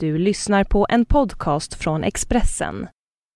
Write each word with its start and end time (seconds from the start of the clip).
Du 0.00 0.18
lyssnar 0.18 0.64
på 0.64 0.86
en 0.88 1.04
podcast 1.04 1.74
från 1.74 2.04
Expressen. 2.04 2.88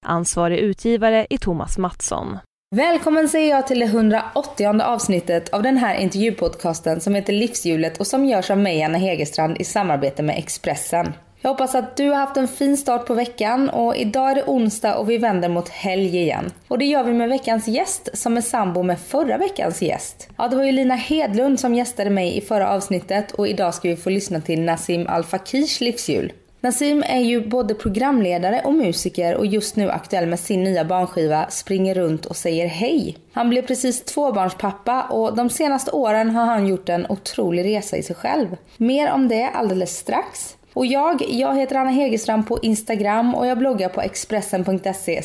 Ansvarig 0.06 0.58
utgivare 0.58 1.26
är 1.30 1.38
Thomas 1.38 1.78
Mattsson. 1.78 2.38
Välkommen 2.74 3.28
säger 3.28 3.50
jag 3.50 3.66
till 3.66 3.78
det 3.78 3.84
180 3.84 4.82
avsnittet 4.82 5.48
av 5.48 5.62
den 5.62 5.76
här 5.76 5.94
intervjupodcasten 5.94 7.00
som 7.00 7.14
heter 7.14 7.32
Livshjulet 7.32 8.00
och 8.00 8.06
som 8.06 8.24
görs 8.24 8.50
av 8.50 8.58
mig, 8.58 8.82
Anna 8.82 8.98
Hegerstrand, 8.98 9.56
i 9.60 9.64
samarbete 9.64 10.22
med 10.22 10.38
Expressen. 10.38 11.12
Jag 11.40 11.50
hoppas 11.50 11.74
att 11.74 11.96
du 11.96 12.08
har 12.08 12.16
haft 12.16 12.36
en 12.36 12.48
fin 12.48 12.76
start 12.76 13.06
på 13.06 13.14
veckan 13.14 13.68
och 13.68 13.96
idag 13.96 14.30
är 14.30 14.34
det 14.34 14.44
onsdag 14.46 14.96
och 14.96 15.10
vi 15.10 15.18
vänder 15.18 15.48
mot 15.48 15.68
helg 15.68 16.16
igen. 16.16 16.52
Och 16.68 16.78
det 16.78 16.84
gör 16.84 17.04
vi 17.04 17.12
med 17.12 17.28
veckans 17.28 17.68
gäst 17.68 18.08
som 18.14 18.36
är 18.36 18.40
sambo 18.40 18.82
med 18.82 19.00
förra 19.00 19.38
veckans 19.38 19.82
gäst. 19.82 20.28
Ja, 20.36 20.48
det 20.48 20.56
var 20.56 20.64
ju 20.64 20.72
Lina 20.72 20.94
Hedlund 20.94 21.60
som 21.60 21.74
gästade 21.74 22.10
mig 22.10 22.36
i 22.36 22.40
förra 22.40 22.70
avsnittet 22.70 23.32
och 23.32 23.48
idag 23.48 23.74
ska 23.74 23.88
vi 23.88 23.96
få 23.96 24.10
lyssna 24.10 24.40
till 24.40 24.60
Nassim 24.60 25.06
Al 25.08 25.24
Fakirs 25.24 25.80
livshjul. 25.80 26.32
Nassim 26.62 27.04
är 27.06 27.20
ju 27.20 27.48
både 27.48 27.74
programledare 27.74 28.62
och 28.64 28.74
musiker 28.74 29.34
och 29.36 29.46
just 29.46 29.76
nu 29.76 29.90
aktuell 29.90 30.26
med 30.26 30.40
sin 30.40 30.64
nya 30.64 30.84
barnskiva 30.84 31.46
Springer 31.50 31.94
runt 31.94 32.26
och 32.26 32.36
säger 32.36 32.66
hej. 32.66 33.16
Han 33.32 33.50
blev 33.50 33.62
precis 33.62 34.04
tvåbarnspappa 34.04 35.02
och 35.02 35.36
de 35.36 35.50
senaste 35.50 35.90
åren 35.90 36.30
har 36.30 36.46
han 36.46 36.66
gjort 36.66 36.88
en 36.88 37.06
otrolig 37.08 37.64
resa 37.64 37.96
i 37.96 38.02
sig 38.02 38.16
själv. 38.16 38.56
Mer 38.76 39.12
om 39.12 39.28
det 39.28 39.48
alldeles 39.48 39.96
strax. 39.96 40.56
Och 40.72 40.86
jag, 40.86 41.22
jag 41.28 41.56
heter 41.56 41.76
Anna 41.76 41.90
Hegerstrand 41.90 42.48
på 42.48 42.58
Instagram 42.62 43.34
och 43.34 43.46
jag 43.46 43.58
bloggar 43.58 43.88
på 43.88 44.00
expressen.se 44.00 45.22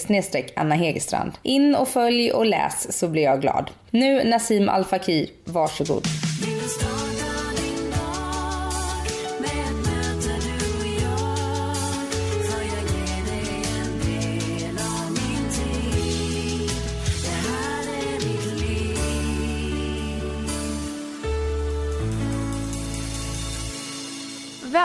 Anna 0.56 0.76
Hegerstrand. 0.76 1.32
In 1.44 1.76
och 1.76 1.88
följ 1.88 2.32
och 2.32 2.46
läs 2.46 2.98
så 3.00 3.08
blir 3.08 3.24
jag 3.24 3.42
glad. 3.42 3.72
Nu 3.92 4.24
Nassim 4.24 4.70
Al 4.70 4.84
Fakir, 4.84 5.28
varsågod. 5.46 6.04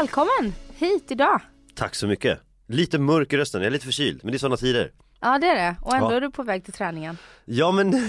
Välkommen 0.03 0.55
hit 0.77 1.11
idag. 1.11 1.41
Tack 1.75 1.95
så 1.95 2.07
mycket. 2.07 2.39
Lite 2.69 2.99
mörk 2.99 3.33
i 3.33 3.37
rösten, 3.37 3.61
jag 3.61 3.67
är 3.67 3.71
lite 3.71 3.85
förkyld, 3.85 4.21
men 4.23 4.33
det 4.33 4.37
är 4.37 4.39
sådana 4.39 4.57
tider. 4.57 4.93
Ja 5.21 5.39
det 5.39 5.47
är 5.47 5.55
det 5.55 5.77
och 5.83 5.95
ändå 5.95 6.13
Ja. 6.13 6.17
är 6.17 6.21
du 6.21 6.31
på 6.31 6.43
väg 6.43 6.65
till 6.65 6.73
träningen. 6.73 7.19
Ja 7.45 7.73
men 7.73 7.91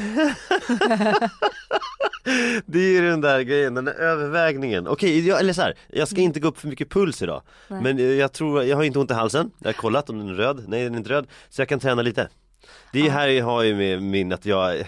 Det 2.65 2.79
är 2.79 2.91
ju 2.91 3.01
den 3.09 3.21
där 3.21 3.41
grejen, 3.41 3.73
den 3.73 3.85
där 3.85 3.93
övervägningen. 3.93 4.87
Okej, 4.87 5.27
jag, 5.27 5.39
eller 5.39 5.53
så 5.53 5.61
här, 5.61 5.73
jag 5.87 6.07
ska 6.07 6.21
inte 6.21 6.39
gå 6.39 6.47
upp 6.47 6.59
för 6.59 6.67
mycket 6.67 6.89
puls 6.89 7.21
idag. 7.21 7.41
Men 7.67 7.99
eh, 7.99 8.05
jag 8.05 8.33
tror, 8.33 8.63
jag 8.63 8.77
har 8.77 8.83
inte 8.83 8.99
ont 8.99 9.11
i 9.11 9.13
halsen. 9.13 9.51
Jag 9.59 9.67
har 9.67 9.73
kollat 9.73 10.09
om 10.09 10.19
den 10.19 10.29
är 10.29 10.33
röd. 10.33 10.63
Nej 10.67 10.83
den 10.83 10.93
är 10.93 10.97
inte 10.97 11.09
röd. 11.09 11.27
Så 11.49 11.61
jag 11.61 11.69
kan 11.69 11.79
träna 11.79 12.01
lite. 12.01 12.29
Det 12.93 12.99
är 13.07 13.09
här 13.09 13.27
jag 13.27 13.45
har 13.45 13.63
ju 13.63 13.75
med 13.75 14.01
min 14.03 14.33
att 14.33 14.45
jag 14.45 14.87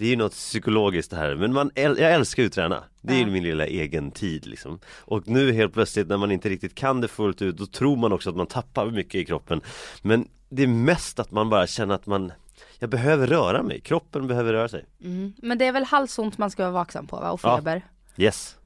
det 0.00 0.06
är 0.06 0.10
ju 0.10 0.16
något 0.16 0.32
psykologiskt 0.32 1.10
det 1.10 1.16
här, 1.16 1.34
men 1.34 1.52
man, 1.52 1.70
äl- 1.70 2.00
jag 2.00 2.12
älskar 2.12 2.42
ju 2.42 2.46
att 2.46 2.52
träna. 2.52 2.84
Det 3.00 3.14
är 3.14 3.18
ju 3.18 3.26
min 3.26 3.42
lilla 3.42 3.66
egen 3.66 4.10
tid 4.10 4.46
liksom. 4.46 4.78
Och 4.98 5.28
nu 5.28 5.52
helt 5.52 5.72
plötsligt 5.72 6.08
när 6.08 6.16
man 6.16 6.30
inte 6.32 6.48
riktigt 6.48 6.74
kan 6.74 7.00
det 7.00 7.08
fullt 7.08 7.42
ut, 7.42 7.56
då 7.56 7.66
tror 7.66 7.96
man 7.96 8.12
också 8.12 8.30
att 8.30 8.36
man 8.36 8.46
tappar 8.46 8.86
mycket 8.90 9.14
i 9.14 9.24
kroppen. 9.24 9.60
Men 10.02 10.28
det 10.48 10.62
är 10.62 10.66
mest 10.66 11.18
att 11.18 11.30
man 11.30 11.48
bara 11.50 11.66
känner 11.66 11.94
att 11.94 12.06
man, 12.06 12.32
jag 12.78 12.90
behöver 12.90 13.26
röra 13.26 13.62
mig, 13.62 13.80
kroppen 13.80 14.26
behöver 14.26 14.52
röra 14.52 14.68
sig. 14.68 14.84
Mm. 15.04 15.32
Men 15.42 15.58
det 15.58 15.64
är 15.66 15.72
väl 15.72 15.84
halsont 15.84 16.38
man 16.38 16.50
ska 16.50 16.62
vara 16.62 16.72
vaksam 16.72 17.06
på 17.06 17.16
va? 17.16 17.30
och 17.30 17.40
Ja. 17.42 17.56
feber. 17.56 17.82
Yes. 18.16 18.56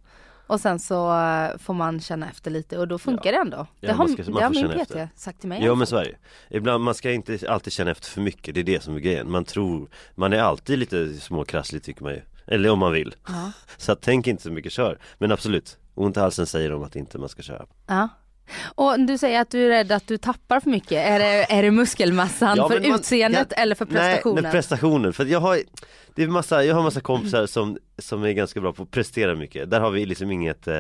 Och 0.54 0.60
sen 0.60 0.78
så 0.78 1.18
eh, 1.20 1.58
får 1.58 1.74
man 1.74 2.00
känna 2.00 2.30
efter 2.30 2.50
lite 2.50 2.78
och 2.78 2.88
då 2.88 2.98
funkar 2.98 3.32
det 3.32 3.38
ändå. 3.38 3.56
Ja, 3.56 3.66
det 3.80 3.92
har, 3.92 3.98
man 3.98 4.08
ska- 4.08 4.22
det 4.32 4.42
har 4.42 4.50
min 4.50 4.68
PT 4.68 4.80
efter. 4.80 5.08
sagt 5.16 5.40
till 5.40 5.48
mig. 5.48 5.64
Ja 5.64 5.74
men 5.74 5.86
så 5.86 5.96
är 5.96 6.04
det. 6.04 6.56
Ibland, 6.56 6.84
man 6.84 6.94
ska 6.94 7.10
inte 7.12 7.38
alltid 7.48 7.72
känna 7.72 7.90
efter 7.90 8.06
för 8.10 8.20
mycket, 8.20 8.54
det 8.54 8.60
är 8.60 8.64
det 8.64 8.82
som 8.82 8.94
är 8.96 9.00
grejen. 9.00 9.30
Man 9.30 9.44
tror, 9.44 9.88
man 10.14 10.32
är 10.32 10.38
alltid 10.38 10.78
lite 10.78 11.14
småkrasslig 11.14 11.82
tycker 11.82 12.02
man 12.02 12.12
ju. 12.12 12.20
Eller 12.46 12.70
om 12.70 12.78
man 12.78 12.92
vill. 12.92 13.14
Ja. 13.28 13.52
Så 13.76 13.94
tänk 13.94 14.26
inte 14.26 14.42
så 14.42 14.50
mycket, 14.50 14.72
kör. 14.72 14.98
Men 15.18 15.32
absolut, 15.32 15.78
ont 15.94 16.16
i 16.16 16.20
halsen 16.20 16.46
säger 16.46 16.70
de 16.70 16.82
att 16.82 16.96
inte 16.96 17.18
man 17.18 17.28
ska 17.28 17.42
köra. 17.42 17.66
Ja. 17.86 18.08
Och 18.74 19.00
du 19.00 19.18
säger 19.18 19.40
att 19.40 19.50
du 19.50 19.64
är 19.64 19.68
rädd 19.68 19.92
att 19.92 20.06
du 20.08 20.18
tappar 20.18 20.60
för 20.60 20.70
mycket. 20.70 20.92
Är 20.92 21.18
det, 21.18 21.52
är 21.52 21.62
det 21.62 21.70
muskelmassan 21.70 22.56
Ja, 22.56 22.68
för 22.68 22.80
man- 22.80 22.94
utseendet 23.00 23.46
jag- 23.50 23.62
eller 23.62 23.74
för 23.74 23.84
prestationen? 23.84 24.42
Nej, 24.42 24.52
prestationen. 24.52 25.12
För 25.12 25.24
jag 25.24 25.40
har, 25.40 25.58
det 26.14 26.22
är 26.22 26.28
massa, 26.28 26.64
jag 26.64 26.74
har 26.74 26.82
massa 26.82 27.00
kompisar 27.00 27.46
som, 27.46 27.78
som 27.98 28.22
är 28.24 28.32
ganska 28.32 28.60
bra 28.60 28.72
på 28.72 28.82
att 28.82 28.90
prestera 28.90 29.34
mycket. 29.34 29.70
Där 29.70 29.80
har 29.80 29.90
vi 29.90 30.06
liksom 30.06 30.30
inget 30.30 30.68
eh, 30.68 30.78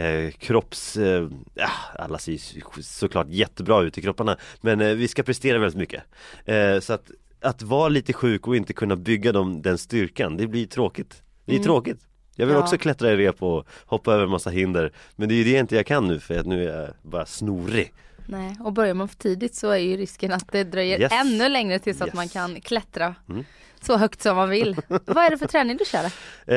eh, 0.00 0.30
kropps, 0.30 0.96
eh, 0.96 1.28
ja, 1.54 1.68
alla 1.98 2.18
ser 2.18 2.32
ju 2.32 2.38
såklart 2.82 3.26
jättebra 3.30 3.82
ut 3.82 3.98
i 3.98 4.02
kropparna. 4.02 4.36
Men 4.60 4.80
eh, 4.80 4.88
vi 4.94 5.08
ska 5.08 5.22
prestera 5.22 5.58
väldigt 5.58 5.78
mycket. 5.78 6.02
Eh, 6.44 6.80
så 6.80 6.92
att, 6.92 7.10
att 7.40 7.62
vara 7.62 7.88
lite 7.88 8.12
sjuk 8.12 8.46
och 8.48 8.56
inte 8.56 8.72
kunna 8.72 8.96
bygga 8.96 9.32
dem, 9.32 9.62
den 9.62 9.78
styrkan, 9.78 10.36
det 10.36 10.46
blir 10.46 10.66
tråkigt. 10.66 11.22
Det 11.44 11.54
är 11.56 11.58
tråkigt. 11.58 11.98
Jag 12.42 12.46
vill 12.46 12.56
Ja. 12.56 12.62
också 12.62 12.78
klättra 12.78 13.12
i 13.12 13.16
rep 13.16 13.42
och 13.42 13.66
hoppa 13.86 14.12
över 14.14 14.26
massa 14.26 14.50
hinder. 14.50 14.92
Men 15.16 15.28
det 15.28 15.34
är 15.34 15.36
ju 15.36 15.44
det 15.44 15.58
inte 15.58 15.76
jag 15.76 15.86
kan 15.86 16.08
nu 16.08 16.20
för 16.20 16.38
att 16.38 16.46
nu 16.46 16.68
är 16.70 16.80
jag 16.80 16.88
bara 17.02 17.26
snorig. 17.26 17.92
Nej, 18.26 18.56
och 18.64 18.72
börjar 18.72 18.94
man 18.94 19.08
för 19.08 19.16
tidigt 19.16 19.54
så 19.54 19.70
är 19.70 19.76
ju 19.76 19.96
risken 19.96 20.32
att 20.32 20.52
det 20.52 20.64
dröjer 20.64 21.00
Yes. 21.00 21.12
ännu 21.12 21.48
längre 21.48 21.78
tills 21.78 22.00
att 22.00 22.06
Yes. 22.08 22.14
man 22.14 22.28
kan 22.28 22.60
klättra 22.60 23.14
Mm. 23.28 23.44
så 23.80 23.96
högt 23.96 24.22
som 24.22 24.36
man 24.36 24.48
vill. 24.50 24.76
Vad 24.88 25.16
är 25.24 25.30
det 25.30 25.38
för 25.38 25.46
träning 25.46 25.76
du 25.76 25.84
kör? 25.84 26.04
Eh, 26.46 26.56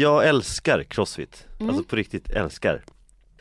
jag 0.00 0.28
älskar 0.28 0.82
crossfit, 0.82 1.46
Mm. 1.60 1.68
alltså 1.70 1.84
på 1.84 1.96
riktigt 1.96 2.30
älskar 2.30 2.82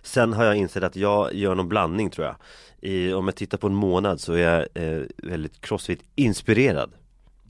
Sen 0.04 0.34
har 0.34 0.44
jag 0.46 0.56
insett 0.56 0.84
att 0.84 0.96
jag 0.96 1.34
gör 1.34 1.56
någon 1.56 1.70
blandning 1.70 2.10
tror 2.10 2.28
jag 2.28 2.36
I, 2.82 3.14
Om 3.14 3.26
jag 3.28 3.36
tittar 3.36 3.58
på 3.58 3.68
en 3.68 3.76
månad 3.76 4.22
så 4.22 4.34
är 4.34 4.38
jag 4.40 4.68
eh, 4.74 5.04
väldigt 5.18 5.62
crossfit-inspirerad 5.62 6.92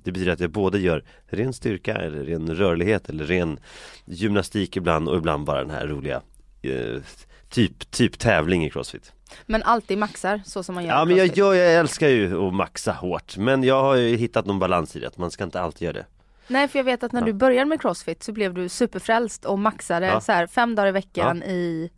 Det 0.03 0.11
betyder 0.11 0.31
att 0.31 0.39
jag 0.39 0.51
både 0.51 0.79
gör 0.79 1.03
ren 1.27 1.53
styrka 1.53 1.95
eller 1.95 2.23
ren 2.23 2.55
rörlighet 2.55 3.09
eller 3.09 3.23
ren 3.25 3.59
gymnastik 4.05 4.77
ibland 4.77 5.09
och 5.09 5.17
ibland 5.17 5.45
bara 5.45 5.59
den 5.61 5.69
här 5.71 5.87
roliga 5.87 6.21
eh, 6.61 7.01
typ, 7.49 7.91
typ 7.91 8.19
tävling 8.19 8.65
i 8.65 8.69
crossfit 8.69 9.13
Men 9.45 9.63
alltid 9.63 9.97
maxar 9.97 10.41
så 10.45 10.63
som 10.63 10.75
man 10.75 10.83
gör 10.83 10.91
Ja 10.91 11.05
men 11.05 11.15
jag, 11.15 11.37
jag, 11.37 11.55
jag 11.55 11.73
älskar 11.73 12.07
ju 12.07 12.47
att 12.47 12.53
maxa 12.53 12.91
hårt 12.91 13.37
men 13.37 13.63
jag 13.63 13.81
har 13.81 13.95
ju 13.95 14.15
hittat 14.15 14.45
någon 14.45 14.59
balans 14.59 14.95
i 14.95 14.99
det, 14.99 15.07
att 15.07 15.17
man 15.17 15.31
ska 15.31 15.43
inte 15.43 15.61
alltid 15.61 15.81
göra 15.85 15.93
det 15.93 16.05
Nej 16.47 16.67
för 16.67 16.79
jag 16.79 16.83
vet 16.83 17.03
att 17.03 17.11
när 17.11 17.21
Ja. 17.21 17.25
du 17.25 17.33
började 17.33 17.65
med 17.65 17.81
crossfit 17.81 18.23
så 18.23 18.31
blev 18.31 18.53
du 18.53 18.69
superfrälst 18.69 19.45
och 19.45 19.59
maxade 19.59 20.05
Ja. 20.05 20.21
så 20.21 20.31
här 20.31 20.47
fem 20.47 20.75
dagar 20.75 20.87
i 20.87 20.91
veckan 20.91 21.43
i 21.43 21.89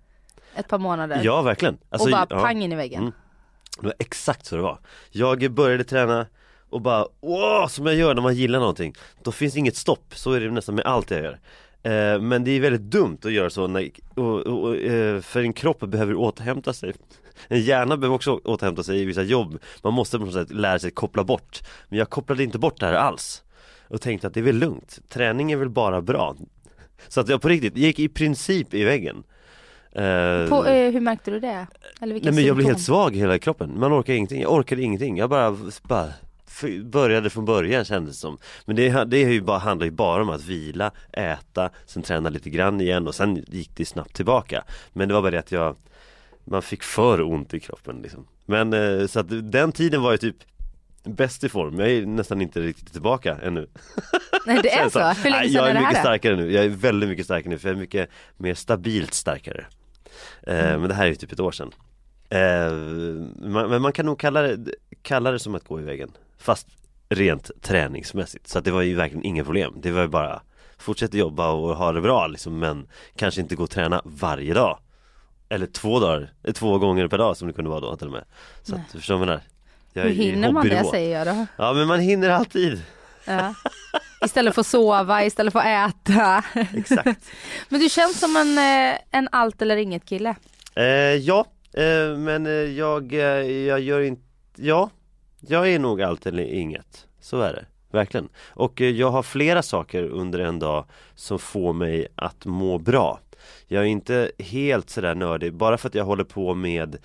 ett 0.55 0.67
par 0.67 0.77
månader. 0.79 1.21
Ja 1.23 1.41
verkligen 1.41 1.77
Alltså, 1.89 2.07
och 2.07 2.11
bara 2.11 2.27
ja. 2.29 2.41
pang 2.41 2.63
in 2.63 2.71
i 2.71 2.75
väggen. 2.75 3.01
Mm. 3.01 3.13
Det 3.79 3.85
var 3.87 3.93
exakt 3.99 4.45
så 4.45 4.55
det 4.55 4.61
var. 4.61 4.79
Jag 5.11 5.51
började 5.51 5.83
träna 5.83 6.25
och 6.71 6.81
bara 6.81 7.05
åh, 7.21 7.67
som 7.67 7.85
jag 7.85 7.95
gör 7.95 8.15
när 8.15 8.21
man 8.21 8.35
gillar 8.35 8.59
någonting. 8.59 8.93
Då 9.23 9.31
finns 9.31 9.55
inget 9.57 9.75
stopp, 9.75 10.13
så 10.15 10.31
är 10.31 10.39
det 10.39 10.51
nästan 10.51 10.75
med 10.75 10.85
allt 10.85 11.11
jag 11.11 11.19
gör. 11.23 11.39
Eh, 11.83 12.21
men 12.21 12.43
det 12.43 12.51
är 12.51 12.59
väldigt 12.59 12.81
dumt 12.81 13.17
att 13.23 13.31
göra 13.31 13.49
så 13.49 13.67
när, 13.67 13.89
och, 14.15 14.39
och, 14.39 14.75
eh, 14.77 15.21
för 15.21 15.41
en 15.41 15.53
kropp 15.53 15.79
behöver 15.79 16.15
återhämta 16.15 16.73
sig. 16.73 16.93
En 17.47 17.61
hjärna 17.61 17.97
behöver 17.97 18.15
också 18.15 18.39
återhämta 18.43 18.83
sig 18.83 18.99
i 18.99 19.05
vissa 19.05 19.23
jobb. 19.23 19.59
Man 19.83 19.93
måste 19.93 20.19
på 20.19 20.25
något 20.25 20.33
sätt 20.33 20.51
lära 20.51 20.79
sig 20.79 20.91
koppla 20.91 21.23
bort. 21.23 21.61
Men 21.89 21.99
jag 21.99 22.09
kopplade 22.09 22.43
inte 22.43 22.59
bort 22.59 22.79
det 22.79 22.85
här 22.85 22.93
alls. 22.93 23.43
Och 23.87 24.01
tänkte 24.01 24.27
att 24.27 24.33
det 24.33 24.39
är 24.39 24.43
väl 24.43 24.55
lugnt. 24.55 24.99
Träning 25.09 25.51
är 25.51 25.57
väl 25.57 25.69
bara 25.69 26.01
bra. 26.01 26.35
Så 27.07 27.21
att 27.21 27.29
jag 27.29 27.41
på 27.41 27.47
riktigt 27.49 27.77
gick 27.77 27.99
i 27.99 28.09
princip 28.09 28.73
i 28.73 28.83
väggen. 28.83 29.23
Eh, 29.91 30.49
På, 30.49 30.65
eh, 30.65 30.91
hur 30.91 30.99
märkte 30.99 31.31
du 31.31 31.39
det? 31.39 31.67
Eller 32.01 32.19
Nej 32.23 32.33
men 32.33 32.43
jag 32.45 32.55
blev 32.55 32.67
helt 32.67 32.81
svag 32.81 33.15
i 33.15 33.19
hela 33.19 33.39
kroppen, 33.39 33.79
man 33.79 33.93
orkar 33.99 34.13
ingenting, 34.13 34.41
jag 34.41 34.53
orkade 34.53 34.81
ingenting, 34.81 35.17
jag 35.17 35.29
bara, 35.29 35.57
bara 35.83 36.07
började 36.83 37.29
från 37.29 37.45
början 37.45 37.85
kändes 37.85 38.15
det 38.15 38.19
som 38.19 38.37
Men 38.65 38.75
det, 38.75 39.03
det 39.03 39.17
är 39.17 39.29
ju 39.29 39.41
bara, 39.41 39.57
handlar 39.57 39.85
ju 39.85 39.91
bara 39.91 40.21
om 40.21 40.29
att 40.29 40.43
vila, 40.43 40.91
äta, 41.13 41.69
sen 41.85 42.03
träna 42.03 42.29
lite 42.29 42.49
grann 42.49 42.81
igen 42.81 43.07
och 43.07 43.15
sen 43.15 43.43
gick 43.47 43.71
det 43.75 43.85
snabbt 43.85 44.13
tillbaka. 44.13 44.63
Men 44.93 45.07
det 45.07 45.13
var 45.13 45.21
bara 45.21 45.31
det 45.31 45.39
att 45.39 45.51
jag 45.51 45.75
Man 46.43 46.61
fick 46.61 46.83
för 46.83 47.21
ont 47.21 47.53
i 47.53 47.59
kroppen 47.59 47.99
liksom. 48.01 48.27
Men 48.45 48.73
eh, 48.73 49.07
så 49.07 49.19
att 49.19 49.51
den 49.51 49.71
tiden 49.71 50.01
var 50.01 50.11
ju 50.11 50.17
typ 50.17 50.35
Bäst 51.03 51.43
i 51.43 51.49
form, 51.49 51.79
jag 51.79 51.89
är 51.91 52.05
nästan 52.05 52.41
inte 52.41 52.59
riktigt 52.59 52.91
tillbaka 52.91 53.37
ännu. 53.43 53.67
Nej 54.45 54.59
det 54.63 54.73
är 54.73 54.89
så? 54.89 54.99
Hur 54.99 55.29
länge 55.31 55.43
sedan 55.43 55.53
Jag 55.53 55.69
är 55.69 55.75
är 55.75 55.79
mycket 55.79 55.99
starkare 55.99 56.35
nu, 56.35 56.51
jag 56.51 56.65
är 56.65 56.69
väldigt 56.69 57.09
mycket 57.09 57.25
starkare 57.25 57.49
nu 57.49 57.59
för 57.59 57.67
jag 57.69 57.75
är 57.75 57.79
mycket 57.79 58.09
mer 58.37 58.53
stabilt 58.53 59.13
starkare. 59.13 59.65
Eh, 60.47 60.59
Mm. 60.65 60.79
Men 60.79 60.89
det 60.89 60.95
här 60.95 61.03
är 61.03 61.09
ju 61.09 61.15
typ 61.15 61.31
ett 61.31 61.39
år 61.39 61.51
sedan 61.51 61.71
eh, 62.31 62.71
man, 63.49 63.69
Men 63.69 63.81
man 63.81 63.93
kan 63.93 64.05
nog 64.05 64.19
kalla 64.19 64.41
det, 64.41 64.73
kalla 65.01 65.31
det 65.31 65.39
som 65.39 65.55
att 65.55 65.67
gå 65.67 65.79
i 65.79 65.83
väggen 65.83 66.11
Fast 66.37 66.67
rent 67.09 67.51
träningsmässigt. 67.61 68.47
Så 68.47 68.59
att 68.59 68.65
det 68.65 68.71
var 68.71 68.81
ju 68.81 68.95
verkligen 68.95 69.25
inga 69.25 69.43
problem. 69.43 69.73
Det 69.81 69.91
var 69.91 70.01
ju 70.01 70.07
bara 70.07 70.41
Fortsätta 70.77 71.17
jobba 71.17 71.51
och 71.51 71.75
ha 71.75 71.91
det 71.91 72.01
bra 72.01 72.27
liksom 72.27 72.59
Men 72.59 72.87
kanske 73.15 73.41
inte 73.41 73.55
gå 73.55 73.63
och 73.63 73.69
träna 73.69 74.01
varje 74.05 74.53
dag. 74.53 74.79
Eller 75.49 75.65
två 75.65 75.99
dagar, 75.99 76.31
eh, 76.43 76.53
två 76.53 76.77
gånger 76.77 77.07
per 77.07 77.17
dag 77.17 77.37
som 77.37 77.47
det 77.47 77.53
kunde 77.53 77.69
vara 77.69 77.79
då 77.79 77.95
till 77.95 78.07
och 78.07 78.13
med. 78.13 78.23
Så 78.63 78.75
att, 78.75 78.81
du 78.91 78.97
förstår 78.97 79.15
vad 79.15 79.21
jag 79.21 79.27
menar? 79.27 79.41
Jag 79.93 80.03
Hur 80.03 80.09
hinner 80.09 80.51
man 80.51 80.67
det 80.67 80.83
säger 80.83 81.17
jag 81.17 81.27
då? 81.27 81.45
Ja 81.57 81.73
men 81.73 81.87
man 81.87 81.99
hinner 81.99 82.29
alltid. 82.29 82.81
Ja. 83.25 83.53
Istället 84.25 84.53
för 84.55 84.61
att 84.61 84.67
sova, 84.67 85.25
istället 85.25 85.53
för 85.53 85.59
att 85.59 85.89
äta. 85.89 86.43
Exakt. 86.73 87.31
Men 87.69 87.79
du 87.79 87.89
känns 87.89 88.19
som 88.19 88.35
en, 88.35 88.57
eh, 88.57 88.99
en 89.11 89.29
allt 89.31 89.61
eller 89.61 89.77
inget 89.77 90.05
kille. 90.05 90.35
Eh, 90.75 90.83
ja, 91.15 91.45
eh, 91.73 92.17
men 92.17 92.45
eh, 92.45 92.51
jag, 92.51 93.13
eh, 93.13 93.51
jag 93.67 93.79
gör 93.79 94.01
inte, 94.01 94.21
ja, 94.55 94.89
jag 95.39 95.69
är 95.69 95.79
nog 95.79 96.01
allt 96.01 96.25
eller 96.25 96.43
inget. 96.43 97.07
Så 97.19 97.41
är 97.41 97.53
det, 97.53 97.65
verkligen. 97.91 98.29
Och 98.47 98.81
eh, 98.81 98.89
jag 98.89 99.11
har 99.11 99.23
flera 99.23 99.61
saker 99.61 100.03
under 100.03 100.39
en 100.39 100.59
dag 100.59 100.85
som 101.15 101.39
får 101.39 101.73
mig 101.73 102.07
att 102.15 102.45
må 102.45 102.77
bra. 102.77 103.19
Jag 103.67 103.83
är 103.83 103.87
inte 103.87 104.31
helt 104.39 104.89
sådär 104.89 105.15
nördig, 105.15 105.53
bara 105.53 105.77
för 105.77 105.87
att 105.87 105.95
jag 105.95 106.05
håller 106.05 106.23
på 106.23 106.53
med 106.53 106.97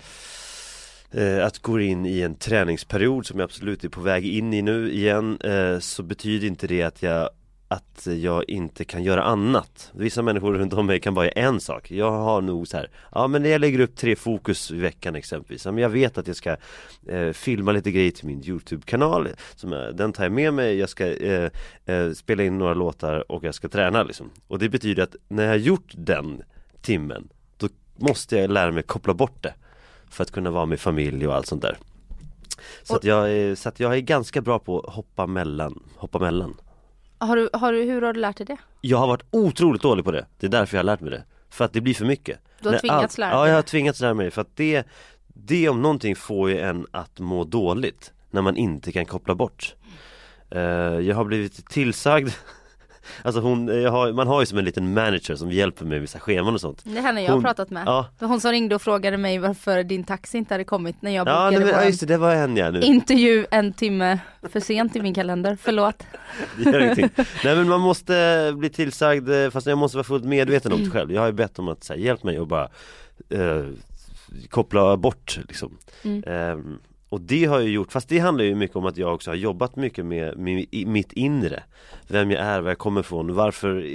att 1.43 1.59
gå 1.59 1.79
in 1.79 2.05
i 2.05 2.21
en 2.21 2.35
träningsperiod 2.35 3.25
som 3.25 3.39
jag 3.39 3.45
absolut 3.45 3.83
är 3.83 3.89
på 3.89 4.01
väg 4.01 4.25
in 4.25 4.53
i 4.53 4.61
nu 4.61 4.91
igen 4.91 5.37
så 5.81 6.03
betyder 6.03 6.47
inte 6.47 6.67
det 6.67 6.83
att 6.83 7.03
jag 7.03 7.29
att 7.67 8.07
jag 8.21 8.49
inte 8.49 8.85
kan 8.85 9.03
göra 9.03 9.23
annat. 9.23 9.91
Vissa 9.95 10.21
människor 10.21 10.53
runt 10.53 10.73
om 10.73 10.85
mig 10.85 10.99
kan 10.99 11.13
bara 11.13 11.25
göra 11.25 11.33
en 11.33 11.59
sak. 11.59 11.91
Jag 11.91 12.11
har 12.11 12.41
nog 12.41 12.67
så 12.67 12.77
här, 12.77 12.89
ja 13.11 13.27
men 13.27 13.45
jag 13.45 13.61
lägger 13.61 13.79
upp 13.79 13.95
tre 13.95 14.15
fokus 14.15 14.71
i 14.71 14.75
veckan 14.77 15.15
exempelvis. 15.15 15.65
Ja, 15.65 15.71
men 15.71 15.81
jag 15.81 15.89
vet 15.89 16.17
att 16.17 16.27
jag 16.27 16.35
ska 16.35 16.55
eh, 17.07 17.31
filma 17.33 17.71
lite 17.71 17.91
grejer 17.91 18.11
till 18.11 18.25
min 18.27 18.43
Youtube-kanal. 18.45 19.29
Som 19.55 19.71
jag, 19.71 19.95
den 19.95 20.13
tar 20.13 20.23
jag 20.23 20.31
med 20.31 20.53
mig, 20.53 20.77
jag 20.77 20.89
ska 20.89 21.13
eh, 21.15 21.49
eh, 21.85 22.11
spela 22.11 22.43
in 22.43 22.57
några 22.57 22.73
låtar 22.73 23.31
och 23.31 23.43
jag 23.43 23.55
ska 23.55 23.67
träna 23.69 24.03
liksom. 24.03 24.29
Och 24.47 24.59
det 24.59 24.69
betyder 24.69 25.03
att 25.03 25.15
när 25.27 25.43
jag 25.43 25.49
har 25.51 25.57
gjort 25.57 25.91
den 25.97 26.41
timmen, 26.81 27.29
då 27.57 27.67
måste 27.95 28.37
jag 28.37 28.49
lära 28.49 28.71
mig 28.71 28.83
koppla 28.83 29.13
bort 29.13 29.43
det. 29.43 29.53
För 30.09 30.23
att 30.23 30.31
kunna 30.31 30.51
vara 30.51 30.65
med 30.65 30.79
familj 30.79 31.27
och 31.27 31.35
allt 31.35 31.45
sånt 31.47 31.61
där. 31.61 31.77
Så, 32.83 32.93
Och- 32.93 32.97
att, 32.97 33.03
jag 33.03 33.31
är, 33.31 33.55
så 33.55 33.69
att 33.69 33.79
jag 33.79 33.95
är 33.95 33.99
ganska 33.99 34.41
bra 34.41 34.59
på 34.59 34.79
att 34.79 34.93
hoppa 34.93 35.27
mellan, 35.27 35.83
hoppa 35.95 36.19
mellan. 36.19 36.53
Har 37.17 37.35
du, 37.35 37.49
har 37.53 37.73
du, 37.73 37.83
hur 37.83 38.01
har 38.01 38.13
du 38.13 38.19
lärt 38.19 38.37
dig 38.37 38.45
det? 38.45 38.57
Jag 38.81 38.97
har 38.97 39.07
varit 39.07 39.25
otroligt 39.31 39.81
dålig 39.81 40.05
på 40.05 40.11
det. 40.11 40.25
Det 40.39 40.45
är 40.47 40.51
därför 40.51 40.77
jag 40.77 40.79
har 40.79 40.85
lärt 40.85 41.01
mig 41.01 41.11
det. 41.11 41.23
För 41.49 41.65
att 41.65 41.73
det 41.73 41.81
blir 41.81 41.93
för 41.93 42.05
mycket. 42.05 42.39
Du 42.59 42.67
har 42.67 42.73
När 42.73 42.79
tvingats 42.79 43.17
lära 43.17 43.29
dig 43.29 43.39
Ja, 43.39 43.47
jag 43.47 43.55
har 43.55 43.61
tvingats 43.61 43.99
lära 43.99 44.13
mig 44.13 44.25
det. 44.25 44.31
För 44.31 44.41
att 44.41 44.55
det, 44.55 44.87
det 45.27 45.69
om 45.69 45.81
någonting 45.81 46.15
får 46.15 46.49
ju 46.49 46.59
en 46.59 46.87
att 46.91 47.19
må 47.19 47.43
dåligt. 47.43 48.13
När 48.31 48.41
man 48.41 48.57
inte 48.57 48.91
kan 48.91 49.05
koppla 49.05 49.35
bort. 49.35 49.75
Eh, 50.49 50.61
jag 50.99 51.15
har 51.15 51.25
blivit 51.25 51.69
tillsagd 51.69 52.29
Alltså 53.21 53.41
hon, 53.41 53.67
har, 53.67 54.13
man 54.13 54.27
har 54.27 54.39
ju 54.39 54.45
som 54.45 54.57
en 54.57 54.65
liten 54.65 54.93
manager 54.93 55.35
som 55.35 55.51
hjälper 55.51 55.83
mig 55.85 55.89
med 55.89 56.01
vissa 56.01 56.19
scheman 56.19 56.53
och 56.53 56.61
sånt. 56.61 56.81
Det 56.83 56.97
är 56.97 57.01
henne 57.01 57.21
jag 57.21 57.27
har 57.29 57.33
Hon- 57.33 57.43
pratat 57.43 57.69
med. 57.69 57.83
Ja, 57.85 58.09
hon 58.19 58.41
som 58.41 58.51
ringde 58.51 58.75
och 58.75 58.81
frågade 58.81 59.17
mig 59.17 59.37
varför 59.39 59.83
din 59.83 60.03
taxi 60.03 60.37
inte 60.37 60.53
hade 60.53 60.63
kommit 60.63 61.01
när 61.01 61.11
jag 61.11 61.27
ja, 61.27 61.31
bokade 61.49 61.65
nej, 61.65 61.73
men, 61.73 61.81
ja 61.83 61.85
just 61.87 61.99
det, 61.99 62.05
det 62.05 62.17
var 62.17 62.35
en 62.35 62.57
ja 62.57 62.71
nu. 62.71 62.79
intervju 62.81 63.45
en 63.51 63.73
timme 63.73 64.19
för 64.51 64.59
sent 64.59 64.95
i 64.95 65.01
min 65.01 65.13
kalender. 65.13 65.57
Förlåt. 65.61 66.03
Nej 67.43 67.55
men 67.55 67.69
man 67.69 67.81
måste 67.81 68.53
bli 68.57 68.69
tillsagd 68.69 69.29
eh, 69.29 69.49
fast 69.49 69.67
jag 69.67 69.77
måste 69.77 69.97
vara 69.97 70.03
fullt 70.03 70.25
medveten 70.25 70.73
om 70.73 70.83
det 70.83 70.89
själv. 70.89 71.11
Jag 71.11 71.21
har 71.21 71.27
ju 71.27 71.33
bett 71.33 71.59
om 71.59 71.67
att 71.67 71.83
säga 71.83 71.99
hjälp 71.99 72.23
mig 72.23 72.39
och 72.39 72.47
bara 72.47 72.69
eh, 73.29 73.65
koppla 74.49 74.97
bort 74.97 75.39
liksom. 75.47 75.77
Mm. 76.03 76.23
Ehm, 76.27 76.77
och 77.09 77.21
det 77.21 77.45
har 77.45 77.59
jag 77.59 77.69
gjort, 77.69 77.91
fast 77.91 78.09
det 78.09 78.19
handlar 78.19 78.45
ju 78.45 78.55
mycket 78.55 78.75
om 78.75 78.85
att 78.85 78.97
jag 78.97 79.13
också 79.13 79.31
har 79.31 79.35
jobbat 79.35 79.75
mycket 79.75 80.05
med, 80.05 80.37
med 80.37 80.65
i- 80.71 80.85
mitt 80.85 81.13
inre. 81.13 81.63
Vem 82.07 82.31
jag 82.31 82.41
är, 82.41 82.61
var 82.61 82.69
jag 82.69 82.77
kommer 82.77 83.01
ifrån, 83.01 83.33
varför 83.35 83.85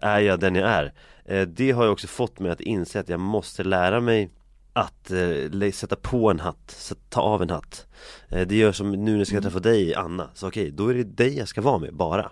är 0.00 0.20
jag 0.20 0.40
den 0.40 0.54
jag 0.54 0.68
är. 0.68 0.92
Eh, 1.24 1.42
det 1.48 1.70
har 1.70 1.84
ju 1.84 1.90
också 1.90 2.06
fått 2.06 2.38
mig 2.40 2.50
att 2.50 2.60
inse 2.60 3.00
att 3.00 3.08
jag 3.08 3.20
måste 3.20 3.64
lära 3.64 4.00
mig 4.00 4.30
att 4.72 5.10
eh, 5.10 5.70
sätta 5.70 5.96
på 5.96 6.30
en 6.30 6.40
hatt, 6.40 6.92
ta 7.08 7.20
av 7.20 7.42
en 7.42 7.50
hatt. 7.50 7.86
Eh, 8.28 8.46
det 8.46 8.56
gör 8.56 8.72
som 8.72 8.90
nu 8.92 9.10
när 9.12 9.18
jag 9.18 9.26
ska 9.26 9.40
träffa 9.40 9.58
dig 9.58 9.94
Anna, 9.94 10.30
så 10.34 10.48
okej, 10.48 10.70
då 10.70 10.88
är 10.88 10.94
det 10.94 11.04
dig 11.04 11.38
jag 11.38 11.48
ska 11.48 11.60
vara 11.60 11.78
med 11.78 11.94
bara. 11.94 12.30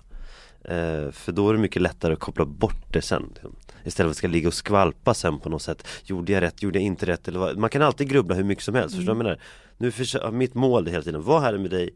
Eh, 0.64 1.10
för 1.10 1.32
då 1.32 1.48
är 1.48 1.52
det 1.52 1.58
mycket 1.60 1.82
lättare 1.82 2.12
att 2.12 2.18
koppla 2.20 2.44
bort 2.44 2.92
det 2.92 3.02
sen. 3.02 3.30
liksom. 3.34 3.56
Istället 3.84 4.06
för 4.06 4.10
att 4.10 4.16
ska 4.16 4.28
ligga 4.28 4.48
och 4.48 4.54
skvalpa 4.54 5.14
sen 5.14 5.38
på 5.38 5.48
något 5.48 5.62
sätt. 5.62 5.88
Gjorde 6.04 6.32
jag 6.32 6.40
rätt, 6.42 6.62
gjorde 6.62 6.78
jag 6.78 6.86
inte 6.86 7.06
rätt? 7.06 7.28
Eller 7.28 7.38
vad? 7.38 7.56
Man 7.58 7.70
kan 7.70 7.82
alltid 7.82 8.08
grubbla 8.08 8.34
hur 8.34 8.44
mycket 8.44 8.64
som 8.64 8.74
helst, 8.74 8.96
förstår 8.96 9.14
du 9.14 9.18
vad 9.18 9.26
jag 9.26 9.36
menar? 9.36 9.40
Nu 9.76 9.90
försöker, 9.90 10.30
mitt 10.30 10.54
mål 10.54 10.86
är 10.86 10.90
hela 10.90 11.02
tiden, 11.02 11.22
var 11.22 11.40
här 11.40 11.58
med 11.58 11.70
dig 11.70 11.94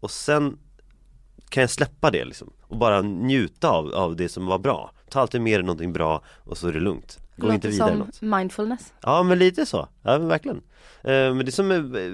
och 0.00 0.10
sen 0.10 0.58
kan 1.48 1.60
jag 1.60 1.70
släppa 1.70 2.10
det 2.10 2.24
liksom 2.24 2.52
och 2.62 2.76
bara 2.76 3.02
njuta 3.02 3.68
av, 3.70 3.94
av 3.94 4.16
det 4.16 4.28
som 4.28 4.46
var 4.46 4.58
bra. 4.58 4.92
Ta 5.10 5.20
alltid 5.20 5.40
med 5.40 5.60
dig 5.60 5.64
någonting 5.64 5.92
bra 5.92 6.22
och 6.44 6.58
så 6.58 6.68
är 6.68 6.72
det 6.72 6.80
lugnt. 6.80 7.18
Gå 7.36 7.42
Låter 7.46 7.54
inte 7.54 7.68
vidare 7.68 7.90
som 7.90 7.98
något. 7.98 8.20
mindfulness. 8.20 8.92
Ja 9.00 9.22
men 9.22 9.38
lite 9.38 9.66
så, 9.66 9.88
ja 10.02 10.18
men 10.18 10.28
verkligen. 10.28 10.56
Eh, 11.02 11.34
men 11.34 11.38
det 11.38 11.48
är 11.48 11.52
som 11.52 11.72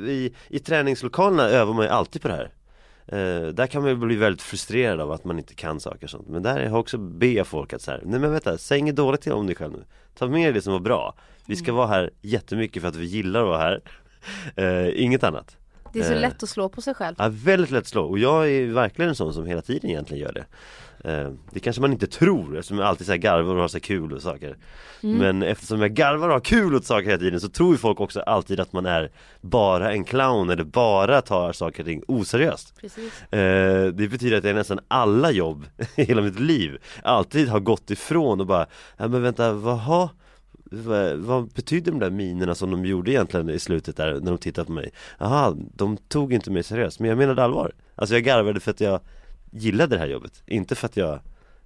i, 0.09 0.35
i, 0.49 0.59
träningslokalerna 0.59 1.43
övar 1.43 1.75
man 1.75 1.85
ju 1.85 1.91
alltid 1.91 2.23
på 2.23 2.29
det 2.29 2.35
här. 2.35 2.53
Eh, 3.07 3.49
där 3.49 3.67
kan 3.67 3.83
man 3.83 3.91
ju 3.91 3.97
bli 3.97 4.17
väldigt 4.17 4.43
frustrerad 4.43 5.01
av 5.01 5.13
att 5.13 5.25
man 5.25 5.39
inte 5.39 5.55
kan 5.55 5.81
saker 5.81 6.05
och 6.05 6.11
sånt. 6.11 6.29
Men 6.29 6.43
där 6.43 6.53
har 6.53 6.61
jag 6.61 6.81
också 6.81 6.99
be 6.99 7.45
folk 7.45 7.73
att 7.73 7.83
så 7.83 7.91
här, 7.91 8.03
nej 8.05 8.21
men 8.21 8.33
vänta, 8.33 8.59
säg 8.59 8.79
inget 8.79 8.97
dåligt 8.97 9.27
om 9.27 9.47
dig 9.47 9.57
själv 9.57 9.73
nu. 9.73 9.85
Ta 10.15 10.27
med 10.27 10.47
dig 10.47 10.53
det 10.53 10.63
som 10.63 10.73
var 10.73 10.81
bra. 10.81 11.15
Vi 11.47 11.57
ska 11.57 11.73
vara 11.73 11.87
här 11.87 12.11
jättemycket 12.21 12.83
för 12.83 12.89
att 12.89 12.97
vi 12.97 13.07
gillar 13.07 13.41
att 13.41 13.47
vara 13.47 13.59
här. 13.59 13.83
Eh, 14.57 15.03
inget 15.03 15.25
annat. 15.25 15.57
Det 15.93 15.99
är 16.01 16.05
så 16.05 16.13
Eh. 16.13 16.21
lätt 16.21 16.43
att 16.43 16.49
slå 16.49 16.69
på 16.69 16.81
sig 16.81 16.95
själv. 16.95 17.17
Ja, 17.19 17.29
väldigt 17.33 17.71
lätt 17.71 17.81
att 17.81 17.87
slå 17.87 18.05
och 18.05 18.19
jag 18.19 18.51
är 18.51 18.67
verkligen 18.67 19.09
en 19.09 19.15
sån 19.15 19.35
som 19.35 19.47
hela 19.47 19.63
tiden 19.63 19.91
egentligen 19.91 20.23
gör 20.23 20.33
det 20.33 20.45
eh, 21.13 21.31
Det 21.51 21.61
kanske 21.61 21.83
man 21.83 21.93
inte 21.93 22.07
tror 22.07 22.57
eftersom 22.59 22.79
jag 22.79 22.87
alltid 22.87 23.07
så 23.07 23.13
här 23.13 23.19
garvar 23.19 23.55
och 23.55 23.61
har 23.61 23.69
så 23.69 23.81
kul 23.81 24.13
och 24.13 24.23
saker 24.23 24.57
Men 25.01 25.43
eftersom 25.43 25.81
jag 25.81 25.91
garvar 25.91 26.29
och 26.29 26.33
har 26.35 26.41
kul 26.41 26.75
åt 26.75 26.85
saker 26.85 27.07
hela 27.07 27.19
tiden 27.19 27.41
så 27.41 27.49
tror 27.49 27.73
ju 27.73 27.79
folk 27.79 28.01
också 28.01 28.21
alltid 28.21 28.61
att 28.61 28.73
man 28.73 28.87
är 28.87 29.11
bara 29.41 29.93
en 29.93 30.05
clown 30.05 30.51
eller 30.51 30.65
bara 30.65 31.23
tar 31.23 31.53
saker 31.53 31.81
och 31.83 31.87
ting 31.87 32.03
oseriöst 32.09 32.75
Precis. 32.81 33.23
Eh, 33.33 33.87
det 33.87 34.09
betyder 34.09 34.39
att 34.39 34.45
jag 34.45 34.55
nästan 34.55 34.81
alla 34.89 35.31
jobb 35.31 35.67
i 35.97 36.05
hela 36.05 36.23
mitt 36.23 36.41
liv 36.41 36.79
alltid 37.03 37.49
har 37.49 37.61
gått 37.61 37.91
ifrån 37.91 38.41
och 38.41 38.47
bara, 38.47 38.67
ja 38.97 39.09
men 39.09 39.23
vänta, 39.23 39.53
vaha? 39.53 40.09
Vad, 40.75 41.17
vad 41.17 41.49
betyder 41.49 41.91
de 41.93 42.01
där 42.01 42.11
minerna 42.11 42.55
som 42.55 42.71
de 42.71 42.85
gjorde 42.85 43.11
egentligen 43.11 43.51
i 43.51 43.59
slutet 43.59 43.97
där 43.97 44.13
när 44.21 44.31
de 44.33 44.39
tittade 44.39 44.67
på 44.67 44.73
mig? 44.73 44.91
Jaha, 45.19 45.57
de 45.75 45.97
tog 45.97 46.33
inte 46.33 46.51
mig 46.51 46.63
seriöst, 46.63 47.01
men 47.01 47.09
jag 47.09 47.19
menade 47.19 47.45
allvar 47.45 47.73
Alltså 47.95 48.15
jag 48.15 48.25
garvade 48.25 48.61
för 48.61 48.71
att 48.71 48.81
jag 48.81 49.01
gillade 49.51 49.95
det 49.97 49.99
här 50.01 50.07
jobbet, 50.07 50.43
inte 50.47 50.75
för 50.75 50.87
att 50.87 50.97
jag 50.97 51.21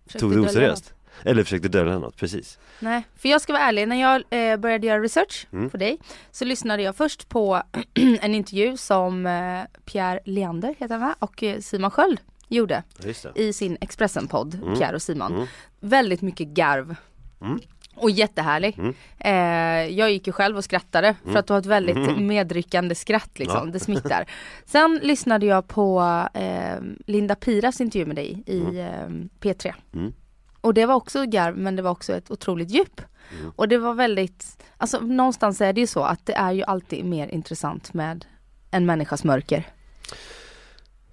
Försökte 0.06 0.19
tog 0.19 0.32
det 0.35 0.41
oseriöst 0.41 0.94
Eller 1.23 1.43
försökte 1.44 1.69
dölja 1.69 1.99
något, 1.99 2.17
precis 2.17 2.58
Nej, 2.81 3.03
för 3.17 3.29
jag 3.29 3.41
ska 3.41 3.53
vara 3.53 3.62
ärlig, 3.62 3.88
när 3.88 4.00
jag 4.00 4.23
eh, 4.53 4.56
började 4.56 4.87
göra 4.87 5.00
research 5.03 5.47
Mm. 5.52 5.70
på 5.70 5.76
dig 5.76 5.99
så 6.31 6.44
lyssnade 6.44 6.82
jag 6.82 6.97
först 6.97 7.29
på 7.29 7.62
en 8.20 8.35
intervju 8.35 8.76
som 8.76 9.26
eh, 9.26 9.61
Pierre 9.85 10.20
Leander 10.25 10.75
heter 10.79 10.99
han 10.99 11.14
och 11.19 11.43
eh, 11.43 11.61
Simon 11.61 11.91
Sköld 11.91 12.20
gjorde 12.49 12.82
Ja, 12.99 13.06
just 13.09 13.23
det 13.35 13.43
i 13.43 13.52
sin 13.52 13.76
Expressen-podd, 13.81 14.55
Mm. 14.62 14.79
Pierre 14.79 14.94
och 14.94 15.02
Simon. 15.02 15.35
Mm. 15.35 15.47
Väldigt 15.81 16.23
mycket 16.23 16.49
garv. 16.49 16.94
Mm. 17.41 17.61
Och 17.96 18.10
jättehärlig. 18.10 18.78
Mm. 18.78 18.94
Eh, 19.19 19.94
jag 19.98 20.10
gick 20.12 20.26
ju 20.26 20.32
själv 20.32 20.56
och 20.56 20.64
skrattade 20.64 21.14
för 21.25 21.37
att 21.37 21.46
du 21.46 21.52
har 21.52 21.60
ett 21.60 21.66
väldigt 21.66 21.96
Mm. 21.96 22.26
medryckande 22.26 22.94
skratt 22.94 23.38
liksom, 23.38 23.66
Ja. 23.66 23.72
det 23.72 23.81
smittar. 23.81 24.26
Sen 24.64 25.00
lyssnade 25.02 25.47
jag 25.47 25.68
på 25.68 26.00
eh, 26.35 26.76
Linda 27.06 27.35
Piras 27.35 27.80
intervju 27.80 28.06
med 28.06 28.16
dig 28.16 28.42
i 28.47 28.61
eh, 28.80 29.09
P3. 29.40 29.75
Mm. 29.94 30.12
Och 30.61 30.75
det 30.75 30.87
var 30.87 30.94
också 30.94 31.25
garv 31.26 31.56
men 31.56 31.76
det 31.76 31.82
var 31.82 31.90
också 31.90 32.12
ett 32.12 32.30
otroligt 32.30 32.71
djup. 32.71 33.00
Mm. 33.40 33.52
Och 33.56 33.68
det 33.68 33.78
var 33.78 33.94
väldigt, 33.94 34.62
alltså 34.76 35.00
någonstans 35.00 35.61
är 35.61 35.73
det 35.73 35.80
ju 35.80 35.87
så 35.87 36.02
att 36.02 36.26
det 36.26 36.35
är 36.35 36.52
ju 36.52 36.62
alltid 36.62 37.04
mer 37.04 37.28
intressant 37.28 37.94
med 37.94 38.25
en 38.71 38.87
människas 38.87 39.25
mörker. 39.25 39.66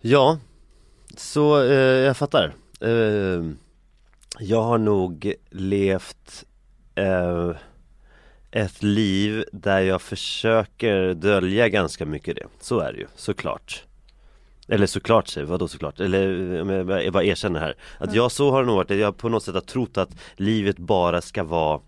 Ja, 0.02 0.40
så 1.18 1.64
eh, 1.64 1.74
jag 1.78 2.18
fattar. 2.18 2.54
Eh, 2.82 3.44
jag 4.40 4.64
har 4.64 4.78
nog 4.78 5.34
levt 5.52 6.44
eh, 6.96 7.52
ett 8.52 8.84
liv 8.84 9.46
där 9.52 9.80
jag 9.80 10.02
försöker 10.02 11.14
dölja 11.14 11.70
ganska 11.70 12.06
mycket 12.06 12.36
det. 12.36 12.46
Så 12.60 12.80
är 12.80 12.94
det 12.94 13.00
ju, 13.00 13.08
såklart. 13.16 13.84
Eller 14.68 14.86
såklart 14.86 15.28
säger 15.28 15.48
vadå 15.48 15.68
såklart? 15.68 16.00
Eller 16.00 16.30
jag 17.02 17.14
bara 17.14 17.24
erkänner 17.24 17.60
här. 17.60 17.76
Att 17.98 18.14
jag 18.14 18.32
så 18.32 18.52
har 18.52 18.62
det 18.62 18.68
nog 18.68 18.76
varit, 18.76 18.90
jag 18.90 19.18
på 19.18 19.30
något 19.30 19.44
sätt 19.44 19.54
har 19.54 19.62
trott 19.62 19.98
att 19.98 20.10
livet 20.36 20.78
bara 20.78 21.22
ska 21.22 21.44
vara 21.44 21.80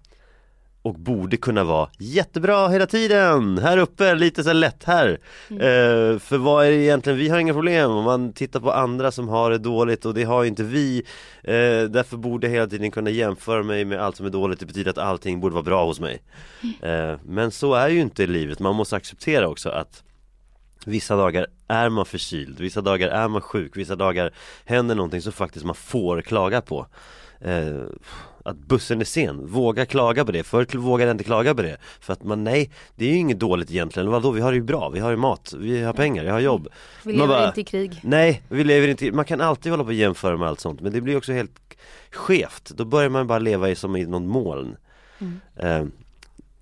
och 0.86 0.94
borde 0.94 1.38
kunna 1.38 1.64
vara 1.64 1.90
jättebra 2.00 2.68
hela 2.68 2.86
tiden! 2.86 3.58
Här 3.58 3.78
uppe, 3.78 4.16
lite 4.16 4.44
så 4.44 4.54
lätt 4.54 4.84
här. 4.84 5.20
Eh, 5.50 6.20
för 6.20 6.38
vad 6.38 6.66
är 6.66 6.70
det 6.70 6.76
egentligen, 6.76 7.20
vi 7.20 7.30
har 7.30 7.40
inga 7.40 7.54
problem 7.54 7.92
om 7.92 8.04
man 8.04 8.34
tittar 8.34 8.60
på 8.60 8.72
andra 8.72 9.12
som 9.12 9.30
har 9.30 9.52
det 9.52 9.58
dåligt 9.58 10.06
och 10.06 10.14
det 10.14 10.24
har 10.24 10.44
ju 10.44 10.50
inte 10.50 10.64
vi. 10.64 11.04
Eh, 11.44 11.84
därför 11.90 12.18
borde 12.18 12.48
jag 12.48 12.54
hela 12.54 12.68
tiden 12.68 12.92
kunna 12.92 13.10
jämföra 13.10 13.64
mig 13.64 13.86
med 13.86 14.02
allt 14.02 14.16
som 14.16 14.26
är 14.26 14.30
dåligt, 14.30 14.60
det 14.60 14.66
betyder 14.66 14.92
att 14.92 14.98
allting 14.98 15.40
borde 15.40 15.54
vara 15.54 15.64
bra 15.64 15.86
hos 15.86 16.00
mig. 16.00 16.22
Eh, 16.82 17.20
men 17.24 17.52
så 17.52 17.74
är 17.74 17.90
ju 17.90 18.00
inte 18.00 18.28
livet, 18.28 18.60
man 18.60 18.76
måste 18.76 18.96
acceptera 18.96 19.48
också 19.48 19.70
att 19.70 20.04
Vissa 20.86 21.16
dagar 21.16 21.48
är 21.68 21.90
man 21.90 22.06
förkyld, 22.06 22.60
vissa 22.60 22.82
dagar 22.82 23.08
är 23.08 23.28
man 23.28 23.42
sjuk, 23.42 23.78
vissa 23.78 23.96
dagar 23.96 24.34
händer 24.66 24.96
någonting 24.96 25.22
som 25.22 25.32
faktiskt 25.32 25.66
man 25.66 25.76
får 25.76 26.22
klaga 26.22 26.62
på. 26.62 26.88
Eh, 27.42 27.82
att 28.46 28.58
bussen 28.58 29.02
är 29.02 29.06
sen, 29.06 29.48
våga 29.48 29.86
klaga 29.86 30.26
på 30.26 30.32
det. 30.32 30.44
Förr 30.44 30.78
vågade 30.78 31.10
jag 31.10 31.14
inte 31.14 31.24
klaga 31.24 31.56
på 31.56 31.62
det. 31.62 31.78
För 32.00 32.14
att 32.14 32.24
man, 32.24 32.44
nej, 32.44 32.72
det 32.96 33.06
är 33.06 33.10
ju 33.10 33.16
inget 33.18 33.40
dåligt 33.40 33.72
egentligen. 33.72 34.10
Vadå, 34.10 34.32
vi 34.32 34.42
har 34.42 34.52
det 34.52 34.56
ju 34.56 34.64
bra, 34.64 34.90
vi 34.90 35.00
har 35.00 35.10
ju 35.12 35.18
mat, 35.18 35.54
vi 35.60 35.84
har 35.84 35.94
pengar, 35.94 36.24
jag 36.24 36.34
har 36.34 36.40
jobb. 36.40 36.68
Vi 37.04 37.14
lever 37.14 37.28
bara- 37.28 37.48
inte 37.48 37.62
i 37.62 37.64
krig. 37.64 38.00
Nej, 38.04 38.42
vi 38.50 38.64
lever 38.64 38.88
inte, 38.88 39.12
man 39.12 39.26
kan 39.26 39.42
alltid 39.42 39.72
hålla 39.72 39.84
på 39.84 39.88
och 39.88 39.94
jämföra 39.94 40.38
med 40.38 40.48
allt 40.48 40.60
sånt 40.60 40.82
men 40.82 40.94
det 40.94 41.02
blir 41.02 41.18
också 41.18 41.34
helt 41.34 41.60
skevt. 42.12 42.70
Då 42.76 42.86
börjar 42.86 43.10
man 43.10 43.28
bara 43.28 43.40
leva 43.40 43.70
i 43.70 43.76
som 43.76 43.96
i 43.96 44.06
något 44.06 44.22
moln. 44.22 44.78
Mm. 45.20 45.40
Eh, 45.56 45.88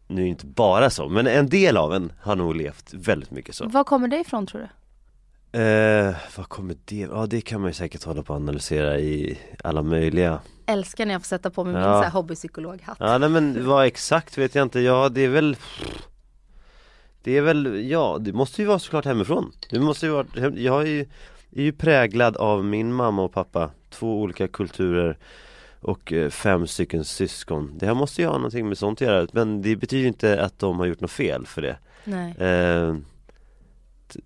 nu 0.07 0.21
är 0.21 0.25
det 0.25 0.29
inte 0.29 0.45
bara 0.45 0.89
så, 0.89 1.09
men 1.09 1.27
en 1.27 1.49
del 1.49 1.77
av 1.77 1.93
en 1.93 2.11
har 2.21 2.35
nog 2.35 2.55
levt 2.55 2.93
väldigt 2.93 3.31
mycket 3.31 3.55
så. 3.55 3.67
Var 3.67 3.83
kommer 3.83 4.07
det 4.07 4.19
ifrån 4.19 4.47
tror 4.47 4.61
du? 4.61 4.67
Eh, 5.59 6.15
vad 6.37 6.49
kommer 6.49 6.75
det, 6.85 6.95
ja 6.99 7.25
det 7.25 7.41
kan 7.41 7.61
man 7.61 7.69
ju 7.69 7.73
säkert 7.73 8.03
hålla 8.03 8.23
på 8.23 8.33
och 8.33 8.39
analysera 8.39 8.99
i 8.99 9.39
alla 9.63 9.81
möjliga 9.81 10.39
Älskar 10.65 11.05
när 11.05 11.13
jag 11.13 11.21
får 11.21 11.27
sätta 11.27 11.49
på 11.49 11.63
mig 11.63 11.73
min 11.73 11.81
Ja. 11.83 11.97
så 11.97 12.03
här 12.03 12.11
hobbypsykologhatt. 12.11 12.97
Ja 12.99 13.17
nej, 13.17 13.29
men 13.29 13.67
vad 13.67 13.85
exakt 13.85 14.37
vet 14.37 14.55
jag 14.55 14.63
inte, 14.63 14.79
ja 14.79 15.09
det 15.09 15.21
är 15.21 15.29
väl 15.29 15.57
Det 17.23 17.37
är 17.37 17.41
väl, 17.41 17.89
ja 17.89 18.17
det 18.21 18.33
måste 18.33 18.61
ju 18.61 18.67
vara 18.67 18.79
såklart 18.79 19.05
hemifrån. 19.05 19.51
Det 19.69 19.79
måste 19.79 20.05
ju 20.05 20.11
vara, 20.11 20.25
jag 20.55 20.81
är 20.81 20.87
ju, 20.87 21.01
är 21.51 21.63
ju 21.63 21.71
präglad 21.71 22.37
av 22.37 22.65
min 22.65 22.93
mamma 22.93 23.21
och 23.23 23.33
pappa. 23.33 23.69
Två 23.89 24.21
olika 24.21 24.47
kulturer 24.47 25.17
och 25.79 26.13
eh, 26.13 26.29
fem 26.29 26.67
stycken 26.67 27.05
syskon. 27.05 27.71
Det 27.77 27.85
här 27.85 27.93
måste 27.93 28.21
ju 28.21 28.27
ha 28.27 28.33
någonting 28.37 28.67
med 28.67 28.77
sånt 28.77 29.01
att 29.01 29.07
göra. 29.07 29.27
Men 29.31 29.61
det 29.61 29.75
betyder 29.75 30.07
inte 30.07 30.41
att 30.41 30.59
de 30.59 30.79
har 30.79 30.85
gjort 30.85 31.01
något 31.01 31.11
fel 31.11 31.45
för 31.45 31.61
det. 31.61 31.77
Nej. 32.03 32.35
eh, 32.37 32.95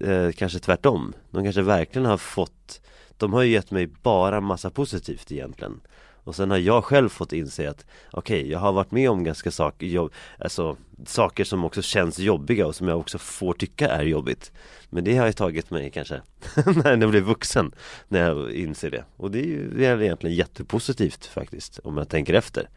eh, 0.09 0.31
Kanske 0.31 0.59
tvärtom. 0.59 1.13
De 1.31 1.43
kanske 1.43 1.61
verkligen 1.61 2.05
har 2.05 2.17
fått 2.17 2.81
De 3.17 3.33
har 3.33 3.41
ju 3.41 3.51
gett 3.51 3.71
mig 3.71 3.87
bara 3.87 4.41
massa 4.41 4.69
positivt 4.69 5.31
egentligen 5.31 5.79
Och 6.27 6.35
sen 6.35 6.51
har 6.51 6.57
jag 6.57 6.83
själv 6.83 7.09
fått 7.09 7.33
inse 7.33 7.69
att 7.69 7.85
Okej, 8.11 8.51
jag 8.51 8.59
har 8.59 8.73
varit 8.73 8.91
med 8.91 9.09
om 9.09 9.23
ganska 9.23 9.51
saker, 9.51 9.87
jobb, 9.87 10.13
alltså 10.39 10.77
saker 11.05 11.43
som 11.43 11.65
också 11.65 11.81
känns 11.81 12.19
jobbiga 12.19 12.67
och 12.67 12.75
som 12.75 12.87
jag 12.87 12.99
också 12.99 13.17
får 13.17 13.53
tycka 13.53 13.87
är 13.87 14.03
jobbigt 14.03 14.51
Men 14.89 15.03
det 15.03 15.17
har 15.17 15.25
ju 15.25 15.33
tagit 15.33 15.71
mig 15.71 15.91
kanske 15.91 16.21
när 16.83 16.97
jag 16.97 17.09
blev 17.09 17.23
vuxen 17.23 17.71
När 18.07 18.19
jag 18.19 18.51
inser 18.51 18.91
det 18.91 19.03
Och 19.17 19.31
det 19.31 19.39
är 19.39 19.45
ju 19.45 19.83
egentligen 19.83 20.35
jättepositivt 20.35 21.25
faktiskt 21.25 21.79
Om 21.83 21.97
jag 21.97 22.09
tänker 22.09 22.33
efter 22.33 22.69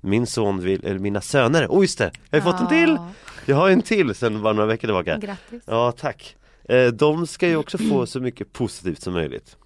Min 0.00 0.26
son 0.26 0.60
vill, 0.60 0.86
eller 0.86 0.98
mina 0.98 1.20
söner, 1.20 1.66
oh 1.66 1.82
just 1.82 1.98
det! 1.98 2.10
Jag 2.30 2.40
har 2.40 2.52
fått 2.52 2.60
en 2.60 2.68
till! 2.68 2.90
Ja. 2.98 3.12
Jag 3.46 3.56
har 3.56 3.70
en 3.70 3.82
till 3.82 4.14
sen 4.14 4.42
bara 4.42 4.52
några 4.52 4.68
veckor 4.68 4.88
tillbaka 4.88 5.16
Grattis. 5.16 5.62
Ja 5.66 5.92
tack 5.92 6.36
eh, 6.64 6.86
De 6.86 7.26
ska 7.26 7.48
ju 7.48 7.56
också 7.56 7.78
få 7.78 8.06
så 8.06 8.20
mycket 8.20 8.52
positivt 8.52 9.02
som 9.02 9.12
möjligt 9.12 9.56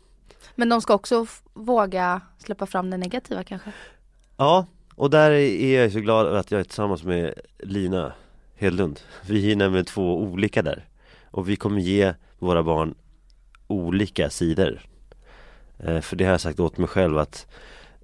Men 0.61 0.69
de 0.69 0.81
ska 0.81 0.95
också 0.95 1.27
våga 1.53 2.21
släppa 2.39 2.67
fram 2.67 2.91
det 2.91 2.97
negativa 2.97 3.45
kanske? 3.45 3.73
Ja, 4.37 4.67
och 4.95 5.11
där 5.11 5.31
är 5.31 5.81
jag 5.83 5.93
så 5.93 6.01
glad 6.01 6.37
att 6.37 6.51
jag 6.51 6.61
är 6.61 6.65
tillsammans 6.65 7.05
med 7.05 7.35
Lina 7.59 8.13
Hedlund. 8.55 9.01
Vi 9.27 9.53
är 9.53 9.57
nämligen 9.57 9.85
två 9.85 10.19
olika 10.19 10.63
där. 10.63 10.85
Och 11.31 11.49
vi 11.49 11.57
kommer 11.57 11.81
ge 11.81 12.15
våra 12.39 12.63
barn 12.63 12.95
olika 13.67 14.31
sidor. 14.31 14.81
Eh, 15.79 16.01
För 16.01 16.17
det 16.17 16.25
har 16.25 16.31
jag 16.31 16.41
sagt 16.41 16.61
åt 16.61 16.79
mig 16.79 16.89
själv 16.89 17.19
att 17.19 17.47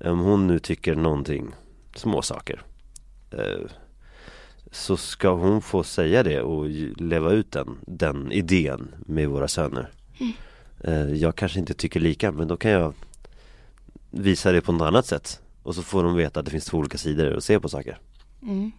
om 0.05 0.21
hon 0.21 0.47
nu 0.47 0.59
tycker 0.59 0.95
någonting, 0.95 1.55
små 1.97 2.23
saker 2.23 2.63
eh, 3.31 3.71
Så 4.71 4.97
ska 4.97 5.31
hon 5.31 5.63
få 5.63 5.83
säga 5.83 6.23
det 6.23 6.41
och 6.41 6.67
leva 6.97 7.33
ut 7.33 7.53
den, 7.53 7.79
den 7.87 8.33
idén 8.33 8.95
med 8.99 9.29
våra 9.29 9.49
söner. 9.49 9.91
Eh, 10.21 10.27
Jag 11.17 11.37
kanske 11.37 11.59
inte 11.59 11.75
tycker 11.75 12.01
lika 12.01 12.33
men 12.33 12.49
då 12.49 12.57
kan 12.57 12.71
jag 12.71 12.95
visa 14.11 14.53
det 14.53 14.61
på 14.61 14.73
något 14.73 14.87
annat 14.89 15.07
sätt 15.07 15.41
och 15.63 15.75
så 15.75 15.83
får 15.83 16.03
de 16.05 16.15
veta 16.17 16.41
att 16.41 16.47
det 16.47 16.51
finns 16.53 16.65
två 16.65 16.79
olika 16.79 16.99
sidor 16.99 17.37
att 17.37 17.45
se 17.45 17.61
på 17.61 17.69
saker 17.69 17.99
Mm. 18.43 18.73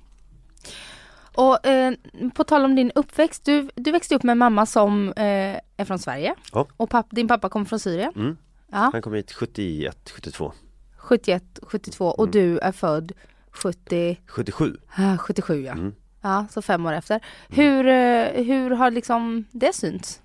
Och 1.36 1.66
eh, 1.68 1.94
på 2.34 2.44
tal 2.44 2.66
om 2.66 2.76
din 2.76 2.92
uppväxt, 2.96 3.46
du, 3.46 3.70
du 3.76 3.92
växte 3.92 4.16
upp 4.16 4.24
med 4.24 4.32
en 4.32 4.38
mamma 4.38 4.66
som 4.66 5.10
eh, 5.10 5.60
är 5.78 5.86
från 5.86 6.00
Sverige 6.00 6.36
Ja. 6.54 6.68
och 6.78 6.90
papp, 6.90 7.06
din 7.10 7.28
pappa 7.28 7.50
kom 7.50 7.66
från 7.66 7.80
Syrien. 7.80 8.12
mm. 8.16 8.38
Ja, 8.72 8.90
Han 8.94 9.02
kom 9.02 9.14
hit 9.14 9.32
71, 9.32 10.10
72, 10.16 10.54
71, 10.98 11.44
72 11.62 12.06
och 12.06 12.24
Mm. 12.28 12.32
du 12.32 12.60
är 12.60 12.72
född 12.72 13.12
70, 13.52 14.18
77 14.28 14.78
ah, 14.96 15.18
77 15.18 15.64
ja. 15.64 15.72
mm. 15.74 15.94
Ja, 16.22 16.46
så 16.52 16.62
fem 16.62 16.86
år 16.86 16.94
efter. 16.94 17.20
Hur, 17.50 17.88
eh, 17.88 18.44
hur 18.46 18.70
har 18.72 18.92
liksom 18.92 19.46
det 19.52 19.74
synts 19.76 20.22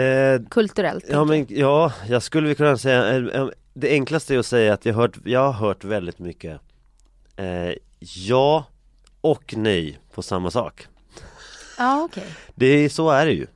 eh, 0.00 0.40
kulturellt? 0.50 1.04
Ja 1.08 1.24
men 1.24 1.46
ja, 1.48 1.92
jag 2.08 2.22
skulle 2.22 2.54
kunna 2.54 2.76
säga 2.78 3.08
eh, 3.16 3.40
eh, 3.40 3.48
Det 3.74 3.90
enklaste 3.90 4.34
är 4.34 4.38
att 4.38 4.46
säga 4.46 4.74
att 4.74 4.86
jag 4.86 4.94
har 4.94 5.02
hört, 5.02 5.18
jag 5.24 5.40
har 5.40 5.52
hört 5.68 5.84
väldigt 5.84 6.18
mycket 6.18 6.60
eh, 7.36 7.74
Ja 8.00 8.66
och 9.20 9.54
nej 9.56 9.98
på 10.14 10.22
samma 10.22 10.50
sak. 10.50 10.86
Ja, 11.78 12.02
okej. 12.04 12.26
Det 12.54 12.66
är, 12.66 12.88
så 12.88 13.10
är 13.10 13.26
det 13.26 13.32
ju. 13.32 13.46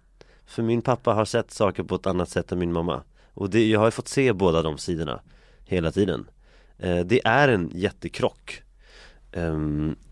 För 0.47 0.62
min 0.62 0.83
pappa 0.83 1.12
har 1.14 1.25
sett 1.25 1.50
saker 1.50 1.83
på 1.83 1.95
ett 1.95 2.07
annat 2.07 2.28
sätt 2.28 2.52
än 2.52 2.59
min 2.59 2.73
mamma. 2.73 3.02
Och 3.35 3.50
det, 3.50 3.68
jag 3.68 3.78
har 3.80 3.87
ju 3.87 3.90
fått 3.90 4.09
se 4.09 4.33
båda 4.33 4.62
de 4.62 4.78
sidorna 4.78 5.21
Hela 5.64 5.92
tiden. 5.92 6.28
Eh, 6.78 6.99
Det 6.99 7.21
är 7.25 7.49
en 7.49 7.71
jättekrock. 7.75 8.62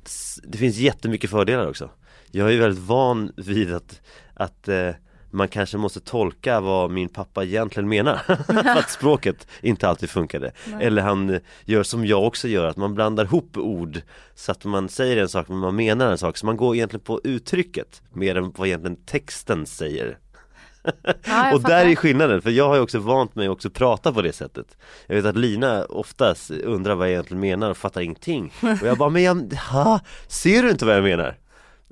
S- 0.05 0.41
Det 0.45 0.59
finns 0.59 0.77
jättemycket 0.77 1.31
fördelar 1.31 1.67
också. 1.69 1.91
Jag 2.31 2.49
är 2.49 2.53
ju 2.53 2.59
väldigt 2.61 2.85
van 2.85 3.33
vid 3.37 3.75
att, 3.75 4.01
att 4.35 4.69
eh, 4.69 4.91
man 5.31 5.49
kanske 5.49 5.77
måste 5.77 6.01
tolka 6.01 6.61
vad 6.61 6.91
min 6.91 7.09
pappa 7.09 7.45
egentligen 7.45 7.89
menar. 7.89 8.17
För 8.47 8.79
att 8.79 8.91
språket 8.91 9.47
inte 9.61 9.89
alltid 9.89 10.11
funkade. 10.11 10.53
Eller 10.81 11.03
han 11.03 11.31
eh, 11.31 11.41
gör 11.65 11.83
som 11.83 12.07
jag 12.07 12.25
också 12.25 12.49
gör, 12.49 12.67
att 12.67 12.77
man 12.77 12.95
blandar 12.95 13.25
ihop 13.25 13.57
ord 13.57 14.01
Så 14.35 14.53
att 14.53 14.65
man 14.65 14.89
säger 14.89 15.17
en 15.17 15.29
sak 15.29 15.49
men 15.49 15.59
man 15.59 15.77
menar 15.77 16.11
en 16.11 16.19
sak. 16.19 16.37
Så 16.37 16.47
man 16.47 16.57
går 16.57 16.75
egentligen 16.75 17.05
på 17.05 17.21
uttrycket 17.25 18.03
mer 18.13 18.37
än 18.37 18.53
vad 18.57 18.69
egentligen 18.69 18.97
texten 18.97 19.67
säger. 19.67 20.19
Ja, 21.25 21.55
och 21.55 21.63
där 21.63 21.87
är 21.87 21.97
skillnaden, 21.97 22.43
för 22.43 22.51
jag 22.51 22.69
har 22.69 22.75
ju 22.75 22.81
också 22.81 22.99
vant 22.99 23.35
mig 23.35 23.49
också 23.49 23.69
att 23.69 23.75
prata 23.75 24.13
på 24.13 24.23
det 24.23 24.33
sättet. 24.33 24.77
Jag 25.07 25.17
vet 25.17 25.25
att 25.25 25.37
Lina 25.37 25.85
oftast 25.85 26.51
undrar 26.51 26.95
vad 26.95 27.07
jag 27.07 27.13
egentligen 27.13 27.41
menar 27.41 27.71
och 27.71 27.77
fattar 27.77 28.01
ingenting. 28.01 28.53
Och 28.81 28.87
jag 28.87 28.99
bara, 28.99 29.11
men 29.11 29.23
jag, 29.23 29.53
ha, 29.53 30.01
ser 30.29 30.63
du 30.63 30.71
inte 30.71 30.85
vad 30.85 30.97
jag 30.97 31.05
menar? 31.05 31.37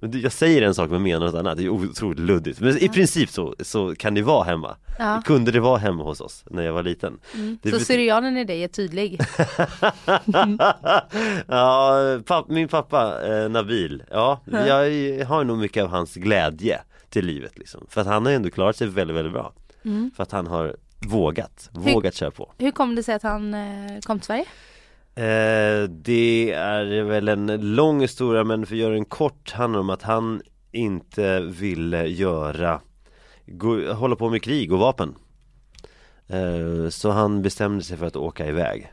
Men 0.05 0.21
jag 0.21 0.33
säger 0.33 0.63
en 0.63 0.75
sak 0.75 0.91
men 0.91 1.03
menar 1.03 1.27
något 1.27 1.35
annat, 1.35 1.57
det 1.57 1.65
är 1.65 1.69
otroligt 1.69 2.19
luddigt. 2.19 2.61
Men 2.61 2.79
i 2.79 2.89
princip 2.89 3.31
så, 3.31 3.55
så 3.61 3.95
kan 3.95 4.15
det 4.15 4.23
vara 4.23 4.45
hemma. 4.45 4.77
Ja. 4.99 5.23
Kunde 5.25 5.53
det 5.53 5.61
vara 5.61 5.79
hemma 5.79 6.05
hos 6.05 6.21
oss 6.21 6.45
när 6.51 6.63
jag 6.63 6.73
var 6.73 6.83
liten? 6.83 7.19
Det 7.63 7.71
Så 7.71 7.81
syrianen 7.81 8.37
i 8.37 8.45
dig 8.45 8.65
är 8.65 8.69
tydlig. 8.69 9.21
ja, 11.49 11.99
papp, 12.25 12.49
min 12.49 12.69
pappa 12.69 13.27
eh, 13.29 13.49
Nabil, 13.49 14.03
ja, 14.11 14.41
jag 14.47 15.25
har 15.25 15.45
nog 15.45 15.59
mycket 15.59 15.85
av 15.85 15.91
hans 15.91 16.15
glädje 16.15 16.81
till 17.09 17.27
livet 17.27 17.59
liksom. 17.59 17.87
För 17.89 18.01
att 18.01 18.07
han 18.07 18.27
har 18.27 18.33
ändå 18.33 18.51
klarat 18.51 18.77
sig 18.77 18.87
väldigt, 18.87 19.17
väldigt 19.17 19.33
bra. 19.33 19.53
För 20.17 20.23
att 20.23 20.33
han 20.33 20.47
har 20.47 20.77
vågat, 21.07 21.71
vågat 21.73 22.15
köra 22.15 22.31
på. 22.31 22.53
Hur 22.59 22.71
kom 22.71 22.95
det 22.95 23.03
sig 23.03 23.15
att 23.15 23.23
han 23.23 23.55
eh, 23.55 24.01
kom 24.03 24.19
till 24.19 24.27
Sverige? 24.27 24.45
Eh, 25.17 25.89
det 25.89 26.53
är 26.53 27.03
väl 27.03 27.29
en 27.29 27.75
lång 27.75 28.01
historia 28.01 28.45
men 28.45 28.67
för 28.67 28.75
att 28.75 28.79
göra 28.79 28.95
den 28.95 29.05
kort 29.05 29.53
handlar 29.53 29.79
det 29.79 29.81
om 29.81 29.91
att 29.91 30.03
han 30.03 30.43
inte 30.73 31.41
ville 31.41 32.07
göra 32.07 32.81
gå, 33.47 33.93
hålla 33.93 34.17
på 34.17 34.31
med 34.31 34.43
krig 34.43 34.73
och 34.73 34.79
vapen. 34.79 35.15
Eh, 36.27 36.89
Så 36.91 37.11
han 37.11 37.43
bestämde 37.43 37.85
sig 37.85 37.97
för 37.97 38.07
att 38.07 38.17
åka 38.17 38.47
iväg. 38.47 38.93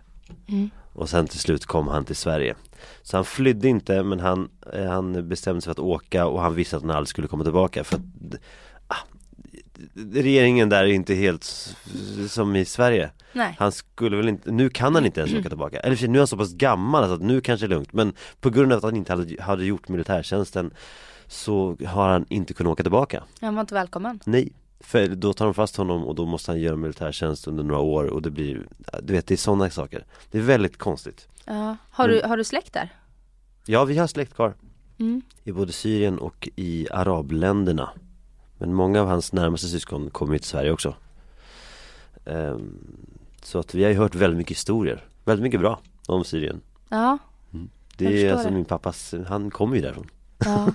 Och 0.93 1.09
sen 1.09 1.27
till 1.27 1.39
slut 1.39 1.65
kom 1.65 1.87
han 1.87 2.05
till 2.05 2.15
Sverige. 2.15 2.55
Så 3.01 3.17
han 3.17 3.25
flydde 3.25 3.67
inte 3.67 4.03
men 4.03 4.19
han, 4.19 4.49
eh, 4.73 4.85
han 4.89 5.29
bestämde 5.29 5.61
sig 5.61 5.65
för 5.65 5.71
att 5.71 5.87
åka 5.87 6.25
och 6.25 6.41
han 6.41 6.55
visste 6.55 6.77
att 6.77 6.83
han 6.83 6.91
aldrig 6.91 7.07
skulle 7.07 7.27
komma 7.27 7.43
tillbaka 7.43 7.83
för 7.83 7.95
att 7.95 8.01
Regeringen 10.13 10.69
där 10.69 10.83
är 10.83 10.87
inte 10.87 11.13
helt 11.13 11.75
som 12.29 12.55
i 12.55 12.65
Sverige 12.65 13.09
Nej. 13.33 13.55
han 13.59 13.71
skulle 13.71 14.17
väl 14.17 14.29
inte, 14.29 14.51
nu 14.51 14.69
kan 14.69 14.95
han 14.95 15.05
inte 15.05 15.19
ens 15.21 15.33
åka 15.33 15.49
tillbaka 15.49 15.79
Eller 15.79 15.95
för 15.95 16.07
nu 16.07 16.17
är 16.17 16.19
han 16.21 16.27
så 16.27 16.37
pass 16.37 16.53
gammal 16.53 17.07
så 17.07 17.13
att 17.13 17.21
nu 17.21 17.41
kanske 17.41 17.67
det 17.67 17.73
är 17.73 17.75
lugnt 17.75 17.93
Men 17.93 18.13
på 18.41 18.49
grund 18.49 18.71
av 18.71 18.77
att 18.77 18.83
han 18.83 18.95
inte 18.95 19.13
hade, 19.13 19.41
hade 19.41 19.65
gjort 19.65 19.87
militärtjänsten 19.87 20.73
Så 21.27 21.77
har 21.87 22.09
han 22.09 22.25
inte 22.29 22.53
kunnat 22.53 22.71
åka 22.71 22.83
tillbaka 22.83 23.23
Han 23.41 23.55
var 23.55 23.61
inte 23.61 23.73
välkommen. 23.73 24.19
Nej 24.25 24.51
För 24.79 25.07
då 25.07 25.33
tar 25.33 25.45
de 25.45 25.53
fast 25.53 25.75
honom 25.75 26.03
och 26.03 26.15
då 26.15 26.25
måste 26.25 26.51
han 26.51 26.59
göra 26.59 26.75
militärtjänst 26.75 27.47
under 27.47 27.63
några 27.63 27.81
år 27.81 28.05
och 28.05 28.21
det 28.21 28.31
blir 28.31 28.67
Du 29.01 29.13
vet 29.13 29.27
det 29.27 29.35
är 29.35 29.37
sådana 29.37 29.69
saker 29.69 30.05
Det 30.31 30.37
är 30.37 30.41
väldigt 30.41 30.77
konstigt 30.77 31.27
Ja. 31.45 31.77
Har, 31.89 32.07
du, 32.07 32.21
har 32.25 32.37
du 32.37 32.43
släkt 32.43 32.73
där? 32.73 32.89
Ja 33.65 33.85
vi 33.85 33.97
har 33.97 34.07
släkt 34.07 34.33
kvar 34.33 34.53
Mm. 34.99 35.21
I 35.43 35.51
både 35.51 35.71
Syrien 35.71 36.19
och 36.19 36.49
i 36.55 36.87
arabländerna 36.91 37.89
Men 38.61 38.73
många 38.73 39.01
av 39.01 39.07
hans 39.07 39.33
närmaste 39.33 39.67
syskon 39.67 40.09
kommer 40.09 40.33
ju 40.33 40.39
till 40.39 40.47
Sverige 40.47 40.71
också 40.71 40.95
Ehm, 42.25 42.77
Så 43.43 43.59
att 43.59 43.75
vi 43.75 43.83
har 43.83 43.91
ju 43.91 43.97
hört 43.97 44.15
väldigt 44.15 44.37
mycket 44.37 44.57
historier 44.57 45.05
Väldigt 45.25 45.43
mycket 45.43 45.59
bra 45.59 45.79
om 46.07 46.23
Syrien 46.23 46.61
Ja. 46.89 47.17
Det 47.97 48.03
Jag 48.05 48.13
är 48.13 48.31
alltså 48.33 48.47
det. 48.47 48.53
min 48.55 48.65
pappas, 48.65 49.13
han 49.27 49.51
kommer 49.51 49.75
ju 49.75 49.81
därifrån 49.81 50.07
Ja. 50.45 50.67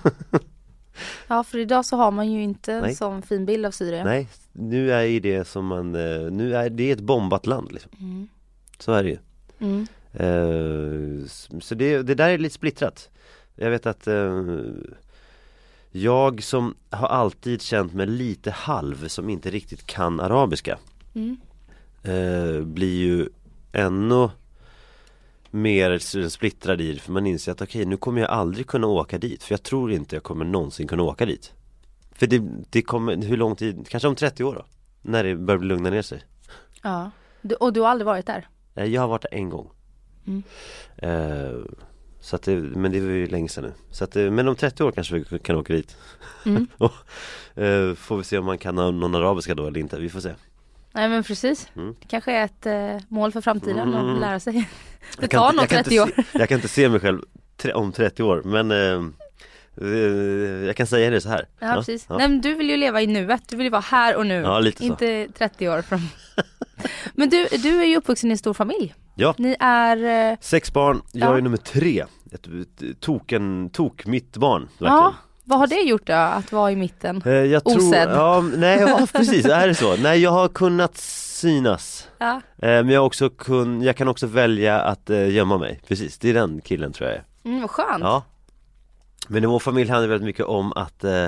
ja, 1.27 1.43
för 1.43 1.57
idag 1.57 1.85
så 1.85 1.95
har 1.97 2.11
man 2.11 2.31
ju 2.31 2.43
inte 2.43 2.73
en 2.73 2.81
Nej. 2.81 2.95
sån 2.95 3.21
fin 3.21 3.45
bild 3.45 3.65
av 3.65 3.71
Syrien. 3.71 4.05
Nej, 4.07 4.27
nu 4.53 4.91
är 4.91 5.01
ju 5.01 5.19
det 5.19 5.47
som 5.47 5.65
man, 5.65 5.95
eh, 5.95 6.31
nu 6.31 6.55
är 6.55 6.69
det 6.69 6.91
ett 6.91 6.99
bombat 6.99 7.45
land 7.47 7.71
liksom 7.71 7.91
Mm. 7.99 8.27
Så 8.79 8.91
är 8.93 9.03
det 9.03 9.09
ju 9.09 9.17
Mm. 9.59 9.87
Eh, 10.13 11.27
Så 11.61 11.75
det, 11.75 12.01
det 12.01 12.15
där 12.15 12.29
är 12.29 12.37
lite 12.37 12.55
splittrat 12.55 13.09
Jag 13.55 13.69
vet 13.69 13.85
att 13.85 14.07
eh, 14.07 14.43
Jag 16.01 16.43
som 16.43 16.75
har 16.89 17.07
alltid 17.07 17.61
känt 17.61 17.93
mig 17.93 18.07
lite 18.07 18.51
halv 18.51 19.07
som 19.07 19.29
inte 19.29 19.49
riktigt 19.51 19.85
kan 19.87 20.19
arabiska 20.19 20.77
Mm. 21.15 21.37
eh, 22.03 22.61
Blir 22.65 22.97
ju 22.97 23.29
ännu 23.71 24.29
mer 25.51 25.97
splittrad 26.29 26.81
i 26.81 26.91
det 26.93 26.99
för 26.99 27.11
man 27.11 27.27
inser 27.27 27.51
att 27.51 27.61
okej 27.61 27.85
nu 27.85 27.97
kommer 27.97 28.21
jag 28.21 28.29
aldrig 28.29 28.67
kunna 28.67 28.87
åka 28.87 29.17
dit 29.17 29.43
för 29.43 29.53
jag 29.53 29.63
tror 29.63 29.91
inte 29.91 30.15
jag 30.15 30.23
kommer 30.23 30.45
någonsin 30.45 30.87
kunna 30.87 31.03
åka 31.03 31.25
dit 31.25 31.53
För 32.11 32.27
det, 32.27 32.43
det 32.69 32.81
kommer, 32.81 33.15
hur 33.15 33.37
lång 33.37 33.55
tid, 33.55 33.85
kanske 33.89 34.07
om 34.07 34.15
30 34.15 34.43
år 34.43 34.55
då? 34.55 34.65
När 35.01 35.23
det 35.23 35.35
börjar 35.35 35.61
lugna 35.61 35.89
ner 35.89 36.01
sig 36.01 36.21
Ja. 36.83 37.11
Och 37.59 37.73
du 37.73 37.81
har 37.81 37.87
aldrig 37.89 38.05
varit 38.05 38.25
där? 38.25 38.47
Eh, 38.75 38.85
Jag 38.85 39.01
har 39.01 39.07
varit 39.07 39.21
där 39.21 39.33
en 39.33 39.49
gång 39.49 39.69
Mm. 40.27 40.43
eh, 40.97 41.59
Så 42.27 42.35
att 42.35 42.41
det, 42.43 42.55
men 42.55 42.91
det 42.91 42.99
var 42.99 43.09
ju 43.09 43.27
länge 43.27 43.49
sedan 43.49 43.63
nu 43.63 43.73
Så 43.91 44.03
att, 44.03 44.15
eh, 44.15 44.31
men 44.31 44.47
om 44.47 44.55
30 44.55 44.83
år 44.83 44.91
kanske 44.91 45.23
vi 45.29 45.39
kan 45.39 45.55
åka 45.55 45.73
dit 45.73 45.95
Mm. 46.45 46.67
Och, 46.77 46.93
eh, 47.63 47.93
Får 47.95 48.17
vi 48.17 48.23
se 48.23 48.37
om 48.37 48.45
man 48.45 48.57
kan 48.57 48.75
någon 48.75 49.15
arabiska 49.15 49.55
då 49.55 49.67
eller 49.67 49.79
inte, 49.79 49.99
vi 49.99 50.09
får 50.09 50.19
se 50.19 50.33
Nej 50.93 51.09
men 51.09 51.23
precis. 51.23 51.67
Mm. 51.75 51.95
Det 52.01 52.07
kanske 52.07 52.31
är 52.31 52.45
ett 52.45 52.65
eh, 52.65 53.05
mål 53.07 53.31
för 53.31 53.41
framtiden 53.41 53.93
Mm. 53.93 54.13
att 54.15 54.19
lära 54.21 54.39
sig. 54.39 54.69
Det 55.19 55.27
tar 55.27 55.53
nog 55.53 55.61
jag 55.63 55.69
kan 55.69 55.83
30 55.83 55.95
inte 55.95 56.03
år. 56.19 56.23
Se, 56.23 56.39
jag 56.39 56.49
kan 56.49 56.55
inte 56.55 56.67
se 56.67 56.89
mig 56.89 56.99
själv 56.99 57.21
tre, 57.57 57.73
om 57.73 57.91
30 57.91 58.23
år 58.23 58.41
men 58.45 58.71
eh, 58.71 59.09
eh, 59.81 60.65
Jag 60.67 60.75
kan 60.75 60.87
säga 60.87 61.09
det 61.09 61.21
så 61.21 61.29
här 61.29 61.47
Ja, 61.59 61.73
precis. 61.75 62.05
ja. 62.09 62.17
Nej 62.17 62.27
men 62.27 62.41
du 62.41 62.53
vill 62.53 62.69
ju 62.69 62.77
leva 62.77 63.01
i 63.01 63.07
nuet, 63.07 63.41
du 63.49 63.55
vill 63.57 63.65
ju 63.65 63.69
vara 63.71 63.81
här 63.81 64.15
och 64.15 64.25
nu. 64.27 64.35
Ja, 64.41 64.59
lite 64.59 64.77
så. 64.77 64.83
Inte 64.83 65.27
30 65.37 65.69
år 65.69 65.81
fram. 65.81 65.99
men 67.15 67.29
du, 67.29 67.47
du 67.57 67.81
är 67.81 67.85
ju 67.85 67.97
uppvuxen 67.97 68.29
i 68.29 68.31
en 68.31 68.37
stor 68.37 68.53
familj. 68.53 68.93
Ja. 69.15 69.35
Ni 69.37 69.55
är, 69.59 70.31
eh, 70.31 70.37
Sex 70.41 70.73
barn, 70.73 71.01
jag 71.11 71.31
Ja. 71.31 71.37
är 71.37 71.41
nummer 71.41 71.57
tre 71.57 72.05
Ett, 72.31 72.47
ett 72.47 72.99
token, 72.99 73.69
tok 73.69 74.05
mitt 74.05 74.37
barn 74.37 74.61
verkligen. 74.61 74.93
ja, 74.93 75.13
vad 75.43 75.59
har 75.59 75.67
det 75.67 75.75
gjort 75.81 76.07
då, 76.07 76.13
att 76.13 76.51
vara 76.51 76.71
i 76.71 76.75
mitten? 76.75 77.21
Eh, 77.25 77.31
Jag 77.33 77.63
tror, 77.63 77.77
Osedd. 77.77 78.09
ja, 78.09 78.41
nej 78.55 78.79
ja, 78.79 79.07
precis, 79.13 79.45
är 79.45 79.67
det 79.67 79.75
så? 79.75 79.95
Nej 79.95 80.19
jag 80.19 80.31
har 80.31 80.47
kunnat 80.47 80.97
synas 80.97 82.07
Ja. 82.17 82.33
eh, 82.35 82.41
Men 82.59 82.89
jag, 82.89 83.05
också 83.05 83.29
kun, 83.29 83.81
jag 83.81 83.95
kan 83.95 84.07
också 84.07 84.27
välja 84.27 84.81
att 84.81 85.09
eh, 85.09 85.29
gömma 85.29 85.57
mig, 85.57 85.79
precis, 85.87 86.17
det 86.17 86.29
är 86.29 86.33
den 86.33 86.61
killen 86.61 86.91
tror 86.93 87.09
jag 87.09 87.17
är. 87.17 87.23
Mm, 87.45 87.61
vad 87.61 87.69
skönt. 87.69 88.03
Ja 88.03 88.23
Men 89.27 89.43
i 89.43 89.47
vår 89.47 89.59
familj 89.59 89.89
handlar 89.89 90.07
det 90.07 90.11
väldigt 90.13 90.25
mycket 90.25 90.45
om 90.45 90.73
att 90.75 91.03
eh, 91.03 91.27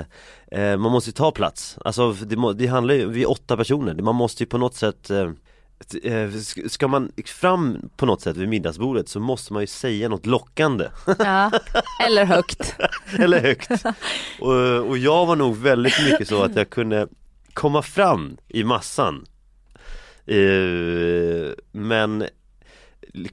man 0.78 0.92
måste 0.92 1.12
ta 1.12 1.30
plats 1.30 1.78
Alltså 1.84 2.12
det, 2.12 2.54
det 2.54 2.66
handlar 2.66 2.94
ju, 2.94 3.06
vi 3.08 3.22
är 3.22 3.30
åtta 3.30 3.56
personer, 3.56 3.94
man 3.94 4.14
måste 4.14 4.42
ju 4.42 4.46
på 4.48 4.58
något 4.58 4.74
sätt 4.74 5.10
eh, 5.10 5.30
Ska 6.68 6.88
man 6.88 7.12
fram 7.26 7.90
på 7.96 8.06
något 8.06 8.20
sätt 8.20 8.36
vid 8.36 8.48
middagsbordet 8.48 9.08
så 9.08 9.20
måste 9.20 9.52
man 9.52 9.62
ju 9.62 9.66
säga 9.66 10.08
något 10.08 10.26
lockande. 10.26 10.88
Ja. 11.18 11.50
Eller 12.06 12.24
högt. 12.24 12.76
Eller 13.18 13.40
högt. 13.40 13.70
Och, 14.40 14.88
och 14.88 14.98
jag 14.98 15.26
var 15.26 15.36
nog 15.36 15.56
väldigt 15.56 15.94
mycket 16.10 16.28
så 16.28 16.42
att 16.42 16.56
jag 16.56 16.70
kunde 16.70 17.08
komma 17.54 17.82
fram 17.82 18.36
i 18.48 18.64
massan. 18.64 19.26
Eh, 20.26 21.52
Men 21.72 22.24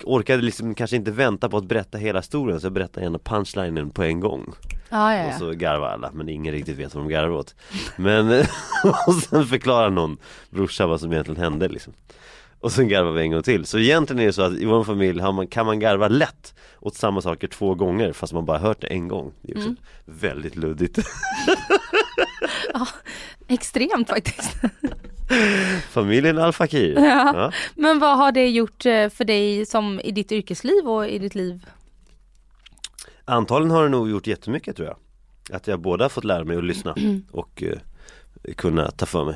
orkade 0.03 0.41
liksom 0.41 0.75
kanske 0.75 0.95
inte 0.95 1.11
vänta 1.11 1.49
på 1.49 1.57
att 1.57 1.65
berätta 1.65 1.97
hela 1.97 2.19
historien 2.19 2.59
så 2.59 2.65
jag 2.65 2.73
berättade 2.73 3.05
gärna 3.05 3.19
punchlinen 3.19 3.89
på 3.89 4.03
en 4.03 4.19
gång. 4.19 4.53
Ja, 4.89 5.15
ja, 5.15 5.27
Och 5.27 5.33
så 5.33 5.51
garvar 5.51 5.87
alla 5.87 6.11
men 6.11 6.29
ingen 6.29 6.53
riktigt 6.53 6.77
vet 6.77 6.95
vad 6.95 7.03
de 7.03 7.09
garvar 7.09 7.29
åt. 7.29 7.55
Men, 7.95 8.29
och 9.07 9.13
sen 9.13 9.45
förklarar 9.45 9.89
någon 9.89 10.17
brorsa 10.49 10.87
vad 10.87 10.99
som 11.01 11.11
egentligen 11.13 11.41
hände 11.41 11.67
liksom 11.67 11.93
Och 12.59 12.71
sen 12.71 12.87
garvar 12.87 13.11
vi 13.11 13.21
en 13.21 13.31
gång 13.31 13.43
till 13.43 13.65
Så 13.65 13.79
egentligen 13.79 14.21
är 14.21 14.25
det 14.25 14.33
så 14.33 14.41
att 14.41 14.53
i 14.53 14.65
vår 14.65 14.83
familj 14.83 15.21
man, 15.21 15.47
kan 15.47 15.65
man 15.65 15.79
garva 15.79 16.07
lätt 16.07 16.53
åt 16.79 16.95
samma 16.95 17.21
saker 17.21 17.47
två 17.47 17.75
gånger 17.75 18.13
fast 18.13 18.33
man 18.33 18.45
bara 18.45 18.57
hört 18.57 18.81
det 18.81 18.87
en 18.87 19.07
gång 19.07 19.33
Det 19.41 19.53
är 19.53 19.57
Mm. 19.61 19.75
väldigt 20.05 20.55
luddigt 20.55 20.99
Extremt 23.47 24.09
faktiskt. 24.09 24.57
Familjen 25.89 26.37
Al 26.37 26.53
Fakir 26.53 26.93
Ja. 26.99 27.31
ja. 27.35 27.51
Men 27.75 27.99
vad 27.99 28.17
har 28.17 28.31
det 28.31 28.49
gjort 28.49 28.85
eh, 28.85 29.09
för 29.09 29.23
dig 29.25 29.65
som 29.65 29.99
i 29.99 30.11
ditt 30.11 30.31
yrkesliv 30.31 30.87
och 30.89 31.07
i 31.07 31.19
ditt 31.19 31.35
liv? 31.35 31.65
Antagligen 33.25 33.71
har 33.71 33.83
det 33.83 33.89
nog 33.89 34.09
gjort 34.09 34.27
jättemycket 34.27 34.75
tror 34.75 34.87
jag 34.87 34.97
Att 35.55 35.67
jag 35.67 35.79
både 35.81 36.03
har 36.03 36.09
fått 36.09 36.23
lära 36.23 36.43
mig 36.43 36.57
att 36.57 36.63
lyssna 36.63 36.95
och 37.31 37.63
eh, 37.63 37.79
kunna 38.55 38.91
ta 38.91 39.05
för 39.05 39.25
mig 39.25 39.35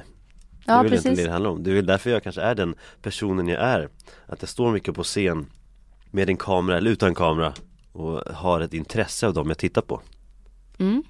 Det 0.72 0.76
är 0.76 0.78
Ja, 0.78 0.84
väl 0.84 0.92
egentligen 0.94 1.18
det 1.18 1.24
det 1.24 1.32
handlar 1.32 1.50
om. 1.50 1.64
Det 1.64 1.72
är 1.72 1.76
väl 1.76 1.86
därför 1.86 2.10
jag 2.10 2.24
kanske 2.24 2.42
är 2.42 2.56
den 2.56 2.76
personen 3.02 3.48
jag 3.48 3.62
är. 3.62 3.90
Att 4.26 4.42
jag 4.42 4.50
står 4.50 4.72
mycket 4.72 4.96
på 4.96 5.04
scen 5.04 5.46
med 6.12 6.30
en 6.30 6.38
kamera 6.38 6.78
eller 6.78 6.92
utan 6.92 7.16
kamera 7.16 7.54
och 7.92 8.22
har 8.34 8.62
ett 8.62 8.74
intresse 8.74 9.28
av 9.28 9.34
dem 9.34 9.48
jag 9.48 9.58
tittar 9.58 9.82
på. 9.82 10.02
Mm. 10.78 11.04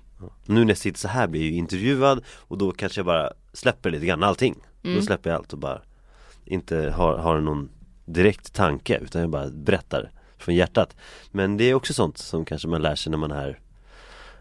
Nu 0.45 0.59
när 0.63 0.71
jag 0.71 0.77
sitter 0.77 0.99
så 0.99 1.07
här 1.07 1.27
blir 1.27 1.41
jag 1.41 1.49
ju 1.49 1.57
intervjuad 1.57 2.23
och 2.27 2.57
då 2.57 2.71
kanske 2.71 2.99
jag 2.99 3.05
bara 3.05 3.33
släpper 3.53 3.91
lite 3.91 4.05
grann 4.05 4.23
allting. 4.23 4.55
Mm. 4.83 4.95
Då 4.95 5.01
släpper 5.01 5.29
jag 5.29 5.37
allt 5.37 5.53
och 5.53 5.59
bara 5.59 5.81
inte 6.45 6.93
har, 6.95 7.17
har 7.17 7.39
någon 7.39 7.69
direkt 8.05 8.53
tanke 8.53 8.97
utan 8.97 9.21
jag 9.21 9.29
bara 9.29 9.49
berättar 9.49 10.11
från 10.37 10.55
hjärtat. 10.55 10.95
Men 11.31 11.57
det 11.57 11.63
är 11.63 11.73
också 11.73 11.93
sånt 11.93 12.17
som 12.17 12.45
kanske 12.45 12.67
man 12.67 12.81
lär 12.81 12.95
sig 12.95 13.11
när 13.11 13.17
man 13.17 13.31
är 13.31 13.59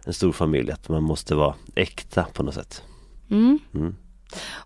en 0.05 0.13
stor 0.13 0.33
familj 0.33 0.73
att 0.73 0.89
man 0.89 1.03
måste 1.03 1.35
vara 1.35 1.55
äkta 1.75 2.27
på 2.35 2.43
något 2.43 2.55
sätt. 2.55 2.83
Mm. 3.31 3.59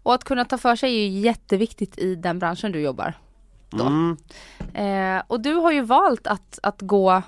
Och 0.03 0.15
att 0.15 0.25
kunna 0.25 0.45
ta 0.45 0.59
för 0.59 0.77
sig 0.77 0.95
är 0.95 1.09
ju 1.09 1.21
jätteviktigt 1.21 1.99
i 1.99 2.15
den 2.15 2.39
branschen 2.39 2.73
du 2.73 2.81
jobbar. 2.81 3.15
Mm. 3.73 4.17
Eh, 4.75 5.23
och 5.27 5.41
du 5.41 5.55
har 5.55 5.73
ju 5.73 5.81
valt 5.81 6.27
att, 6.27 6.59
att 6.63 6.83
gå 6.83 7.23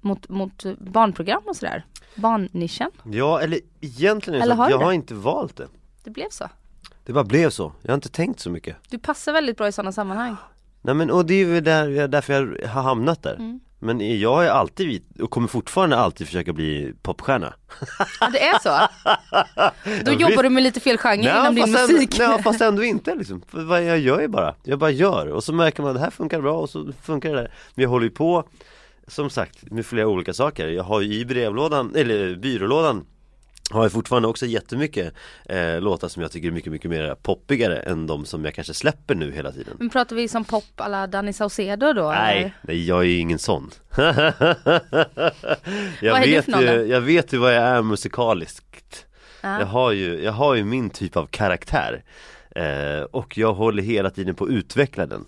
mot, 0.00 0.28
mot 0.28 0.64
barnprogram 0.78 1.42
och 1.46 1.56
sådär. 1.56 1.84
Barnnischen. 2.14 2.90
Ja 3.04 3.40
eller 3.40 3.60
egentligen 3.80 4.40
är 4.40 4.44
Eller 4.44 4.54
har 4.54 4.70
jag 4.70 4.80
det? 4.80 4.84
har 4.84 4.92
inte 4.92 5.14
valt 5.14 5.56
det. 5.56 5.68
Det 6.04 6.10
blev 6.10 6.28
så. 6.30 6.48
Det 7.04 7.12
bara 7.12 7.24
blev 7.24 7.50
så. 7.50 7.72
Jag 7.82 7.90
har 7.90 7.94
inte 7.94 8.08
tänkt 8.08 8.40
så 8.40 8.50
mycket. 8.50 8.76
Du 8.88 8.98
passar 8.98 9.32
väldigt 9.32 9.56
bra 9.56 9.68
i 9.68 9.72
sådana 9.72 9.92
sammanhang. 9.92 10.36
Nej 10.82 10.94
men 10.94 11.10
och 11.10 11.26
det 11.26 11.34
är 11.34 11.46
ju 11.46 11.60
där, 11.60 12.08
därför 12.08 12.58
jag 12.62 12.68
har 12.68 12.82
hamnat 12.82 13.22
där. 13.22 13.34
Mm. 13.34 13.60
Men 13.84 14.20
jag 14.20 14.44
är 14.46 14.50
alltid, 14.50 15.02
och 15.20 15.30
kommer 15.30 15.48
fortfarande 15.48 15.96
alltid 15.96 16.26
försöka 16.26 16.52
bli 16.52 16.94
popstjärna. 17.02 17.54
Ja, 18.20 18.30
det 18.32 18.42
är 18.42 18.58
så. 18.58 18.88
Då 20.04 20.12
jobbar 20.12 20.42
du 20.42 20.48
med 20.48 20.62
lite 20.62 20.80
fel 20.80 20.98
genre 20.98 21.40
inom 21.40 21.54
din 21.54 21.72
musik. 21.72 22.18
Ändå, 22.20 22.32
nej, 22.32 22.42
fast 22.42 22.60
ändå 22.60 22.84
inte 22.84 23.14
liksom. 23.14 23.42
Jag 23.68 23.98
gör 23.98 24.20
ju 24.20 24.28
bara. 24.28 24.54
Jag 24.62 24.78
bara 24.78 24.90
gör. 24.90 25.26
Och 25.26 25.44
så 25.44 25.52
märker 25.52 25.82
man 25.82 25.90
att 25.90 25.96
det 25.96 26.02
här 26.02 26.10
funkar 26.10 26.40
bra 26.40 26.58
och 26.58 26.70
så 26.70 26.92
funkar 27.02 27.30
det 27.30 27.36
där. 27.36 27.52
Men 27.74 27.82
jag 27.82 27.90
håller 27.90 28.04
ju 28.04 28.10
på, 28.10 28.44
som 29.06 29.30
sagt, 29.30 29.70
med 29.70 29.86
flera 29.86 30.08
olika 30.08 30.32
saker. 30.32 30.68
Jag 30.68 30.84
har 30.84 31.00
ju 31.00 31.14
i 31.14 31.24
brevlådan, 31.24 31.94
eller 31.96 32.34
byrålådan 32.34 33.04
har 33.72 33.82
jag 33.82 33.92
fortfarande 33.92 34.28
också 34.28 34.46
jättemycket 34.46 35.14
eh, 35.44 35.80
låtar 35.80 36.08
som 36.08 36.22
jag 36.22 36.32
tycker 36.32 36.48
är 36.48 36.52
mycket, 36.52 36.72
mycket 36.72 36.90
mer 36.90 37.14
poppigare 37.14 37.78
än 37.78 38.06
de 38.06 38.24
som 38.24 38.44
jag 38.44 38.54
kanske 38.54 38.74
släpper 38.74 39.14
nu 39.14 39.32
hela 39.32 39.52
tiden. 39.52 39.76
Men 39.78 39.90
pratar 39.90 40.16
vi 40.16 40.28
som 40.28 40.44
pop 40.44 40.64
alla 40.76 41.06
Danny 41.06 41.32
Saucedo 41.32 41.92
då? 41.92 42.10
Nej, 42.10 42.38
eller? 42.38 42.56
nej 42.62 42.86
jag 42.86 42.98
är 43.00 43.04
ju 43.04 43.18
ingen 43.18 43.38
sån 43.38 43.70
jag, 46.00 46.20
vet 46.20 46.48
ju, 46.48 46.86
jag 46.86 47.00
vet 47.00 47.32
ju 47.32 47.38
vad 47.38 47.54
jag 47.54 47.62
är 47.62 47.82
musikaliskt 47.82 49.06
Ja. 49.44 49.58
jag, 49.58 49.66
har 49.66 49.92
ju, 49.92 50.22
jag 50.22 50.32
har 50.32 50.54
ju 50.54 50.64
min 50.64 50.90
typ 50.90 51.16
av 51.16 51.26
karaktär 51.26 52.04
eh, 52.56 53.02
Och 53.02 53.38
jag 53.38 53.54
håller 53.54 53.82
hela 53.82 54.10
tiden 54.10 54.34
på 54.34 54.44
att 54.44 54.50
utveckla 54.50 55.06
den 55.06 55.24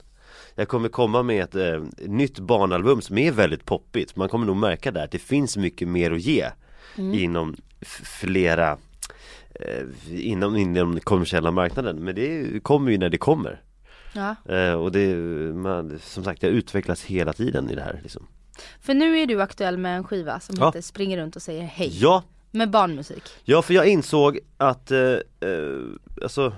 Jag 0.54 0.68
kommer 0.68 0.88
komma 0.88 1.22
med 1.22 1.44
ett 1.44 1.54
eh, 1.54 1.82
nytt 2.06 2.38
barnalbum 2.38 3.02
som 3.02 3.18
är 3.18 3.32
väldigt 3.32 3.64
poppigt 3.64 4.16
Man 4.16 4.28
kommer 4.28 4.46
nog 4.46 4.56
märka 4.56 4.90
där 4.90 5.04
att 5.04 5.10
det 5.10 5.18
finns 5.18 5.56
mycket 5.56 5.88
mer 5.88 6.10
att 6.12 6.20
ge 6.20 6.50
Mm. 6.98 7.14
Inom 7.14 7.56
flera 7.84 8.78
eh, 9.60 9.84
inom, 10.10 10.56
inom 10.56 10.92
den 10.92 11.00
kommersiella 11.00 11.50
marknaden 11.50 11.96
Men 12.04 12.14
det 12.14 12.60
kommer 12.62 12.90
ju 12.90 12.98
när 12.98 13.08
det 13.08 13.18
kommer 13.18 13.60
Ja. 14.12 14.36
Eh, 14.54 14.72
och 14.72 14.92
det, 14.92 15.14
man, 15.54 15.98
som 16.02 16.24
sagt 16.24 16.42
jag 16.42 16.52
utvecklas 16.52 17.02
hela 17.04 17.32
tiden 17.32 17.70
i 17.70 17.74
det 17.74 17.82
här 17.82 18.00
liksom. 18.02 18.26
För 18.80 18.94
nu 18.94 19.18
är 19.18 19.26
du 19.26 19.42
aktuell 19.42 19.78
med 19.78 19.96
en 19.96 20.04
skiva 20.04 20.40
som 20.40 20.56
Ja. 20.58 20.66
heter 20.66 20.80
Springer 20.80 21.16
runt 21.18 21.36
och 21.36 21.42
säger 21.42 21.62
hej. 21.62 21.90
Ja, 21.92 22.22
Med 22.50 22.70
barnmusik. 22.70 23.22
ja 23.44 23.62
för 23.62 23.74
jag 23.74 23.86
insåg 23.86 24.38
att, 24.56 24.90
eh, 24.90 24.98
eh, 25.00 25.80
alltså 26.22 26.52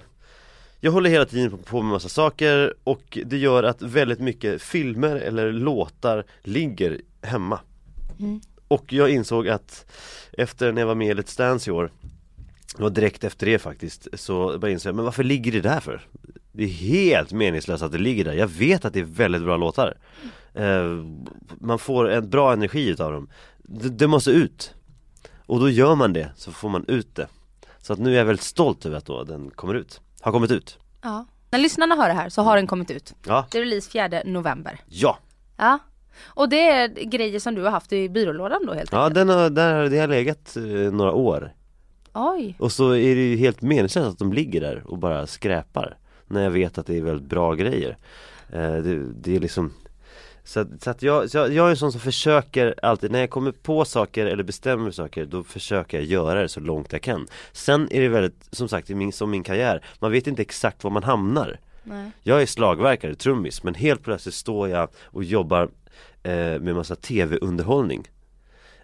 Jag 0.81 0.93
håller 0.93 1.11
hela 1.11 1.25
tiden 1.25 1.51
på, 1.51 1.57
på 1.57 1.83
med 1.83 1.93
massa 1.93 2.09
saker 2.09 2.75
och 2.85 3.19
det 3.25 3.37
gör 3.39 3.62
att 3.62 3.83
väldigt 3.83 4.21
mycket 4.21 4.62
filmer 4.62 5.17
eller 5.17 5.53
låtar 5.53 6.25
ligger 6.43 7.01
hemma 7.23 7.61
Mm. 8.19 8.41
Och 8.68 8.92
jag 8.92 9.11
insåg 9.11 9.48
att 9.48 9.87
efter 10.33 10.72
när 10.72 10.83
jag 10.83 10.87
var 10.87 10.94
med 10.94 11.18
i 11.18 11.20
Let's 11.20 11.38
Dance 11.38 11.70
i 11.70 11.72
år 11.72 11.90
det 12.76 12.83
var 12.83 12.90
direkt 12.90 13.24
efter 13.24 13.46
det 13.46 13.59
faktiskt, 13.59 14.09
så 14.14 14.59
bara 14.59 14.70
insåg 14.70 14.88
jag, 14.90 14.96
men 14.96 15.05
varför 15.05 15.24
ligger 15.24 15.52
det 15.52 15.61
där 15.61 15.81
för? 15.81 16.07
Det 16.52 16.64
är 16.64 16.68
helt 16.68 17.33
meningslöst 17.33 17.83
att 17.83 17.92
det 17.92 17.98
ligger 17.98 18.24
där, 18.24 18.33
jag 18.33 18.48
vet 18.48 18.85
att 18.85 18.92
det 18.92 19.00
är 19.00 19.05
väldigt 19.05 19.42
bra 19.42 19.57
låtar 19.57 19.94
eh, 20.55 20.85
Man 21.61 21.79
får 21.79 22.11
en 22.11 22.31
bra 22.31 22.52
energi 22.52 22.88
utav 22.88 23.12
dem 23.12 23.29
det, 23.59 23.88
det 23.88 24.07
måste 24.07 24.31
ut 24.31 24.74
Och 25.46 25.61
då 25.61 25.70
gör 25.70 25.94
man 25.94 26.12
det, 26.12 26.31
så 26.37 26.52
får 26.52 26.68
man 26.68 26.85
ut 26.88 27.14
det 27.14 27.29
Så 27.81 27.92
att 27.92 27.98
nu 27.98 28.14
är 28.14 28.18
jag 28.18 28.24
väldigt 28.24 28.44
stolt 28.44 28.87
över 28.87 28.96
att 28.96 29.07
då 29.07 29.24
den 29.24 29.50
kommer 29.50 29.74
ut, 29.74 30.00
har 30.20 30.33
kommit 30.33 30.50
ut 30.50 30.79
Ja. 31.02 31.26
När 31.50 31.59
lyssnarna 31.59 31.94
hör 31.94 32.09
det 32.09 32.14
här 32.14 32.29
så 32.29 32.42
har 32.42 32.57
den 32.57 32.66
kommit 32.66 32.90
ut. 32.90 33.14
Ja, 33.26 33.46
Det 33.50 33.59
är 33.59 33.62
release 33.62 33.90
4 33.90 34.22
november. 34.24 34.81
ja, 34.87 35.18
Ja. 35.57 35.79
Och 36.24 36.48
det 36.48 36.68
är 36.68 36.88
grejer 36.88 37.38
som 37.40 37.55
du 37.55 37.62
har 37.62 37.70
haft 37.70 37.92
i 37.92 38.09
byrålådan 38.09 38.66
då 38.66 38.72
helt 38.72 38.92
ja 38.92 38.98
enkelt? 39.05 39.14
den 39.14 39.29
har, 39.29 39.50
där, 39.50 39.88
det 39.90 39.98
har 39.98 40.07
legat 40.09 40.57
eh, 40.57 40.62
några 40.92 41.12
år 41.12 41.52
Oj. 42.14 42.57
Och 42.59 42.72
så 42.72 42.90
är 42.90 43.14
det 43.14 43.22
ju 43.31 43.37
helt 43.37 43.62
meningslöst 43.62 44.09
att 44.09 44.18
de 44.18 44.33
ligger 44.33 44.61
där 44.61 44.83
och 44.87 44.98
bara 44.98 45.26
skräpar 45.26 45.96
När 46.26 46.42
jag 46.42 46.50
vet 46.50 46.79
att 46.79 46.87
det 46.87 46.96
är 46.96 47.02
väldigt 47.02 47.29
bra 47.29 47.55
grejer 47.55 47.96
eh, 48.52 48.74
det, 48.76 49.12
det 49.14 49.37
är 49.37 49.40
liksom 49.40 49.72
Så, 50.44 50.61
att- 50.61 50.83
så 50.83 50.90
att 50.90 51.02
jag, 51.02 51.31
så 51.31 51.38
jag, 51.38 51.52
jag 51.52 51.66
är 51.66 51.70
en 51.70 51.76
sån 51.76 51.92
som 51.92 52.00
försöker 52.00 52.74
alltid, 52.83 53.11
när 53.11 53.20
jag 53.20 53.31
kommer 53.31 53.52
på 53.52 53.85
saker 53.85 54.26
eller 54.26 54.42
bestämmer 54.44 54.90
saker 54.90 55.24
Då 55.26 55.44
försöker 55.44 55.98
jag 55.98 56.07
göra 56.07 56.42
det 56.42 56.48
så 56.48 56.61
långt 56.61 56.92
jag 56.92 57.02
kan 57.02 57.26
Sen 57.52 57.88
är 57.92 58.00
det 58.00 58.09
väldigt, 58.09 58.48
som 58.50 58.68
sagt, 58.68 58.88
min, 58.88 59.12
som 59.12 59.31
min 59.31 59.42
karriär 59.42 59.85
Man 60.00 60.12
vet 60.12 60.26
inte 60.26 60.42
exakt 60.42 60.85
var 60.85 60.90
man 60.90 61.02
hamnar 61.02 61.61
Nej. 61.88 62.11
Jag 62.22 62.42
är 62.42 62.46
slagverkare, 62.46 63.14
trummis, 63.14 63.62
men 63.62 63.74
helt 63.74 64.02
plötsligt 64.02 64.35
står 64.35 64.68
jag 64.68 64.88
och 65.05 65.24
jobbar 65.24 65.68
eh, 66.23 66.61
med 66.61 66.75
massa 66.75 66.97
tv-underhållning 66.97 68.09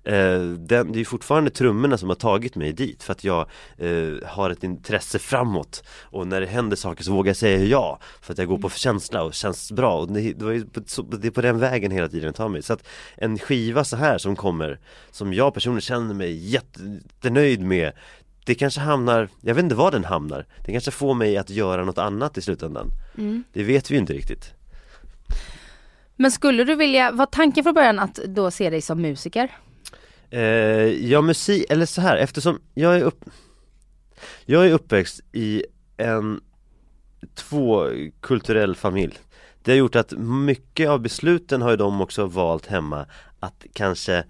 eh, 0.04 0.42
den, 0.42 0.92
Det 0.92 1.00
är 1.00 1.04
fortfarande 1.04 1.50
trummorna 1.50 1.98
som 1.98 2.08
har 2.08 2.16
tagit 2.16 2.56
mig 2.56 2.72
dit 2.72 3.02
för 3.02 3.12
att 3.12 3.24
jag 3.24 3.48
eh, 3.78 4.28
har 4.28 4.50
ett 4.50 4.64
intresse 4.64 5.18
framåt. 5.18 5.84
Och 6.00 6.26
när 6.26 6.40
det 6.40 6.46
händer 6.46 6.76
saker 6.76 7.04
så 7.04 7.12
vågar 7.12 7.30
jag 7.30 7.36
säga 7.36 7.64
ja 7.64 7.98
För 8.20 8.32
att 8.32 8.38
jag 8.38 8.48
går 8.48 8.58
på 8.58 8.70
känsla 8.70 9.22
och 9.22 9.34
känns 9.34 9.72
bra. 9.72 9.98
Och 9.98 10.12
det, 10.12 10.32
det, 10.32 10.54
ju 10.54 10.66
på, 10.66 10.80
så, 10.86 11.02
det 11.02 11.26
är 11.26 11.30
på 11.30 11.42
den 11.42 11.58
vägen 11.58 11.90
hela 11.90 12.08
tiden 12.08 12.26
det 12.26 12.36
tar 12.36 12.48
mig. 12.48 12.62
Så 12.62 12.72
att 12.72 12.88
en 13.16 13.38
skiva 13.38 13.84
så 13.84 13.96
här 13.96 14.18
som 14.18 14.36
kommer 14.36 14.80
Som 15.10 15.34
jag 15.34 15.54
personligen 15.54 15.80
känner 15.80 16.14
mig 16.14 16.50
jättenöjd 16.50 17.60
med 17.60 17.92
det 18.44 18.54
kanske 18.54 18.80
hamnar, 18.80 19.28
jag 19.40 19.54
vet 19.54 19.62
inte 19.62 19.74
var 19.74 19.90
den 19.90 20.04
hamnar. 20.04 20.46
Det 20.64 20.72
kanske 20.72 20.90
får 20.90 21.14
mig 21.14 21.36
att 21.36 21.50
göra 21.50 21.84
något 21.84 21.98
annat 21.98 22.38
i 22.38 22.42
slutändan. 22.42 22.90
Mm. 23.18 23.44
Det 23.52 23.62
vet 23.62 23.90
vi 23.90 23.94
ju 23.94 24.00
inte 24.00 24.12
riktigt 24.12 24.54
men 26.22 26.30
skulle 26.30 26.64
du 26.64 26.74
vilja, 26.74 27.10
var 27.10 27.26
tanken 27.26 27.64
från 27.64 27.74
början 27.74 27.98
att 27.98 28.14
då 28.14 28.50
se 28.50 28.70
dig 28.70 28.82
som 28.82 29.02
musiker? 29.02 29.50
eh, 30.30 30.40
Ja 31.10 31.22
musik, 31.22 31.64
eller 31.70 31.86
så 31.86 32.00
här 32.00 32.16
eftersom 32.16 32.60
jag 32.74 32.96
är 32.96 33.02
upp 33.02 33.24
Jag 34.44 34.66
är 34.66 34.72
uppväxt 34.72 35.20
i 35.32 35.64
en 35.96 36.40
tvåkulturell 37.34 38.76
familj 38.76 39.18
Det 39.62 39.70
har 39.70 39.76
gjort 39.76 39.96
att 39.96 40.12
mycket 40.18 40.88
av 40.88 41.00
besluten 41.00 41.62
har 41.62 41.70
ju 41.70 41.76
de 41.76 42.00
också 42.00 42.26
valt 42.26 42.66
hemma 42.66 43.06
att 43.40 43.66
kanske 43.72 44.24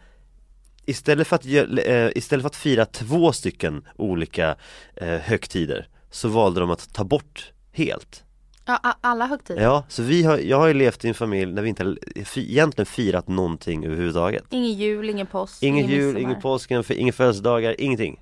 Istället 0.87 1.28
för 1.28 1.37
att, 1.37 1.46
eh, 1.46 2.09
istället 2.14 2.42
för 2.42 2.48
att 2.48 2.57
fira 2.57 2.87
två 2.87 3.33
stycken 3.33 3.87
olika 3.96 4.57
eh, 4.96 5.18
högtider 5.18 5.88
Så 6.11 6.28
valde 6.28 6.61
de 6.61 6.70
att 6.70 6.94
ta 6.94 7.05
bort 7.05 7.52
helt 7.72 8.24
Ja, 8.64 8.96
alla 9.01 9.27
högtider? 9.27 9.62
Ja, 9.62 9.85
så 9.88 10.03
vi 10.03 10.22
har, 10.22 10.38
jag 10.38 10.59
har 10.59 10.66
ju 10.68 10.75
levt 10.75 11.05
i 11.05 11.09
en 11.09 11.14
familj 11.14 11.53
där 11.53 11.62
vi 11.62 11.68
inte 11.68 11.96
egentligen 12.37 12.87
firat 12.87 13.29
någonting 13.29 13.85
överhuvudtaget 13.87 14.44
Ingen 14.51 14.72
jul, 14.72 15.11
ingen 15.11 15.27
påsk, 15.27 15.62
Ingen 15.62 15.87
jul, 15.88 15.98
midsommar. 16.07 16.20
ingen 16.31 16.40
påsk, 16.42 16.70
ingen, 16.70 16.85
ingen 16.88 17.12
födelsedagar, 17.12 17.81
ingenting 17.81 18.20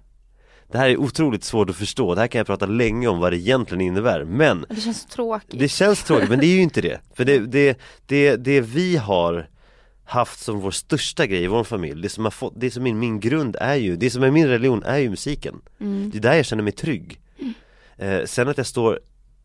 Det 0.72 0.78
här 0.78 0.88
är 0.88 0.96
otroligt 0.96 1.44
svårt 1.44 1.70
att 1.70 1.76
förstå, 1.76 2.14
det 2.14 2.20
här 2.20 2.28
kan 2.28 2.38
jag 2.38 2.46
prata 2.46 2.66
länge 2.66 3.08
om 3.08 3.18
vad 3.18 3.32
det 3.32 3.36
egentligen 3.36 3.80
innebär 3.80 4.24
Men 4.24 4.66
Det 4.68 4.80
känns 4.80 5.06
tråkigt. 5.06 5.58
det 5.60 5.68
känns 5.68 6.04
tråkigt, 6.04 6.28
men 6.30 6.38
det 6.40 6.46
är 6.46 6.54
ju 6.54 6.62
inte 6.62 6.80
det 6.80 7.00
För 7.14 7.24
det, 7.24 7.38
det, 7.38 7.78
det, 8.06 8.36
det 8.36 8.60
vi 8.60 8.96
har 8.96 9.48
haft 10.04 10.40
som 10.40 10.60
vår 10.60 10.70
största 10.70 11.26
grej 11.26 11.42
i 11.44 11.46
vår 11.46 11.64
familj 11.64 12.02
Det 12.02 12.08
som 12.08 12.24
har 12.24 12.30
fått, 12.30 12.52
det 12.56 12.70
som 12.70 12.86
är 12.86 12.92
min 12.94 13.20
grund 13.20 13.56
är 13.60 13.74
ju, 13.74 13.96
det 13.96 14.10
som 14.10 14.22
är 14.22 14.30
min 14.30 14.46
religion 14.48 14.82
är 14.82 14.98
ju 14.98 15.10
musiken 15.10 15.60
Mm. 15.80 16.10
Det 16.10 16.18
är 16.18 16.22
där 16.22 16.34
jag 16.34 16.46
känner 16.46 16.62
mig 16.62 16.72
trygg 16.72 17.20
eh, 17.98 18.24
Sen 18.24 18.48
att 18.48 18.56
jag 18.56 18.66
står 18.66 19.00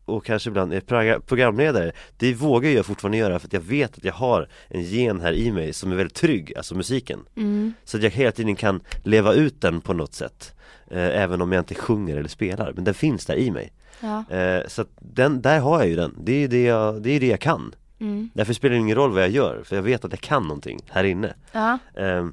och 0.06 0.24
kanske 0.24 0.48
ibland 0.50 0.72
är 0.72 0.80
progra- 0.80 1.20
programledare 1.20 1.92
Det 2.16 2.34
vågar 2.34 2.70
jag 2.70 2.86
fortfarande 2.86 3.18
göra 3.18 3.38
för 3.38 3.46
att 3.46 3.52
jag 3.52 3.60
vet 3.60 3.98
att 3.98 4.04
jag 4.04 4.12
har 4.12 4.48
en 4.68 4.82
gen 4.82 5.20
här 5.20 5.32
i 5.32 5.52
mig 5.52 5.72
som 5.72 5.92
är 5.92 5.96
väldigt 5.96 6.14
trygg, 6.16 6.52
alltså 6.56 6.74
musiken 6.74 7.20
Mm. 7.36 7.72
Så 7.84 7.96
att 7.96 8.02
jag 8.02 8.10
hela 8.10 8.32
tiden 8.32 8.56
kan 8.56 8.80
leva 9.04 9.32
ut 9.32 9.60
den 9.60 9.80
på 9.80 9.92
något 9.92 10.14
sätt 10.14 10.52
eh, 10.90 11.22
Även 11.22 11.42
om 11.42 11.52
jag 11.52 11.60
inte 11.60 11.74
sjunger 11.74 12.16
eller 12.16 12.28
spelar, 12.28 12.72
men 12.72 12.84
den 12.84 12.94
finns 12.94 13.26
där 13.26 13.36
i 13.36 13.50
mig 13.50 13.72
Ja. 14.00 14.24
eh, 14.36 14.62
Så 14.68 14.82
att 14.82 14.88
den, 15.00 15.42
där 15.42 15.60
har 15.60 15.78
jag 15.78 15.88
ju 15.88 15.96
den, 15.96 16.14
det 16.24 16.32
är 16.32 16.38
ju 16.40 16.48
det 16.48 16.62
jag, 16.62 17.02
det, 17.02 17.10
är 17.10 17.20
det 17.20 17.26
jag 17.26 17.40
kan 17.40 17.74
Mm. 18.00 18.30
Därför 18.34 18.52
spelar 18.52 18.74
det 18.74 18.80
ingen 18.80 18.96
roll 18.96 19.12
vad 19.12 19.22
jag 19.22 19.30
gör, 19.30 19.62
för 19.64 19.76
jag 19.76 19.82
vet 19.82 20.04
att 20.04 20.12
jag 20.12 20.20
kan 20.20 20.42
någonting 20.42 20.80
här 20.90 21.04
inne 21.04 21.34
Ja. 21.52 21.78
eh, 21.96 22.26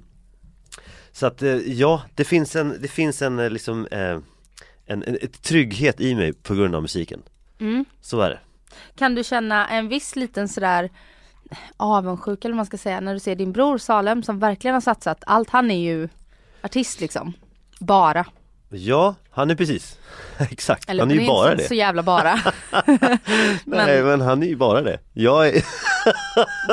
Så 1.11 1.25
att 1.25 1.41
eh, 1.41 1.55
ja, 1.55 2.01
det 2.15 2.23
finns 2.23 2.55
en, 2.55 2.73
det 2.81 2.87
finns 2.87 3.21
en 3.21 3.39
eh, 3.39 3.49
liksom 3.49 3.87
eh, 3.91 4.19
en, 4.85 5.03
en 5.03 5.17
ett 5.21 5.41
trygghet 5.43 6.01
i 6.01 6.15
mig 6.15 6.33
på 6.33 6.55
grund 6.55 6.75
av 6.75 6.81
musiken 6.81 7.21
Mm. 7.63 7.85
Så 8.01 8.21
är 8.21 8.29
det 8.29 8.39
Kan 8.95 9.15
du 9.15 9.23
känna 9.23 9.67
en 9.69 9.87
viss 9.87 10.15
liten 10.15 10.47
sådär 10.47 10.89
avundsjuka 11.77 12.47
eller 12.47 12.53
vad 12.53 12.57
man 12.57 12.65
ska 12.65 12.77
säga 12.77 12.99
när 12.99 13.13
du 13.13 13.19
ser 13.19 13.35
din 13.35 13.51
bror 13.51 13.77
Salem 13.77 14.23
som 14.23 14.39
verkligen 14.39 14.73
har 14.73 14.81
satsat 14.81 15.23
allt. 15.25 15.49
Han 15.49 15.71
är 15.71 15.79
ju 15.79 16.09
artist 16.63 16.99
liksom. 17.01 17.33
Bara. 17.79 18.25
Ja, 18.69 19.15
han 19.29 19.49
är 19.51 19.55
precis 19.55 19.99
Exakt, 20.51 20.89
Eller 20.89 21.01
han 21.03 21.11
är 21.11 21.15
ju 21.15 21.19
men 21.21 21.27
bara 21.27 21.51
inte 21.51 21.63
det 21.63 21.67
så 21.67 21.73
jävla 21.73 22.03
bara. 22.03 22.33
Nej 23.65 24.03
men 24.03 24.21
han 24.21 24.43
är 24.43 24.47
ju 24.47 24.55
bara 24.55 24.81
det 24.81 24.99
Jag 25.13 25.47
är, 25.47 25.63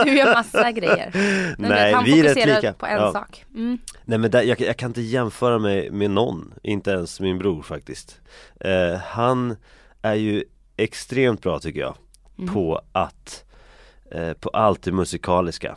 Du 0.05 0.17
gör 0.17 0.35
massa 0.35 0.73
grejer. 0.73 1.11
Men 1.59 1.69
du 1.71 1.75
Nej, 1.75 1.85
vet, 1.87 1.95
han 1.95 2.05
vi 2.05 2.21
är 2.21 2.35
rätt 2.35 2.47
lika. 2.47 2.73
på 2.73 2.87
en 2.87 2.97
Ja. 2.97 3.13
sak. 3.13 3.45
Mm. 3.55 3.79
Nej 4.05 4.19
men 4.19 4.31
där, 4.31 4.43
jag, 4.43 4.61
jag 4.61 4.77
kan 4.77 4.91
inte 4.91 5.01
jämföra 5.01 5.59
mig 5.59 5.91
med 5.91 6.11
någon, 6.11 6.55
inte 6.63 6.91
ens 6.91 7.21
min 7.21 7.39
bror 7.39 7.63
faktiskt 7.63 8.21
eh, 8.61 8.95
Han 9.01 9.57
är 10.03 10.15
ju 10.15 10.45
extremt 10.85 11.43
bra 11.43 11.59
tycker 11.59 11.81
jag 11.81 11.95
Mm. 12.39 12.55
på 12.55 12.81
att, 12.93 13.45
eh, 14.11 14.33
på 14.33 14.49
allt 14.49 14.83
det 14.83 14.93
musikaliska 14.93 15.77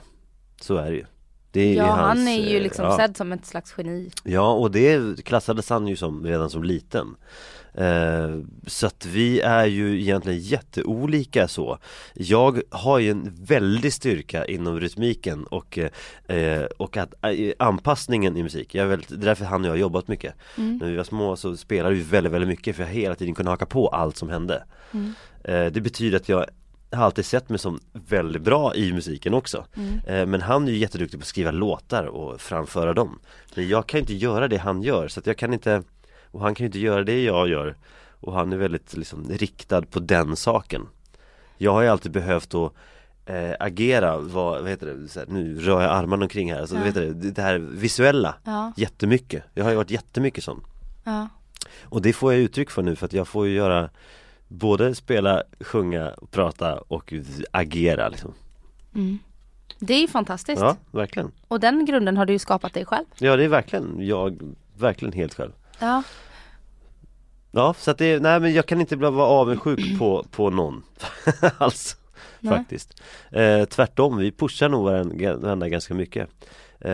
Så 0.62 0.76
är 0.76 0.92
det 0.92 0.98
ju 0.98 1.06
det 1.52 1.62
är 1.62 1.68
ju 1.68 1.76
Ja 1.76 1.86
hans, 1.86 2.20
han 2.20 2.28
är 2.28 2.50
ju 2.50 2.58
eh, 2.58 2.64
liksom 2.64 2.86
ja. 2.86 2.98
sedd 2.98 3.18
som 3.18 3.32
ett 3.32 3.46
slags 3.46 3.74
geni. 3.78 4.12
Ja 4.24 4.54
och 4.54 4.72
det 4.72 5.24
klassades 5.26 5.70
han 5.70 5.88
ju 5.88 5.96
som 5.96 6.26
redan 6.26 6.50
som 6.50 6.64
liten 6.64 7.16
Så 8.68 8.88
att 8.88 9.06
vi 9.06 9.42
är 9.42 9.66
ju 9.66 10.02
egentligen 10.02 10.40
jätteolika 10.40 11.48
så. 11.48 11.78
Jag 12.14 12.62
har 12.70 13.00
ju 13.00 13.12
en 13.12 13.34
väldig 13.42 13.94
styrka 13.94 14.46
inom 14.46 14.80
rytmiken 14.80 15.44
och, 15.44 15.80
eh, 16.28 16.64
och 16.78 16.98
att, 16.98 17.14
eh, 17.24 17.54
anpassningen 17.60 18.38
i 18.38 18.44
musik. 18.44 18.76
Jag 18.76 18.84
är 18.84 18.88
väldigt, 18.90 19.10
Det 19.10 19.16
är 19.16 19.26
därför 19.26 19.46
han 19.46 19.62
och 19.62 19.68
jag 19.68 19.72
har 19.72 19.78
jobbat 19.78 20.08
mycket. 20.08 20.34
När 20.56 20.88
vi 20.90 20.96
var 20.96 21.04
små 21.04 21.36
så 21.36 21.58
spelade 21.58 21.96
vi 21.96 22.02
väldigt, 22.02 22.34
väldigt 22.34 22.48
mycket 22.48 22.76
för 22.76 22.84
jag 22.84 22.90
hela 22.90 23.16
tiden 23.16 23.34
kunde 23.36 23.52
haka 23.52 23.66
på 23.66 23.88
allt 23.88 24.18
som 24.18 24.30
hände. 24.30 24.64
Eh, 25.44 25.66
Det 25.66 25.82
betyder 25.82 26.18
att 26.18 26.30
jag 26.30 26.46
har 26.92 27.04
alltid 27.06 27.26
sett 27.26 27.50
mig 27.50 27.60
som 27.60 27.80
väldigt 28.10 28.42
bra 28.42 28.76
i 28.76 28.94
musiken 28.94 29.34
också. 29.34 29.66
Eh, 30.08 30.26
Men 30.26 30.42
han 30.42 30.68
är 30.68 30.72
ju 30.72 30.78
jätteduktig 30.78 31.20
på 31.20 31.24
att 31.24 31.28
skriva 31.28 31.52
låtar 31.52 32.04
och 32.06 32.42
framföra 32.42 32.94
dem. 32.94 33.20
Men 33.56 33.68
jag 33.68 33.88
kan 33.88 34.00
inte 34.00 34.14
göra 34.14 34.48
det 34.48 34.58
han 34.58 34.82
gör 34.84 35.08
så 35.08 35.20
att 35.20 35.28
jag 35.28 35.38
kan 35.38 35.54
inte 35.54 35.84
Och 36.34 36.42
han 36.42 36.56
kan 36.56 36.64
ju 36.64 36.66
inte 36.66 36.80
göra 36.80 37.04
det 37.04 37.24
jag 37.24 37.48
gör 37.48 37.76
Och 38.20 38.34
han 38.34 38.54
är 38.54 38.58
väldigt 38.58 38.94
liksom 38.98 39.30
riktad 39.30 39.82
på 39.82 40.00
den 40.00 40.36
saken 40.36 40.88
Jag 41.58 41.72
har 41.74 41.82
ju 41.82 41.88
alltid 41.88 42.12
behövt 42.12 42.54
att 42.54 42.74
eh, 43.26 43.52
agera, 43.60 44.18
vad, 44.18 44.62
vad 44.62 44.70
heter 44.70 44.86
det, 44.88 45.16
här, 45.16 45.26
nu 45.30 45.60
rör 45.60 45.82
jag 45.82 45.92
armarna 45.92 46.26
omkring 46.26 46.54
här, 46.54 46.62
alltså, 46.62 46.76
Ja. 46.76 46.82
heter 46.84 47.02
det, 47.02 47.32
det 47.32 47.42
här 47.42 47.58
visuella 47.58 48.36
Ja. 48.44 48.72
Jättemycket, 48.78 49.44
jag 49.54 49.64
har 49.64 49.72
ju 49.72 49.78
varit 49.78 49.92
jättemycket 49.92 50.44
sån 50.44 50.64
Ja. 51.04 51.28
och 51.84 52.02
det 52.02 52.14
får 52.14 52.34
jag 52.34 52.42
uttryck 52.42 52.70
för 52.70 52.82
nu 52.82 52.96
för 52.96 53.06
att 53.06 53.14
jag 53.14 53.28
får 53.28 53.48
ju 53.48 53.54
göra 53.54 53.90
Både 54.48 54.96
spela, 54.96 55.44
sjunga, 55.60 56.14
prata 56.32 56.78
och 56.80 57.14
agera 57.52 58.10
liksom 58.10 58.34
Mm. 58.96 59.20
Det 59.80 59.94
är 59.94 60.02
ju 60.02 60.08
fantastiskt. 60.08 60.62
Ja, 60.62 60.76
verkligen 60.92 61.32
Och 61.48 61.60
den 61.60 61.86
grunden 61.86 62.18
har 62.18 62.26
du 62.26 62.34
ju 62.34 62.40
skapat 62.40 62.74
dig 62.74 62.86
själv. 62.86 63.06
Ja 63.18 63.36
det 63.36 63.44
är 63.44 63.48
verkligen, 63.48 63.96
jag, 64.08 64.56
verkligen 64.78 65.14
helt 65.14 65.34
själv 65.34 65.52
Ja. 65.84 66.04
Ja, 67.52 67.74
så 67.78 67.92
att 67.92 67.98
det, 67.98 68.20
nej 68.20 68.40
men 68.40 68.54
jag 68.54 68.66
kan 68.66 68.82
inte 68.82 68.96
vara 68.96 69.26
avundsjuk 69.28 69.80
på, 70.00 70.26
på 70.32 70.50
någon. 70.50 70.84
Alls, 71.58 71.98
faktiskt. 72.50 73.02
Eh, 73.32 73.66
Tvärtom, 73.66 74.18
vi 74.18 74.32
pushar 74.32 74.70
nog 74.70 74.84
varandra, 74.84 75.70
ganska 75.70 75.94
mycket. 75.94 76.30
Eh, 76.80 76.94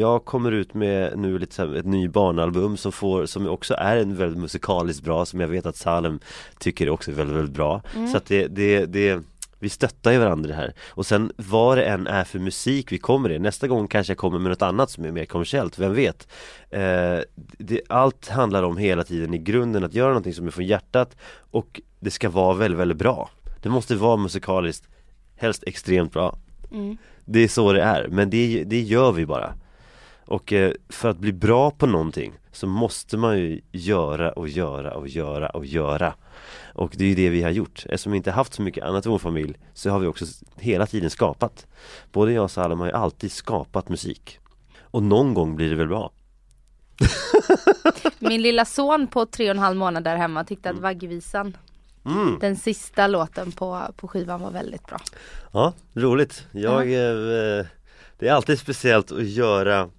Jag 0.00 0.24
kommer 0.24 0.52
ut 0.52 0.74
med 0.74 1.18
nu 1.18 1.38
lite 1.38 1.54
så 1.54 1.66
här, 1.66 1.74
ett 1.74 1.86
ny 1.86 2.08
barnalbum 2.08 2.76
som 2.76 2.92
får, 2.92 3.26
som 3.26 3.48
också 3.48 3.74
är 3.74 3.96
en 3.96 4.16
väldigt 4.16 4.38
musikaliskt 4.40 5.04
bra 5.04 5.24
Som 5.26 5.40
jag 5.40 5.48
vet 5.48 5.66
att 5.66 5.76
Salem 5.76 6.20
tycker 6.58 6.88
också 6.90 7.10
är 7.10 7.14
väldigt, 7.14 7.36
väldigt 7.36 7.54
bra. 7.54 7.82
Så 8.10 8.16
att 8.16 8.26
det, 8.26 8.46
det, 8.46 8.86
det 8.86 9.22
vi 9.60 9.68
stöttar 9.68 10.12
ju 10.12 10.18
varandra 10.18 10.54
här 10.54 10.74
Och 10.88 11.06
sen 11.06 11.32
vad 11.36 11.78
det 11.78 11.84
än 11.84 12.06
är 12.06 12.24
för 12.24 12.38
musik 12.38 12.92
vi 12.92 12.98
kommer 12.98 13.30
i 13.30 13.38
Nästa 13.38 13.68
gång 13.68 13.88
kanske 13.88 14.10
jag 14.10 14.18
kommer 14.18 14.38
med 14.38 14.50
något 14.50 14.62
annat 14.62 14.90
som 14.90 15.04
är 15.04 15.12
mer 15.12 15.24
kommersiellt, 15.24 15.78
vem 15.78 15.94
vet? 15.94 16.28
Eh, 16.70 17.18
det, 17.58 17.80
allt 17.88 18.28
handlar 18.28 18.62
om 18.62 18.76
hela 18.76 19.04
tiden 19.04 19.34
i 19.34 19.38
grunden 19.38 19.84
att 19.84 19.94
göra 19.94 20.08
någonting 20.08 20.34
som 20.34 20.46
är 20.46 20.50
från 20.50 20.66
hjärtat 20.66 21.16
Och 21.50 21.80
det 22.00 22.10
ska 22.10 22.30
vara 22.30 22.54
väldigt, 22.54 22.80
väldigt 22.80 22.98
bra 22.98 23.30
Det 23.62 23.68
måste 23.68 23.96
vara 23.96 24.16
musikaliskt 24.16 24.88
Helst 25.36 25.64
extremt 25.66 26.12
bra 26.12 26.38
Mm. 26.72 26.96
Det 27.24 27.40
är 27.40 27.48
så 27.48 27.72
det 27.72 27.82
är, 27.82 28.08
men 28.08 28.30
det, 28.30 28.64
det 28.64 28.80
gör 28.80 29.12
vi 29.12 29.26
bara 29.26 29.54
Och 30.30 30.52
eh, 30.52 30.72
för 30.88 31.08
att 31.08 31.18
bli 31.18 31.32
bra 31.32 31.70
på 31.70 31.86
någonting 31.86 32.32
så 32.52 32.66
måste 32.66 33.16
man 33.16 33.38
ju 33.38 33.60
göra 33.72 34.32
och 34.32 34.48
göra 34.48 34.94
och 34.94 35.08
göra 35.08 35.48
och 35.48 35.66
göra 35.66 36.14
Och 36.74 36.92
det 36.96 37.04
är 37.04 37.08
ju 37.08 37.14
det 37.14 37.28
vi 37.30 37.42
har 37.42 37.50
gjort 37.50 37.84
Eftersom 37.88 38.12
vi 38.12 38.16
inte 38.16 38.30
haft 38.30 38.54
så 38.54 38.62
mycket 38.62 38.84
annat 38.84 39.06
i 39.06 39.08
vår 39.08 39.18
familj 39.18 39.54
så 39.74 39.90
har 39.90 39.98
vi 39.98 40.06
också 40.06 40.24
hela 40.56 40.86
tiden 40.86 41.10
skapat 41.10 41.66
Både 42.12 42.32
jag 42.32 42.44
och 42.44 42.50
Salem 42.50 42.80
har 42.80 42.86
ju 42.86 42.92
alltid 42.92 43.32
skapat 43.32 43.88
musik 43.88 44.38
Och 44.80 45.02
någon 45.02 45.34
gång 45.34 45.56
blir 45.56 45.70
det 45.70 45.76
väl 45.76 45.88
bra 45.88 46.12
Min 48.18 48.42
lilla 48.42 48.64
son 48.64 49.06
på 49.06 49.26
tre 49.26 49.44
och 49.44 49.56
en 49.56 49.62
halv 49.62 49.76
månad 49.76 50.04
där 50.04 50.16
hemma 50.16 50.44
tyckte 50.44 50.68
att 50.68 50.74
Mm. 50.76 50.82
vaggvisan 50.82 51.56
Mm. 52.04 52.38
Den 52.40 52.56
sista 52.56 53.06
låten 53.06 53.52
på, 53.52 53.82
på 53.96 54.08
skivan 54.08 54.40
var 54.40 54.50
väldigt 54.50 54.86
bra. 54.86 55.00
Ja, 55.52 55.72
roligt. 55.94 56.46
Jag, 56.52 56.82
eh, 56.82 57.66
det 58.18 58.28
är 58.28 58.32
alltid 58.32 58.58
speciellt 58.58 59.12
att 59.12 59.26
göra 59.26 59.90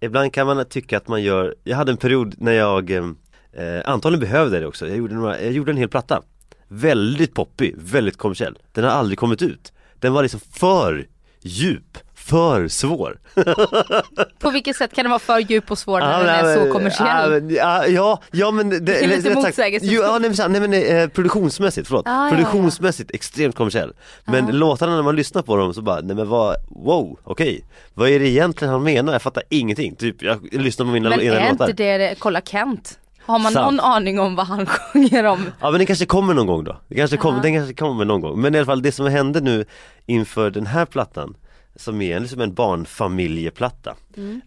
Ibland 0.00 0.32
kan 0.32 0.46
man 0.46 0.64
tycka 0.64 0.96
att 0.96 1.08
man 1.08 1.22
gör, 1.22 1.54
jag 1.64 1.76
hade 1.76 1.92
en 1.92 1.96
period 1.96 2.34
när 2.38 2.52
jag 2.52 2.90
eh, 2.90 3.04
eh, 3.52 3.82
antagligen 3.84 4.20
behövde 4.20 4.60
det 4.60 4.66
också, 4.66 4.88
jag 4.88 4.96
gjorde, 4.96 5.14
några, 5.14 5.42
jag 5.42 5.52
gjorde 5.52 5.72
en 5.72 5.76
hel 5.76 5.88
platta. 5.88 6.22
Väldigt 6.68 7.34
poppig, 7.34 7.74
väldigt 7.78 8.16
kommersiell. 8.16 8.58
Den 8.72 8.84
har 8.84 8.90
aldrig 8.90 9.18
kommit 9.18 9.42
ut. 9.42 9.72
Den 9.98 10.12
var 10.12 10.22
liksom 10.22 10.40
för 10.40 11.06
djup, 11.42 11.98
för 12.28 12.68
svår 12.68 13.18
På 14.38 14.50
vilket 14.50 14.76
sätt 14.76 14.94
kan 14.94 15.04
den 15.04 15.10
vara 15.10 15.18
för 15.18 15.38
djup 15.38 15.70
och 15.70 15.78
svår 15.78 16.00
när 16.00 16.18
den 16.24 16.28
är 16.34 16.42
men- 16.42 16.66
så 16.66 16.72
kommersiell? 16.72 17.50
Ja, 17.50 17.82
men- 17.86 18.18
ja, 18.32 18.50
men 18.50 18.84
det, 18.84 18.98
är 18.98 19.04
eller 19.04 19.16
lite 19.16 19.34
motsägelsefullt. 19.34 20.02
Ja, 20.02 20.18
nej, 20.18 20.30
men, 20.38 20.52
nej 20.52 20.60
men 20.68 20.98
eh, 21.02 21.08
produktionsmässigt, 21.08 21.88
förlåt. 21.88 22.04
Ah, 22.08 22.28
produktionsmässigt 22.30 23.10
extremt 23.14 23.54
kommersiell. 23.56 23.92
Men 24.24 24.46
låtarna 24.46 24.94
när 24.96 25.02
man 25.02 25.16
lyssnar 25.16 25.42
på 25.42 25.56
dem 25.56 25.74
så 25.74 25.82
bara, 25.82 26.00
nej 26.00 26.16
men 26.16 26.28
vad, 26.28 26.56
wow, 26.68 27.18
okej. 27.24 27.64
Vad 27.94 28.08
är 28.08 28.18
det 28.18 28.28
egentligen 28.28 28.72
han 28.72 28.82
menar? 28.82 29.12
Jag 29.12 29.22
fattar 29.22 29.42
ingenting. 29.48 29.94
Typ, 29.96 30.22
jag 30.22 30.48
lyssnar 30.52 30.86
på 30.86 30.92
mina 30.92 31.08
Men 31.08 31.20
egna 31.20 31.40
är 31.40 31.50
låtar. 31.52 31.68
inte 31.70 31.82
det, 31.82 31.98
det, 31.98 32.14
kolla 32.18 32.40
Kent. 32.40 32.98
Har 33.26 33.38
man 33.38 33.52
Sant. 33.52 33.64
någon 33.72 33.80
aning 33.80 34.20
om 34.20 34.34
vad 34.36 34.46
han 34.46 34.66
sjunger 34.92 35.24
om? 35.24 35.46
Ja 35.60 35.70
men 35.70 35.80
det 35.80 35.86
kanske 35.86 36.06
kommer 36.06 36.34
någon 36.34 36.46
gång 36.46 36.64
då. 36.64 36.80
Det 36.88 36.94
kanske 36.94 37.16
kommer, 37.16 37.42
den 37.42 37.54
kanske 37.54 37.74
kommer 37.74 38.04
någon 38.04 38.20
gång. 38.20 38.40
Men 38.40 38.54
i 38.54 38.58
alla 38.58 38.66
fall 38.66 38.82
det 38.82 38.92
som 38.92 39.06
hände 39.06 39.40
nu 39.40 39.64
inför 40.06 40.50
den 40.50 40.66
här 40.66 40.84
plattan 40.84 41.34
som 41.76 42.02
är 42.02 42.20
liksom 42.20 42.40
en 42.40 42.54
barnfamiljeplatta 42.54 43.96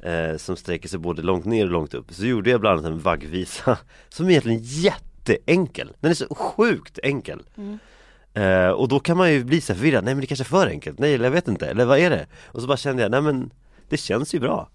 eh, 0.04 0.38
som 0.38 0.56
sträcker 0.56 0.90
sig 0.90 1.00
både 1.00 1.22
långt 1.22 1.46
ner 1.46 1.66
och 1.66 1.72
långt 1.72 1.94
upp. 1.94 2.14
Så 2.14 2.26
gjorde 2.26 2.50
jag 2.50 2.62
bland 2.62 2.80
annat 2.80 2.92
en 2.92 3.00
vaggvisa 3.00 3.78
som 4.10 4.26
är 4.26 4.30
egentligen 4.30 4.60
jätteenkel. 4.64 5.92
Den 6.00 6.12
är 6.12 6.16
så 6.16 6.36
sjukt 6.36 7.00
enkel. 7.04 7.42
Eh, 8.34 8.70
och 8.70 8.88
då 8.88 9.00
kan 9.00 9.18
man 9.18 9.32
ju 9.32 9.44
bli 9.44 9.62
så 9.62 9.76
förvirrad, 9.76 10.04
nej 10.04 10.14
men 10.14 10.22
det 10.22 10.28
kanske 10.28 10.44
är 10.44 10.46
för 10.46 10.68
enkelt, 10.68 11.00
nej 11.00 11.14
eller 11.14 11.26
jag 11.26 11.32
vet 11.32 11.48
inte, 11.48 11.68
eller 11.68 11.86
vad 11.86 12.00
är 12.00 12.10
det? 12.10 12.28
Och 12.46 12.62
så 12.62 12.68
bara 12.68 12.78
kände 12.78 13.02
jag, 13.02 13.12
nej 13.12 13.22
men 13.22 13.52
det 13.90 13.98
känns 13.98 14.36
ju 14.36 14.40
bra. 14.40 14.70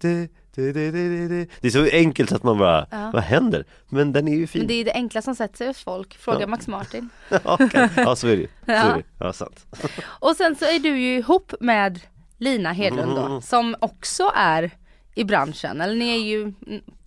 Mm. 0.00 0.22
Det 0.54 1.66
är 1.66 1.70
så 1.70 1.84
enkelt 1.92 2.32
att 2.32 2.42
man 2.42 2.58
bara, 2.58 2.86
Ja. 2.90 3.10
vad 3.14 3.22
händer? 3.22 3.64
Men 3.88 4.12
den 4.12 4.28
är 4.28 4.32
ju 4.32 4.38
Men 4.38 4.48
fin. 4.48 4.66
det 4.66 4.74
är 4.74 4.84
det 4.84 4.92
enkla 4.92 5.22
som 5.22 5.34
sätter 5.34 5.56
sig 5.56 5.66
hos 5.66 5.78
folk. 5.84 6.14
Fråga 6.18 6.40
Ja. 6.40 6.46
Max 6.46 6.66
Martin. 6.68 7.08
kan- 7.70 7.88
ja 7.96 8.16
så 8.16 8.26
är 8.28 8.36
det 8.36 8.42
ju. 8.42 8.48
Ja. 8.66 8.96
Ja, 9.18 9.32
sant. 9.32 9.66
Och 10.04 10.36
sen 10.36 10.56
så 10.56 10.64
är 10.64 10.78
du 10.78 10.88
ju 10.98 11.18
ihop 11.18 11.54
med 11.60 12.00
Lina 12.38 12.72
Hedlund 12.72 13.12
Mm. 13.18 13.30
då, 13.30 13.40
som 13.40 13.76
också 13.80 14.30
är 14.34 14.70
i 15.14 15.24
branschen. 15.24 15.80
Eller 15.80 15.94
ni 15.94 16.08
är 16.14 16.22
ju 16.24 16.42
mm, 16.42 16.54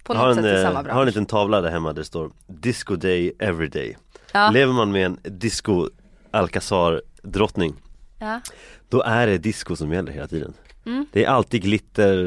på 0.03 0.13
Jag 0.13 0.17
något 0.27 0.37
en, 0.37 0.43
sätt 0.43 0.45
i 0.45 0.55
eh, 0.57 0.63
samma 0.63 0.73
har 0.73 0.79
en 0.79 0.83
bransch. 0.85 1.05
liten 1.05 1.25
tavla 1.25 1.61
där 1.61 1.71
hemma 1.71 1.89
där 1.93 1.95
det 2.01 2.05
står 2.05 2.31
Disco 2.47 2.95
Day 2.95 3.31
Everyday. 3.39 3.97
Ja. 4.31 4.49
Lever 4.49 4.73
man 4.73 4.91
med 4.91 5.05
en 5.05 5.19
disco 5.23 5.89
Alcazar 6.31 7.01
drottning 7.23 7.75
Ja. 8.19 8.41
Då 8.89 9.01
är 9.01 9.27
det 9.27 9.37
disco 9.37 9.75
som 9.75 9.93
gäller 9.93 10.11
hela 10.11 10.27
tiden 10.27 10.53
Mm. 10.87 11.05
Det 11.11 11.23
är 11.25 11.29
alltid 11.29 11.61
glitter 11.61 12.17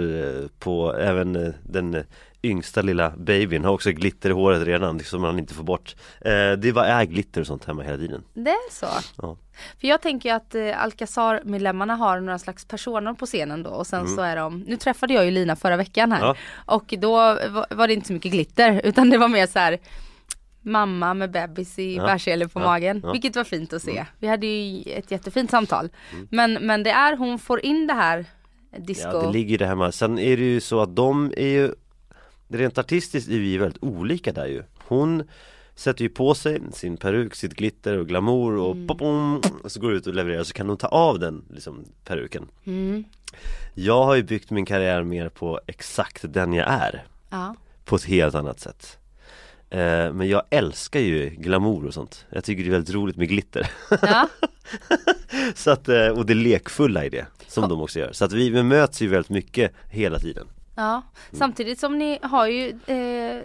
eh, 0.42 0.48
på, 0.58 0.94
även 0.96 1.36
eh, 1.36 1.52
den 1.62 1.94
eh, 1.94 2.02
yngsta 2.42 2.82
lilla 2.82 3.10
babyn 3.16 3.64
har 3.64 3.72
också 3.72 3.90
glitter 3.92 4.30
i 4.30 4.32
håret 4.32 4.62
redan 4.66 5.00
som 5.00 5.22
man 5.22 5.38
inte 5.38 5.54
får 5.54 5.64
bort 5.64 5.94
eh, 6.20 6.52
Det 6.58 6.72
bara 6.74 6.86
är 6.86 7.04
glitter 7.04 7.40
och 7.40 7.46
sånt 7.46 7.64
hemma 7.64 7.82
hela 7.82 7.96
tiden 7.98 8.22
Det 8.34 8.50
är 8.50 8.72
så. 8.72 8.86
Ja. 9.22 9.36
För 9.80 9.88
jag 9.88 10.00
tänker 10.00 10.34
att 10.34 10.54
eh, 10.54 10.82
Alcazar-medlemmarna 10.82 11.94
har 11.96 12.20
några 12.20 12.38
slags 12.38 12.64
personer 12.64 13.14
på 13.14 13.26
scenen 13.26 13.62
då 13.62 13.70
och 13.70 13.86
sen 13.86 14.08
så 14.08 14.20
är 14.22 14.36
de, 14.36 14.60
nu 14.60 14.76
träffade 14.76 15.14
jag 15.14 15.24
ju 15.24 15.30
Lina 15.30 15.56
förra 15.56 15.76
veckan 15.76 16.12
här 16.12 16.20
Mm. 16.24 16.36
Ja. 16.66 16.74
och 16.74 16.94
då 16.98 17.10
var, 17.50 17.74
var 17.74 17.88
det 17.88 17.94
inte 17.94 18.06
så 18.06 18.12
mycket 18.12 18.32
glitter 18.32 18.80
utan 18.84 19.10
det 19.10 19.18
var 19.18 19.28
mer 19.28 19.46
så 19.46 19.58
här 19.58 19.78
Mamma 20.62 21.14
med 21.14 21.30
bebis 21.30 21.78
i 21.78 21.96
Ja. 21.96 22.06
bärsele 22.06 22.48
på 22.48 22.60
Ja. 22.60 22.64
magen, 22.64 23.00
Ja. 23.04 23.12
vilket 23.12 23.36
var 23.36 23.44
fint 23.44 23.72
att 23.72 23.82
se. 23.82 24.04
Vi 24.18 24.26
hade 24.28 24.46
ju 24.46 24.92
ett 24.92 25.10
jättefint 25.10 25.50
samtal. 25.50 25.88
Men, 26.30 26.52
men 26.52 26.82
det 26.82 26.90
är, 26.90 27.16
hon 27.16 27.38
får 27.38 27.60
in 27.64 27.86
det 27.86 27.94
här 27.94 28.24
disco. 28.78 29.08
Ja 29.12 29.22
det 29.22 29.32
ligger 29.32 29.50
ju 29.50 29.56
där 29.56 29.66
hemma, 29.66 29.92
sen 29.92 30.18
är 30.18 30.36
det 30.36 30.42
ju 30.42 30.60
så 30.60 30.80
att 30.80 30.96
de 30.96 31.32
är 31.36 31.46
ju 31.48 31.74
Rent 32.52 32.78
artistiskt 32.78 33.28
är 33.28 33.38
vi 33.38 33.58
väldigt 33.58 33.82
olika 33.82 34.32
där 34.32 34.46
ju 34.46 34.62
Hon 34.86 35.22
sätter 35.74 36.02
ju 36.02 36.08
på 36.08 36.34
sig 36.34 36.60
sin 36.72 36.96
peruk, 36.96 37.34
sitt 37.34 37.54
glitter 37.54 37.96
och 37.98 38.08
glamour 38.08 38.56
och 38.56 38.74
Mm. 38.74 38.86
pop-pom, 38.88 39.40
och 39.64 39.72
så 39.72 39.80
går 39.80 39.92
ut 39.92 40.06
och 40.06 40.14
levererar 40.14 40.44
så 40.44 40.52
kan 40.52 40.68
hon 40.68 40.76
ta 40.76 40.86
av 40.86 41.18
den 41.18 41.44
liksom, 41.50 41.84
peruken 42.04 42.48
Mm. 42.64 43.04
Jag 43.74 44.04
har 44.04 44.14
ju 44.14 44.22
byggt 44.22 44.50
min 44.50 44.66
karriär 44.66 45.02
mer 45.02 45.28
på 45.28 45.60
exakt 45.66 46.24
den 46.28 46.52
jag 46.52 46.68
är 46.68 47.04
Ja. 47.30 47.54
På 47.84 47.96
ett 47.96 48.04
helt 48.04 48.34
annat 48.34 48.60
sätt 48.60 48.98
Men 50.12 50.28
jag 50.28 50.42
älskar 50.50 51.00
ju 51.00 51.30
glamour 51.30 51.86
och 51.86 51.94
sånt. 51.94 52.26
Jag 52.30 52.44
tycker 52.44 52.62
det 52.62 52.68
är 52.68 52.72
väldigt 52.72 52.94
roligt 52.94 53.16
med 53.16 53.28
glitter. 53.28 53.70
Ja. 54.02 54.28
så 55.54 55.70
att, 55.70 55.88
eh, 55.88 56.08
Och 56.08 56.26
det 56.26 56.34
lekfulla 56.34 57.04
i 57.04 57.08
det 57.08 57.26
Som 57.46 57.68
de 57.68 57.80
också 57.80 57.98
gör. 57.98 58.12
Så 58.12 58.24
att 58.24 58.32
vi, 58.32 58.50
vi 58.50 58.62
möts 58.62 59.02
ju 59.02 59.08
väldigt 59.08 59.30
mycket 59.30 59.72
hela 59.88 60.18
tiden. 60.18 60.46
Ja, 60.76 61.02
samtidigt 61.32 61.78
som 61.78 61.98
ni 61.98 62.18
har 62.22 62.46
ju 62.46 62.68
eh, 62.86 63.42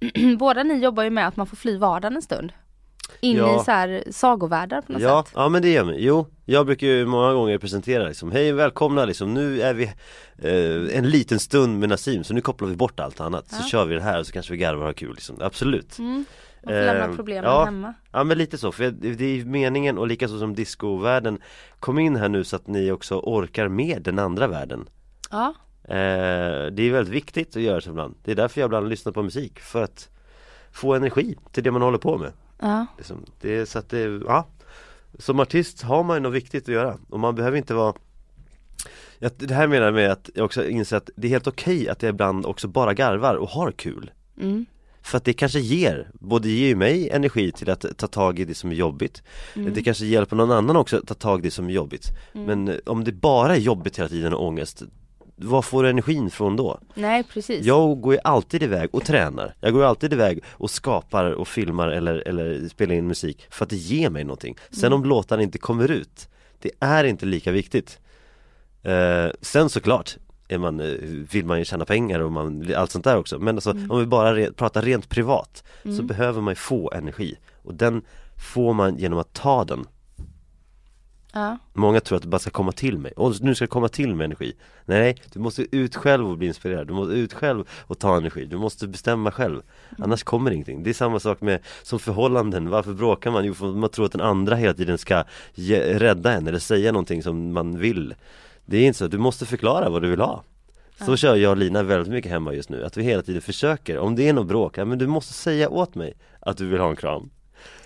Båda 0.38 0.62
ni 0.62 0.74
jobbar 0.74 1.02
ju 1.02 1.10
med 1.10 1.28
att 1.28 1.36
man 1.36 1.46
får 1.46 1.56
fly 1.56 1.78
vardagen 1.78 2.16
en 2.16 2.22
stund 2.22 2.52
In 3.20 3.36
Ja. 3.36 3.60
i 3.60 3.64
så 3.64 3.70
här 3.70 4.04
sagovärldar 4.10 4.80
på 4.82 4.92
något 4.92 5.02
Ja, 5.02 5.22
sätt. 5.24 5.32
ja 5.36 5.48
men 5.48 5.62
det 5.62 5.68
gör 5.68 5.84
mig. 5.84 5.96
Jo, 6.04 6.26
jag 6.44 6.66
brukar 6.66 6.86
ju 6.86 7.06
många 7.06 7.32
gånger 7.32 7.58
presentera 7.58 8.08
liksom, 8.08 8.32
hej 8.32 8.52
välkomna 8.52 9.04
liksom, 9.04 9.34
nu 9.34 9.60
är 9.62 9.74
vi 9.74 9.84
eh, 10.38 10.98
en 10.98 11.10
liten 11.10 11.38
stund 11.38 11.78
med 11.78 11.88
Nassim 11.88 12.24
så 12.24 12.34
nu 12.34 12.40
kopplar 12.40 12.68
vi 12.68 12.76
bort 12.76 13.00
allt 13.00 13.20
annat. 13.20 13.48
Så 13.50 13.62
kör 13.62 13.84
vi 13.84 13.94
det 13.94 14.02
här 14.02 14.18
och 14.20 14.26
så 14.26 14.32
kanske 14.32 14.52
vi 14.52 14.58
garvar 14.58 14.80
och 14.80 14.86
har 14.88 14.92
kul 14.92 15.10
liksom, 15.14 15.36
absolut. 15.40 15.98
Mm. 15.98 16.24
Man 16.64 16.74
får 16.74 16.80
lämna 16.84 17.04
Eh, 17.04 17.16
problemen 17.16 17.44
ja. 17.44 17.64
hemma. 17.64 17.94
Ja 18.12 18.24
men 18.24 18.38
lite 18.38 18.58
så, 18.58 18.72
för 18.72 18.90
det 18.90 19.24
är 19.40 19.44
meningen 19.44 19.98
och 19.98 20.06
likaså 20.06 20.38
som 20.38 20.54
discovärlden. 20.54 21.38
Kom 21.80 21.98
in 21.98 22.16
här 22.16 22.28
nu 22.28 22.44
så 22.44 22.56
att 22.56 22.66
ni 22.66 22.90
också 22.92 23.14
orkar 23.18 23.68
med 23.68 24.02
den 24.02 24.18
andra 24.18 24.46
världen. 24.46 24.88
Ja, 25.30 25.54
eh, 25.84 25.94
Det 26.72 26.82
är 26.82 26.92
väldigt 26.92 27.14
viktigt 27.14 27.56
att 27.56 27.62
göra 27.62 27.80
så 27.80 27.90
ibland. 27.90 28.14
Det 28.24 28.30
är 28.30 28.34
därför 28.36 28.60
jag 28.60 28.68
ibland 28.68 28.88
lyssnar 28.88 29.12
på 29.12 29.22
musik, 29.22 29.58
för 29.60 29.82
att 29.82 30.08
få 30.72 30.94
energi 30.94 31.36
till 31.52 31.62
det 31.62 31.70
man 31.70 31.82
håller 31.82 31.98
på 31.98 32.18
med 32.18 32.32
ja, 32.58 32.86
liksom, 32.96 33.24
det 33.40 33.66
så 33.66 33.78
att 33.78 33.88
det, 33.88 34.20
ja. 34.26 34.46
Som 35.18 35.40
artist 35.40 35.82
har 35.82 36.04
man 36.04 36.16
ju 36.16 36.20
något 36.20 36.34
viktigt 36.34 36.62
att 36.62 36.74
göra. 36.74 36.98
Och 37.08 37.20
man 37.20 37.34
behöver 37.34 37.56
inte 37.56 37.74
vara 37.74 37.94
jag, 39.18 39.32
Det 39.36 39.54
här 39.54 39.66
menar 39.66 39.84
jag 39.84 39.94
med 39.94 40.12
att 40.12 40.30
jag 40.34 40.44
också 40.44 40.68
inser 40.68 40.96
att 40.96 41.10
det 41.16 41.26
är 41.26 41.30
helt 41.30 41.46
okej 41.46 41.88
att 41.88 42.02
jag 42.02 42.10
ibland 42.10 42.46
också 42.46 42.68
bara 42.68 42.94
garvar 42.94 43.34
och 43.34 43.48
har 43.48 43.72
kul. 43.72 44.10
Mm. 44.40 44.66
För 45.02 45.16
att 45.16 45.24
det 45.24 45.32
kanske 45.32 45.60
ger, 45.60 46.10
både 46.14 46.48
ger 46.48 46.68
ju 46.68 46.76
mig 46.76 47.10
energi 47.10 47.52
till 47.52 47.70
att 47.70 47.84
ta 47.96 48.06
tag 48.06 48.38
i 48.38 48.44
det 48.44 48.54
som 48.54 48.70
är 48.70 48.74
jobbigt. 48.74 49.22
Det 49.54 49.82
kanske 49.82 50.06
hjälper 50.06 50.36
någon 50.36 50.50
annan 50.50 50.76
också 50.76 50.96
att 50.96 51.06
ta 51.06 51.14
tag 51.14 51.40
i 51.40 51.42
det 51.42 51.50
som 51.50 51.68
är 51.68 51.72
jobbigt. 51.72 52.10
Men 52.32 52.68
eh, 52.68 52.76
om 52.86 53.04
det 53.04 53.12
bara 53.12 53.56
är 53.56 53.60
jobbigt 53.60 53.98
hela 53.98 54.08
tiden 54.08 54.34
och 54.34 54.46
ångest 54.46 54.82
Var 55.40 55.62
får 55.62 55.82
du 55.82 55.88
energin 55.88 56.30
från 56.30 56.56
då? 56.56 56.80
Nej 56.94 57.24
precis. 57.24 57.66
Jag 57.66 58.00
går 58.00 58.14
ju 58.14 58.20
alltid 58.24 58.62
iväg 58.62 58.88
och 58.92 59.04
tränar. 59.04 59.54
Jag 59.60 59.72
går 59.72 59.84
alltid 59.84 60.12
iväg 60.12 60.44
och 60.50 60.70
skapar 60.70 61.24
och 61.24 61.48
filmar 61.48 61.88
eller, 61.88 62.28
eller 62.28 62.68
spelar 62.68 62.94
in 62.94 63.06
musik 63.06 63.46
För 63.50 63.64
att 63.64 63.70
det 63.70 63.76
ger 63.76 64.10
mig 64.10 64.24
någonting. 64.24 64.56
Sen 64.70 64.92
om 64.92 65.04
låtarna 65.04 65.42
inte 65.42 65.58
kommer 65.58 65.90
ut 65.90 66.28
Det 66.58 66.70
är 66.80 67.04
inte 67.04 67.26
lika 67.26 67.52
viktigt. 67.52 67.98
Eh, 68.82 69.26
Sen 69.40 69.68
såklart 69.68 70.16
är 70.48 70.58
man, 70.58 70.80
eh, 70.80 70.86
vill 71.32 71.44
man 71.44 71.58
ju 71.58 71.64
tjäna 71.64 71.84
pengar 71.84 72.20
och 72.20 72.32
man, 72.32 72.74
allt 72.76 72.90
sånt 72.90 73.04
där 73.04 73.16
också. 73.16 73.38
Men 73.38 73.54
alltså 73.56 73.70
om 73.70 73.98
vi 73.98 74.06
bara 74.06 74.34
re, 74.36 74.52
pratar 74.52 74.82
rent 74.82 75.08
privat 75.08 75.64
Så 75.96 76.02
behöver 76.02 76.40
man 76.40 76.50
ju 76.50 76.56
få 76.56 76.92
energi. 76.92 77.38
Och 77.62 77.74
den 77.74 78.02
får 78.54 78.72
man 78.72 78.96
genom 78.98 79.18
att 79.18 79.32
ta 79.32 79.64
den 79.64 79.86
ja. 81.32 81.58
Många 81.72 82.00
tror 82.00 82.16
att 82.16 82.22
det 82.22 82.28
bara 82.28 82.38
ska 82.38 82.50
komma 82.50 82.72
till 82.72 82.98
mig, 82.98 83.12
och 83.16 83.34
nu 83.40 83.54
ska 83.54 83.64
det 83.64 83.68
komma 83.68 83.88
till 83.88 84.14
med 84.14 84.24
energi. 84.24 84.52
Nej, 84.84 85.16
du 85.32 85.40
måste 85.40 85.76
ut 85.76 85.96
själv 85.96 86.30
och 86.30 86.38
bli 86.38 86.46
inspirerad, 86.46 86.86
du 86.86 86.92
måste 86.92 87.14
ut 87.14 87.32
själv 87.32 87.64
och 87.70 87.98
ta 87.98 88.16
energi, 88.16 88.44
du 88.44 88.56
måste 88.56 88.88
bestämma 88.88 89.30
själv. 89.30 89.62
Annars 89.98 90.22
kommer 90.22 90.50
ingenting, 90.50 90.82
det 90.82 90.90
är 90.90 90.94
samma 90.94 91.20
sak 91.20 91.40
med 91.40 91.60
som 91.82 91.98
förhållanden, 91.98 92.70
varför 92.70 92.92
bråkar 92.92 93.30
man? 93.30 93.44
Jo, 93.44 93.54
för 93.54 93.66
man 93.66 93.90
tror 93.90 94.06
att 94.06 94.12
den 94.12 94.20
andra 94.20 94.56
hela 94.56 94.74
tiden 94.74 94.98
ska 94.98 95.24
ge, 95.54 95.98
rädda 95.98 96.32
en 96.32 96.46
eller 96.46 96.58
säga 96.58 96.92
någonting 96.92 97.22
som 97.22 97.52
man 97.52 97.78
vill. 97.78 98.14
Det 98.66 98.76
är 98.78 98.86
inte 98.86 98.98
så, 98.98 99.08
du 99.08 99.18
måste 99.18 99.46
förklara 99.46 99.88
vad 99.88 100.02
du 100.02 100.10
vill 100.10 100.20
ha. 100.20 100.44
Så 101.06 101.16
kör 101.16 101.36
jag 101.36 101.50
och 101.50 101.56
Lina 101.56 101.82
väldigt 101.82 102.12
mycket 102.12 102.30
hemma 102.30 102.54
just 102.54 102.70
nu, 102.70 102.84
att 102.84 102.96
vi 102.96 103.02
hela 103.02 103.22
tiden 103.22 103.42
försöker, 103.42 103.98
om 103.98 104.16
det 104.16 104.28
är 104.28 104.32
något 104.32 104.46
bråk, 104.46 104.78
ja, 104.78 104.84
men 104.84 104.98
du 104.98 105.06
måste 105.06 105.32
säga 105.32 105.68
åt 105.68 105.94
mig 105.94 106.14
att 106.40 106.56
du 106.56 106.66
vill 106.66 106.80
ha 106.80 106.90
en 106.90 106.96
kram 106.96 107.30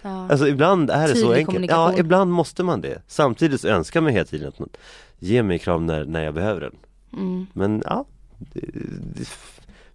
ja. 0.03 0.29
Alltså 0.31 0.49
ibland 0.49 0.91
är 0.91 1.09
det 1.09 1.17
så 1.17 1.33
enkelt, 1.33 1.71
ja 1.71 1.95
ibland 1.97 2.33
måste 2.33 2.63
man 2.63 2.81
det. 2.81 3.03
Samtidigt 3.07 3.61
så 3.61 3.69
önskar 3.69 4.01
man 4.01 4.13
hela 4.13 4.25
tiden 4.25 4.49
att 4.49 4.59
man 4.59 4.69
ger 5.19 5.43
mig 5.43 5.59
kram 5.59 5.87
när, 5.87 6.05
när 6.05 6.25
jag 6.25 6.35
behöver 6.35 6.61
den. 6.61 6.77
Mm. 7.13 7.47
Men 7.53 7.83
ja, 7.87 8.05
det, 8.39 8.61
det, 9.15 9.29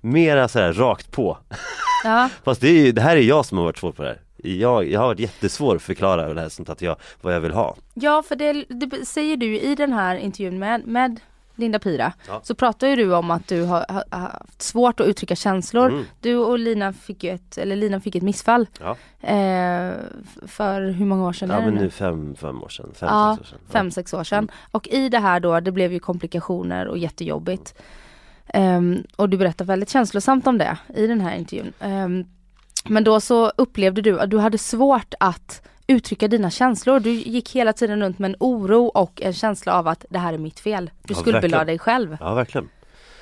mera 0.02 0.48
sådär 0.48 0.74
rakt 0.74 1.12
på. 1.12 1.38
Ja. 2.04 2.30
Fast 2.44 2.62
det, 2.62 2.68
är 2.68 2.86
ju, 2.86 2.92
det 2.92 3.02
här 3.02 3.18
är 3.18 3.22
jag 3.22 3.46
som 3.46 3.58
har 3.58 3.66
varit 3.66 3.78
svår 3.78 3.92
på 3.92 4.04
det 4.04 4.10
här. 4.10 4.22
Jag, 4.44 4.92
jag 4.92 5.00
har 5.00 5.08
varit 5.08 5.20
jättesvår 5.20 5.76
att 5.76 5.82
förklara 5.82 6.34
det 6.34 6.42
här 6.42 6.50
sånt 6.50 6.70
att 6.70 6.82
jag, 6.82 6.96
vad 7.22 7.36
jag 7.36 7.40
vill 7.40 7.52
ha. 7.52 7.76
Ja 7.94 8.24
för 8.28 8.36
det, 8.36 8.66
det 8.70 9.06
säger 9.06 9.38
du 9.38 9.60
i 9.60 9.76
den 9.76 9.94
här 9.94 10.16
intervjun 10.16 10.60
med, 10.60 10.88
med 10.88 11.20
Linda 11.58 11.80
Pira, 11.80 12.14
Ja. 12.28 12.42
så 12.44 12.56
pratar 12.56 12.88
ju 12.88 12.96
du 12.96 13.16
om 13.16 13.32
att 13.32 13.48
du 13.48 13.62
har, 13.64 13.86
har, 13.90 14.04
haft 14.20 14.62
svårt 14.62 15.00
att 15.00 15.08
uttrycka 15.08 15.36
känslor. 15.36 15.90
Mm. 15.90 16.04
Du 16.22 16.36
och 16.36 16.60
Lina 16.60 16.94
fick 16.94 17.24
ju 17.24 17.30
ett, 17.30 17.58
eller 17.58 17.76
Lina 17.76 18.00
fick 18.00 18.16
ett 18.16 18.24
missfall. 18.24 18.68
Ja. 18.80 18.90
Eh, 19.28 19.94
för 20.48 20.82
hur 20.82 21.06
många 21.06 21.28
år 21.28 21.34
sedan 21.34 21.50
Ja 21.50 21.56
är 21.56 21.60
det 21.60 21.66
men 21.66 21.76
nu? 21.76 21.82
nu 21.82 21.90
fem, 21.90 22.36
fem 22.36 22.64
år 22.64 22.70
sedan, 22.70 22.90
fem, 22.96 23.10
Ja, 23.12 23.38
sex 23.38 23.42
år 23.42 23.56
sedan. 23.58 23.60
Fem, 23.70 23.92
sex 23.92 24.14
år 24.14 24.24
sedan. 24.24 24.52
Och 24.72 24.88
i 24.88 25.10
det 25.10 25.20
här 25.20 25.40
då, 25.40 25.60
det 25.60 25.72
blev 25.72 25.94
ju 25.94 26.00
komplikationer 26.00 26.88
och 26.88 26.98
jättejobbigt. 26.98 27.74
Ehm, 28.48 29.04
och 29.16 29.30
du 29.30 29.38
berättar 29.38 29.66
väldigt 29.66 29.90
känslosamt 29.90 30.48
om 30.48 30.58
det 30.58 30.78
i 30.96 31.08
den 31.08 31.22
här 31.22 31.36
intervjun. 31.36 31.74
Ehm, 31.80 32.26
men 32.86 33.04
då 33.04 33.20
så 33.20 33.50
upplevde 33.58 34.02
du 34.02 34.20
att 34.20 34.30
du 34.30 34.38
hade 34.38 34.58
svårt 34.58 35.14
att 35.20 35.62
uttrycka 35.88 36.28
dina 36.28 36.50
känslor. 36.50 37.00
Du 37.00 37.10
gick 37.12 37.56
hela 37.56 37.74
tiden 37.74 38.02
runt 38.02 38.20
med 38.20 38.30
en 38.30 38.36
oro 38.40 38.86
och 38.86 39.22
en 39.22 39.34
känsla 39.34 39.74
av 39.80 39.88
att 39.88 40.06
det 40.10 40.20
här 40.20 40.34
är 40.34 40.38
mitt 40.38 40.60
fel. 40.60 40.90
Du 41.04 41.14
Ja, 41.14 41.20
skuldbelade 41.20 41.66
dig 41.66 41.80
själv. 41.80 42.18
Ja 42.20 42.34
verkligen. 42.34 42.70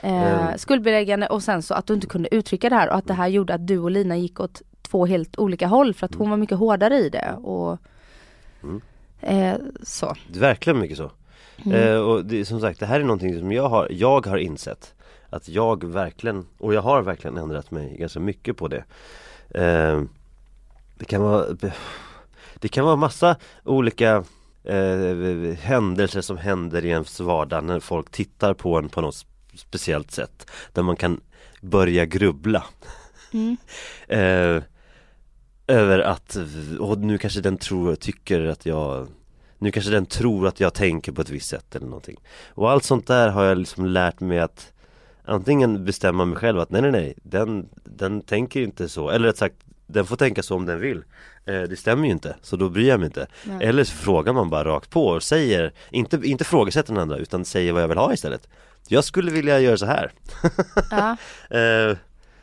Eh, 0.01 0.41
Mm. 0.41 0.57
skuldbeläggande 0.57 1.27
och 1.27 1.43
sen 1.43 1.61
så 1.61 1.73
att 1.73 1.87
du 1.87 1.93
inte 1.93 2.07
kunde 2.07 2.35
uttrycka 2.35 2.69
det 2.69 2.75
här 2.75 2.89
och 2.89 2.95
att 2.95 3.07
det 3.07 3.13
här 3.13 3.27
gjorde 3.27 3.53
att 3.53 3.67
du 3.67 3.79
och 3.79 3.91
Lina 3.91 4.17
gick 4.17 4.39
åt 4.39 4.61
två 4.81 5.05
helt 5.05 5.37
olika 5.39 5.67
håll 5.67 5.93
för 5.93 6.05
att 6.05 6.15
hon 6.15 6.29
var 6.29 6.37
mycket 6.37 6.57
hårdare 6.57 6.95
i 6.97 7.09
det 7.09 7.33
och 7.43 7.77
Mm. 8.63 8.81
eh, 9.21 9.55
så. 9.83 10.15
Verkligen 10.33 10.79
mycket 10.79 10.97
så. 10.97 11.11
Mm. 11.65 11.81
Eh, 11.81 11.95
och 11.99 12.25
det, 12.25 12.45
som 12.45 12.61
sagt 12.61 12.79
det 12.79 12.85
här 12.85 12.99
är 12.99 13.03
någonting 13.03 13.39
som 13.39 13.51
jag 13.51 13.69
har, 13.69 13.87
jag 13.91 14.25
har 14.25 14.37
insett 14.37 14.93
Att 15.29 15.49
jag 15.49 15.83
verkligen, 15.83 16.45
och 16.57 16.73
jag 16.73 16.81
har 16.81 17.01
verkligen 17.01 17.37
ändrat 17.37 17.71
mig 17.71 17.97
ganska 17.99 18.19
mycket 18.19 18.57
på 18.57 18.67
det 18.67 18.83
eh, 19.49 20.01
Det 20.97 21.05
kan 21.05 21.21
vara 21.21 21.45
Det 22.59 22.67
kan 22.67 22.85
vara 22.85 22.95
massa 22.95 23.35
olika 23.63 24.23
eh, 24.63 25.57
händelser 25.59 26.21
som 26.21 26.37
händer 26.37 26.85
i 26.85 26.89
ens 26.89 27.19
vardag 27.19 27.63
när 27.63 27.79
folk 27.79 28.11
tittar 28.11 28.53
på 28.53 28.77
en 28.77 28.89
på 28.89 29.01
något 29.01 29.25
speciellt 29.55 30.11
sätt 30.11 30.51
Där 30.73 30.83
man 30.83 30.95
kan 30.95 31.21
börja 31.61 32.05
grubbla. 32.05 32.63
Mm. 33.33 33.57
eh, 34.07 34.63
Över 35.67 35.99
att, 35.99 36.37
och 36.79 36.97
nu 36.97 37.17
kanske 37.17 37.41
den 37.41 37.57
tror, 37.57 37.95
tycker 37.95 38.45
att 38.45 38.65
jag 38.65 39.07
Nu 39.57 39.71
kanske 39.71 39.91
den 39.91 40.05
tror 40.05 40.47
att 40.47 40.59
jag 40.59 40.73
tänker 40.73 41.11
på 41.11 41.21
ett 41.21 41.29
visst 41.29 41.49
sätt 41.49 41.75
eller 41.75 41.87
någonting. 41.87 42.17
Och 42.47 42.71
allt 42.71 42.83
sånt 42.83 43.07
där 43.07 43.29
har 43.29 43.43
jag 43.43 43.57
liksom 43.57 43.85
lärt 43.85 44.19
mig 44.19 44.39
att 44.39 44.71
Antingen 45.27 45.85
bestämma 45.85 46.25
mig 46.25 46.37
själv 46.37 46.59
att 46.59 46.69
nej 46.69 46.81
nej 46.81 46.91
nej 46.91 47.13
Den, 47.23 47.69
den 47.83 48.21
tänker 48.21 48.61
inte 48.61 48.89
så, 48.89 49.09
eller 49.09 49.27
rätt 49.27 49.37
sagt 49.37 49.55
Den 49.87 50.05
får 50.05 50.15
tänka 50.15 50.43
så 50.43 50.55
om 50.55 50.65
den 50.65 50.79
vill 50.79 51.03
eh, 51.45 51.61
Det 51.61 51.79
stämmer 51.79 52.05
ju 52.05 52.11
inte, 52.11 52.35
så 52.41 52.55
då 52.55 52.69
bryr 52.69 52.87
jag 52.89 52.99
mig 52.99 53.05
inte 53.05 53.27
Nej. 53.43 53.67
Eller 53.67 53.83
så 53.83 53.93
frågar 53.93 54.33
man 54.33 54.49
bara 54.49 54.63
rakt 54.65 54.89
på 54.89 55.07
och 55.07 55.23
säger 55.23 55.73
Inte, 55.91 56.19
inte 56.23 56.43
frågasätter 56.43 56.93
den 56.93 57.01
andra 57.01 57.17
utan 57.17 57.45
säger 57.45 57.73
vad 57.73 57.83
jag 57.83 57.87
vill 57.87 57.97
ha 57.97 58.13
istället 58.13 58.47
Jag 58.87 59.03
skulle 59.03 59.31
vilja 59.31 59.59
göra 59.59 59.77
så 59.77 59.85
här 59.85 60.11
Ja. 60.91 61.17
Eh, 61.57 61.97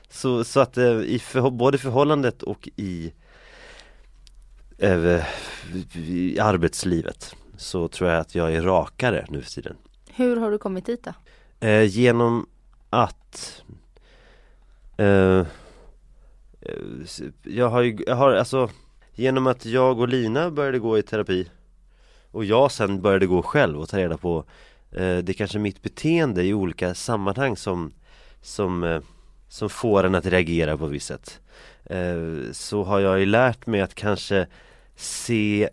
så, 0.08 0.44
så 0.44 0.60
att 0.60 0.78
eh, 0.78 1.00
i 1.00 1.18
för, 1.18 1.50
både 1.50 1.78
förhållandet 1.78 2.42
och 2.42 2.68
i, 2.76 3.12
eh, 4.78 5.24
i 5.94 6.38
arbetslivet 6.40 7.34
så 7.56 7.88
tror 7.88 8.10
jag 8.10 8.20
att 8.20 8.34
jag 8.34 8.54
är 8.54 8.62
rakare 8.62 9.26
nu 9.28 9.42
för 9.42 9.50
tiden. 9.50 9.76
Hur 10.14 10.36
har 10.36 10.50
du 10.50 10.58
kommit 10.58 10.86
dit 10.86 11.04
då? 11.04 11.12
Eh, 11.66 11.82
genom 11.84 12.46
att 12.90 13.62
eh, 14.96 15.46
Eh, 16.62 16.74
jag 17.42 17.68
har 17.68 17.82
ju, 17.82 17.98
jag 18.06 18.16
har 18.16 18.32
alltså 18.32 18.70
Genom 19.14 19.46
att 19.46 19.66
jag 19.66 20.00
och 20.00 20.08
Lina 20.08 20.50
började 20.50 20.78
gå 20.78 20.98
i 20.98 21.02
terapi 21.02 21.50
Och 22.30 22.44
jag 22.44 22.72
sen 22.72 23.02
började 23.02 23.26
gå 23.26 23.42
själv 23.42 23.80
och 23.80 23.88
ta 23.88 23.98
reda 23.98 24.16
på 24.16 24.44
eh, 24.90 25.18
Det 25.18 25.28
är 25.28 25.32
kanske 25.32 25.58
mitt 25.58 25.82
beteende 25.82 26.44
i 26.44 26.54
olika 26.54 26.94
sammanhang 26.94 27.56
som 27.56 27.92
Som, 28.40 28.84
eh, 28.84 29.00
som 29.48 29.70
får 29.70 30.04
en 30.04 30.14
att 30.14 30.26
reagera 30.26 30.78
på 30.78 30.86
ett 30.86 30.92
visst 30.92 31.06
sätt 31.06 31.40
eh, 31.84 32.52
Så 32.52 32.84
har 32.84 33.00
jag 33.00 33.20
ju 33.20 33.26
lärt 33.26 33.66
mig 33.66 33.80
att 33.80 33.94
kanske 33.94 34.46
se 34.96 35.68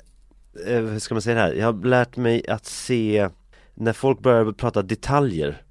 eh, 0.67 0.81
Hur 0.81 0.99
ska 0.99 1.15
man 1.15 1.21
säga 1.21 1.35
det 1.35 1.41
här? 1.41 1.53
Jag 1.53 1.73
har 1.73 1.85
lärt 1.85 2.17
mig 2.17 2.47
att 2.47 2.65
se 2.65 3.29
När 3.73 3.93
folk 3.93 4.19
börjar 4.19 4.51
prata 4.51 4.81
detaljer 4.81 5.61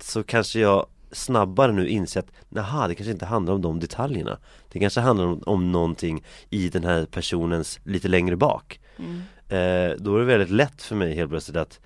Så 0.00 0.22
kanske 0.22 0.60
jag 0.60 0.86
snabbare 1.12 1.72
nu 1.72 1.88
inser 1.88 2.20
att 2.20 2.30
Naha, 2.48 2.88
det 2.88 2.94
kanske 2.94 3.12
inte 3.12 3.26
handlar 3.26 3.54
om 3.54 3.62
de 3.62 3.80
detaljerna 3.80 4.38
Det 4.68 4.78
kanske 4.80 5.00
handlar 5.00 5.26
om, 5.26 5.42
om 5.46 5.72
någonting 5.72 6.24
i 6.50 6.68
den 6.68 6.84
här 6.84 7.06
personens 7.06 7.80
lite 7.84 8.08
längre 8.08 8.36
bak 8.36 8.80
Mm. 8.98 9.16
eh, 9.48 9.96
Då 9.98 10.14
är 10.16 10.18
det 10.18 10.24
väldigt 10.24 10.50
lätt 10.50 10.82
för 10.82 10.96
mig 10.96 11.14
helt 11.14 11.30
plötsligt 11.30 11.56
att 11.56 11.80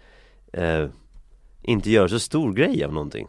eh, 0.52 0.86
Inte 1.62 1.90
göra 1.90 2.08
så 2.08 2.18
stor 2.18 2.52
grej 2.52 2.84
av 2.84 2.92
någonting 2.92 3.26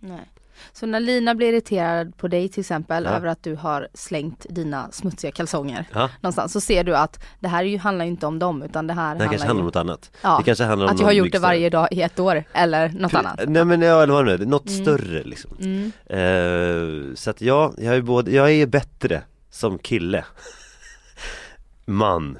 Nej. 0.00 0.30
Så 0.72 0.86
när 0.86 1.00
Lina 1.00 1.34
blir 1.34 1.48
irriterad 1.52 2.16
på 2.16 2.28
dig 2.28 2.48
till 2.48 2.60
exempel 2.60 3.04
Ja. 3.04 3.10
över 3.10 3.28
att 3.28 3.42
du 3.42 3.54
har 3.54 3.88
slängt 3.94 4.46
dina 4.50 4.90
smutsiga 4.92 5.30
kalsonger 5.32 5.84
Ja, 5.92 6.10
någonstans 6.20 6.52
så 6.52 6.60
ser 6.60 6.84
du 6.84 6.96
att 6.96 7.20
det 7.40 7.48
här 7.48 7.64
är 7.64 7.68
ju, 7.68 7.78
handlar 7.78 8.04
ju 8.04 8.10
inte 8.10 8.26
om 8.26 8.38
dem 8.38 8.62
utan 8.62 8.86
det 8.86 8.94
här 8.94 9.14
det 9.14 9.20
här 9.24 9.30
kanske 9.30 9.46
handlar 9.46 9.60
om 9.62 9.66
något 9.66 9.76
annat 9.76 10.10
Ja, 10.22 10.36
Det 10.38 10.44
kanske 10.44 10.64
handlar 10.64 10.86
om 10.88 10.94
att 10.94 11.00
jag 11.00 11.06
har 11.06 11.12
gjort 11.12 11.32
det 11.32 11.38
varje 11.38 11.70
dag 11.70 11.88
i 11.90 12.02
ett 12.02 12.18
år 12.20 12.44
eller 12.52 12.88
något 12.88 13.14
annat. 13.14 13.40
Nej 13.48 13.64
men 13.64 13.82
ja, 13.82 14.02
eller 14.02 14.12
vad 14.14 14.26
det 14.26 14.36
nu 14.36 14.42
är, 14.44 14.46
något 14.48 14.68
Mm. 14.68 14.82
större 14.84 15.22
liksom 15.22 15.50
Mm. 15.60 15.92
Eh, 16.06 17.14
så 17.14 17.30
att 17.30 17.40
ja, 17.40 17.72
jag 17.78 17.96
är 17.96 18.00
både, 18.02 18.30
jag 18.30 18.52
är 18.52 18.66
bättre 18.66 19.22
som 19.50 19.78
kille 19.78 20.24
Man 21.84 22.38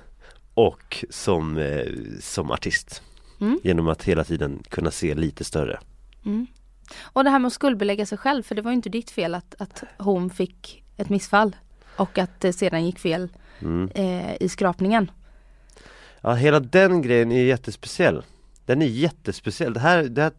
och 0.54 1.04
som, 1.10 1.58
eh, 1.58 1.84
som 2.20 2.50
artist 2.50 3.02
Mm. 3.40 3.60
Genom 3.64 3.88
att 3.88 4.02
hela 4.04 4.24
tiden 4.24 4.62
kunna 4.68 4.90
se 4.90 5.14
lite 5.14 5.44
större 5.44 5.78
Mm. 6.26 6.46
Och 7.00 7.24
det 7.24 7.30
här 7.30 7.38
med 7.38 7.46
att 7.46 7.52
skuldbelägga 7.52 8.06
sig 8.06 8.18
själv 8.18 8.42
för 8.42 8.54
det 8.54 8.62
var 8.62 8.70
ju 8.70 8.76
inte 8.76 8.88
ditt 8.88 9.10
fel 9.10 9.34
att, 9.34 9.54
att 9.58 9.84
hon 9.98 10.30
fick 10.30 10.84
ett 10.96 11.08
missfall 11.08 11.56
och 11.96 12.18
att 12.18 12.40
det 12.40 12.52
sedan 12.52 12.86
gick 12.86 12.98
fel 12.98 13.28
mm. 13.60 13.90
eh, 13.94 14.36
i 14.40 14.48
skrapningen. 14.48 15.10
Ja 16.20 16.34
hela 16.34 16.60
den 16.60 17.02
grejen 17.02 17.32
är 17.32 17.44
jättespeciell 17.44 18.22
Den 18.64 18.82
är 18.82 18.86
jättespeciell, 18.86 19.72
det 19.72 19.80
här, 19.80 20.02
det 20.02 20.22
här 20.22 20.32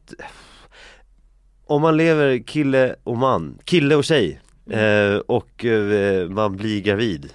Om 1.66 1.82
man 1.82 1.98
lever 1.98 2.38
kille 2.38 2.96
och 3.04 3.18
man, 3.18 3.60
kille 3.64 3.96
och 3.96 4.04
tjej 4.04 4.42
eh, 4.70 5.16
och 5.16 5.66
eh, 5.66 6.30
man 6.30 6.58
blir 6.58 6.82
gravid 6.82 7.30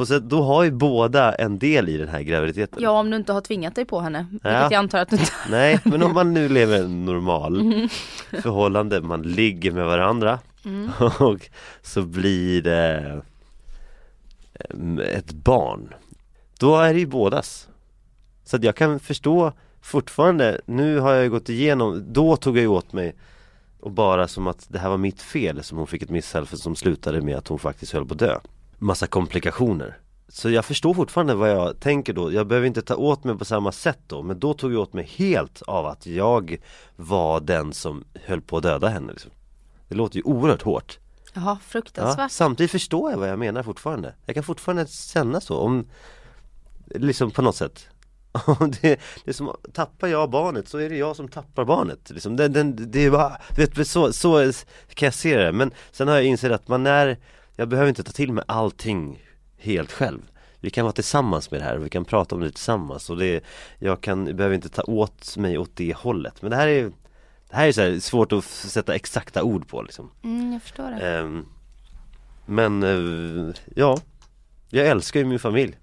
på 0.00 0.06
sätt, 0.06 0.22
Då 0.22 0.42
har 0.42 0.64
ju 0.64 0.70
båda 0.70 1.34
en 1.34 1.58
del 1.58 1.88
i 1.88 1.96
den 1.96 2.08
här 2.08 2.22
graviditeten 2.22 2.82
Ja 2.82 2.90
om 2.90 3.10
du 3.10 3.16
inte 3.16 3.32
har 3.32 3.40
tvingat 3.40 3.74
dig 3.74 3.84
på 3.84 4.00
henne. 4.00 4.26
Vilket 4.30 4.50
Ja. 4.50 4.62
jag 4.62 4.74
antar 4.74 4.98
att 4.98 5.10
du 5.10 5.16
inte 5.16 5.32
Nej, 5.50 5.80
men 5.84 6.02
om 6.02 6.14
man 6.14 6.34
nu 6.34 6.48
lever 6.58 6.78
en 6.84 7.04
normal 7.04 7.88
förhållande, 8.42 9.00
man 9.00 9.22
ligger 9.22 9.72
med 9.72 9.86
varandra 9.86 10.38
Mm. 10.64 10.90
och 11.20 11.50
så 11.82 12.02
blir 12.02 12.62
det 12.62 13.22
em, 14.70 14.98
ett 14.98 15.32
barn 15.32 15.94
Då 16.58 16.76
är 16.76 16.94
det 16.94 17.00
ju 17.00 17.06
bådas 17.06 17.68
Så 18.44 18.56
att 18.56 18.64
jag 18.64 18.76
kan 18.76 19.00
förstå 19.00 19.52
fortfarande, 19.80 20.60
nu 20.66 20.98
har 20.98 21.12
jag 21.12 21.30
gått 21.30 21.48
igenom, 21.48 22.04
då 22.12 22.36
tog 22.36 22.58
jag 22.58 22.72
åt 22.72 22.92
mig 22.92 23.14
och 23.80 23.90
bara 23.90 24.28
som 24.28 24.46
att 24.46 24.66
det 24.68 24.78
här 24.78 24.88
var 24.88 24.96
mitt 24.96 25.22
fel 25.22 25.62
som 25.62 25.78
hon 25.78 25.86
fick 25.86 26.02
ett 26.02 26.24
för 26.24 26.56
som 26.56 26.76
slutade 26.76 27.20
med 27.20 27.36
att 27.36 27.48
hon 27.48 27.58
faktiskt 27.58 27.92
höll 27.92 28.06
på 28.06 28.14
att 28.14 28.18
dö 28.18 28.38
Massa 28.82 29.06
komplikationer 29.06 29.98
Så 30.28 30.50
jag 30.50 30.64
förstår 30.64 30.94
fortfarande 30.94 31.34
vad 31.34 31.50
jag 31.50 31.80
tänker 31.80 32.12
då, 32.12 32.32
jag 32.32 32.46
behöver 32.46 32.66
inte 32.66 32.82
ta 32.82 32.94
åt 32.94 33.24
mig 33.24 33.38
på 33.38 33.44
samma 33.44 33.72
sätt 33.72 33.98
då 34.06 34.22
Men 34.22 34.38
då 34.38 34.54
tog 34.54 34.72
jag 34.72 34.80
åt 34.80 34.92
mig 34.92 35.10
helt 35.16 35.62
av 35.62 35.86
att 35.86 36.06
jag 36.06 36.56
var 36.96 37.40
den 37.40 37.72
som 37.72 38.04
höll 38.14 38.40
på 38.40 38.56
att 38.56 38.62
döda 38.62 38.88
henne 38.88 39.12
liksom. 39.12 39.30
Det 39.88 39.94
låter 39.94 40.16
ju 40.16 40.22
oerhört 40.22 40.62
hårt 40.62 40.98
Jaha, 41.32 41.44
ja, 41.44 41.58
fruktansvärt. 41.66 42.30
Samtidigt 42.30 42.70
förstår 42.70 43.10
jag 43.10 43.18
vad 43.18 43.28
jag 43.28 43.38
menar 43.38 43.62
fortfarande 43.62 44.14
Jag 44.26 44.34
kan 44.34 44.44
fortfarande 44.44 44.86
känna 44.86 45.40
så 45.40 45.58
om 45.58 45.86
Liksom 46.94 47.30
på 47.30 47.42
något 47.42 47.56
sätt 47.56 47.88
det, 48.80 49.00
det 49.24 49.30
är 49.30 49.32
som, 49.32 49.56
tappar 49.72 50.08
jag 50.08 50.30
barnet 50.30 50.68
så 50.68 50.78
är 50.78 50.88
det 50.88 50.96
jag 50.96 51.16
som 51.16 51.28
tappar 51.28 51.64
barnet 51.64 52.10
liksom. 52.10 52.36
den, 52.36 52.52
den, 52.52 52.90
Det 52.90 53.04
är 53.04 53.10
bara, 53.10 53.36
du 53.56 53.64
vet, 53.64 53.88
så, 53.88 54.12
så 54.12 54.52
kan 54.94 55.06
jag 55.06 55.14
se 55.14 55.36
det 55.36 55.52
Men 55.52 55.70
sen 55.92 56.08
har 56.08 56.14
jag 56.14 56.24
insett 56.24 56.52
att 56.52 56.68
man 56.68 56.86
är 56.86 57.18
Jag 57.60 57.68
behöver 57.68 57.88
inte 57.88 58.02
ta 58.02 58.12
till 58.12 58.32
mig 58.32 58.44
allting 58.48 59.24
helt 59.58 59.92
själv. 59.92 60.30
Vi 60.60 60.70
kan 60.70 60.84
vara 60.84 60.92
tillsammans 60.92 61.50
med 61.50 61.60
det 61.60 61.64
här 61.64 61.78
och 61.78 61.84
vi 61.84 61.90
kan 61.90 62.04
prata 62.04 62.34
om 62.34 62.40
det 62.40 62.50
tillsammans 62.50 63.10
och 63.10 63.16
det 63.16 63.44
Jag 63.78 64.00
kan, 64.00 64.24
behöver 64.24 64.54
inte 64.54 64.68
ta 64.68 64.82
åt 64.82 65.36
mig 65.36 65.58
åt 65.58 65.76
det 65.76 65.96
hållet. 65.96 66.42
Men 66.42 66.50
det 66.50 66.56
här 66.56 66.68
är 66.68 66.82
Det 67.50 67.56
här 67.56 67.66
är 67.66 67.72
så 67.72 68.00
svårt 68.00 68.32
att 68.32 68.44
sätta 68.44 68.94
exakta 68.94 69.42
ord 69.42 69.68
på 69.68 69.82
liksom. 69.82 70.10
Mm, 70.22 70.52
jag 70.52 70.62
förstår 70.62 70.90
det. 70.90 71.18
Ehm, 71.18 71.46
Men 72.46 72.82
eh, 72.82 73.54
ja. 73.76 73.98
Jag 74.68 74.86
älskar 74.86 75.20
ju 75.20 75.26
min 75.26 75.38
familj 75.38 75.78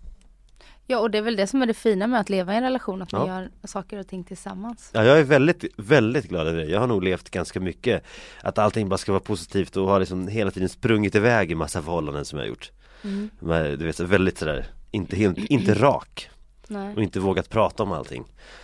Ja 0.89 0.99
och 0.99 1.11
det 1.11 1.17
är 1.17 1.21
väl 1.21 1.35
det 1.35 1.47
som 1.47 1.61
är 1.61 1.65
det 1.65 1.73
fina 1.73 2.07
med 2.07 2.19
att 2.19 2.29
leva 2.29 2.53
i 2.53 2.57
en 2.57 2.63
relation, 2.63 3.01
att 3.01 3.11
man 3.11 3.27
Ja. 3.27 3.39
gör 3.39 3.49
saker 3.63 3.99
och 3.99 4.07
ting 4.07 4.23
tillsammans. 4.23 4.89
Ja 4.93 5.03
jag 5.03 5.19
är 5.19 5.23
väldigt, 5.23 5.65
väldigt 5.77 6.29
glad 6.29 6.47
över 6.47 6.57
det 6.59 6.65
Jag 6.65 6.79
har 6.79 6.87
nog 6.87 7.03
levt 7.03 7.29
ganska 7.29 7.59
mycket 7.59 8.03
Att 8.41 8.57
allting 8.57 8.89
bara 8.89 8.97
ska 8.97 9.11
vara 9.11 9.19
positivt 9.23 9.77
och 9.77 9.87
har 9.87 9.99
liksom 9.99 10.27
hela 10.27 10.51
tiden 10.51 10.69
sprungit 10.69 11.15
iväg 11.15 11.51
i 11.51 11.55
massa 11.55 11.81
förhållanden 11.81 12.25
som 12.25 12.39
jag 12.39 12.45
har 12.45 12.49
gjort 12.49 12.71
Mm. 13.03 13.29
Men 13.39 13.79
du 13.79 13.85
vet, 13.85 13.99
väldigt 13.99 14.37
sådär 14.37 14.65
Inte 14.91 15.15
helt, 15.15 15.37
inte 15.37 15.73
rak 15.73 16.29
Nej. 16.67 16.95
och 16.95 17.03
inte 17.03 17.19
vågat 17.19 17.49
prata 17.49 17.83
om 17.83 17.91
allting. 17.91 18.23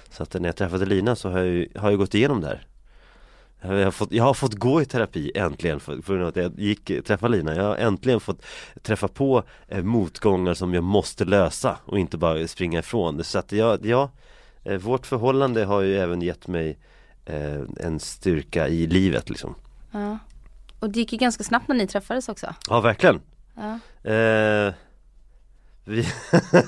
Så 0.09 0.23
att 0.23 0.33
när 0.33 0.45
jag 0.49 0.55
träffade 0.55 0.85
Lina 0.85 1.15
så 1.15 1.29
har 1.29 1.37
jag, 1.39 1.47
ju- 1.47 1.69
har 1.75 1.89
jag 1.89 1.99
gått 1.99 2.13
igenom 2.15 2.41
det 2.41 2.47
här. 2.47 2.65
Jag 3.63 3.85
har, 3.85 3.91
fått, 3.91 4.11
jag 4.11 4.23
har 4.23 4.33
fått 4.33 4.53
gå 4.53 4.81
i 4.81 4.85
terapi 4.85 5.31
äntligen 5.35 5.79
för, 5.79 6.01
för 6.01 6.19
att 6.19 6.35
jag 6.35 6.59
gick, 6.59 7.05
träffa 7.05 7.27
Lina. 7.27 7.55
Jag 7.55 7.63
har 7.63 7.75
äntligen 7.75 8.19
fått 8.19 8.45
träffa 8.81 9.07
på 9.07 9.43
eh, 9.67 9.83
motgångar 9.83 10.53
som 10.53 10.73
jag 10.73 10.83
måste 10.83 11.25
lösa 11.25 11.77
och 11.85 11.99
inte 11.99 12.17
bara 12.17 12.47
springa 12.47 12.79
ifrån. 12.79 13.23
Så 13.23 13.39
att 13.39 13.51
jag, 13.51 13.85
ja, 13.85 14.09
eh, 14.63 14.77
vårt 14.77 15.05
förhållande 15.05 15.65
har 15.65 15.81
ju 15.81 15.97
även 15.97 16.21
gett 16.21 16.47
mig 16.47 16.77
eh, 17.25 17.61
en 17.79 17.99
styrka 17.99 18.67
i 18.67 18.87
livet 18.87 19.29
liksom. 19.29 19.55
Ja. 19.91 20.19
Och 20.79 20.89
det 20.89 20.99
gick 20.99 21.13
ju 21.13 21.17
ganska 21.17 21.43
snabbt 21.43 21.67
när 21.67 21.75
ni 21.75 21.87
träffades 21.87 22.29
också. 22.29 22.55
Ja, 22.69 22.81
verkligen. 22.81 23.21
Ja. 23.55 23.79
Vi 25.85 26.07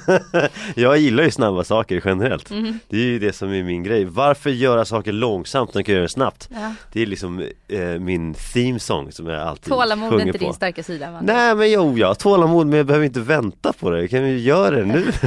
jag 0.76 0.98
gillar 0.98 1.24
ju 1.24 1.32
snabba 1.32 1.64
saker 1.64 2.02
generellt. 2.06 2.50
Mhm. 2.50 2.80
Det 2.90 2.98
är 2.98 3.02
ju 3.06 3.20
det 3.20 3.34
som 3.34 3.54
är 3.54 3.64
min 3.64 3.84
grej. 3.84 4.06
Varför 4.06 4.50
göra 4.50 4.86
saker 4.86 5.12
långsamt 5.12 5.74
när 5.74 5.80
jag 5.80 5.86
kan 5.86 5.94
göra 5.96 6.04
det 6.04 6.10
snabbt? 6.10 6.50
Ja. 6.52 6.74
Det 6.94 7.02
är 7.02 7.06
liksom 7.06 7.40
eh, 7.68 7.80
min 8.00 8.34
theme 8.54 8.80
song 8.80 9.12
som 9.12 9.28
jag 9.28 9.42
alltid 9.42 9.74
Tålamod 9.74 10.08
är 10.08 10.12
sjunger 10.12 10.28
inte 10.28 10.40
på. 10.40 10.46
din 10.46 10.54
starka 10.54 10.84
sida 10.84 11.12
va? 11.12 11.20
Nej 11.24 11.56
men 11.56 11.72
jo, 11.72 11.98
jag 11.98 12.08
har 12.08 12.16
tålamod 12.16 12.68
men 12.68 12.78
jag 12.78 12.86
behöver 12.86 13.06
inte 13.06 13.20
vänta 13.20 13.74
på 13.74 13.90
det. 13.90 14.08
Kan 14.08 14.24
vi 14.24 14.42
göra 14.42 14.76
det 14.76 14.86
nu? 14.86 15.12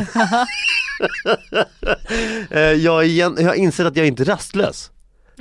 Eh, 2.51 2.61
jag, 2.61 3.03
är 3.03 3.07
igen, 3.07 3.37
jag 3.39 3.47
har 3.47 3.55
insett 3.55 3.87
att 3.87 3.97
jag 3.97 4.05
är 4.05 4.09
inte 4.09 4.25
rastlös. 4.25 4.91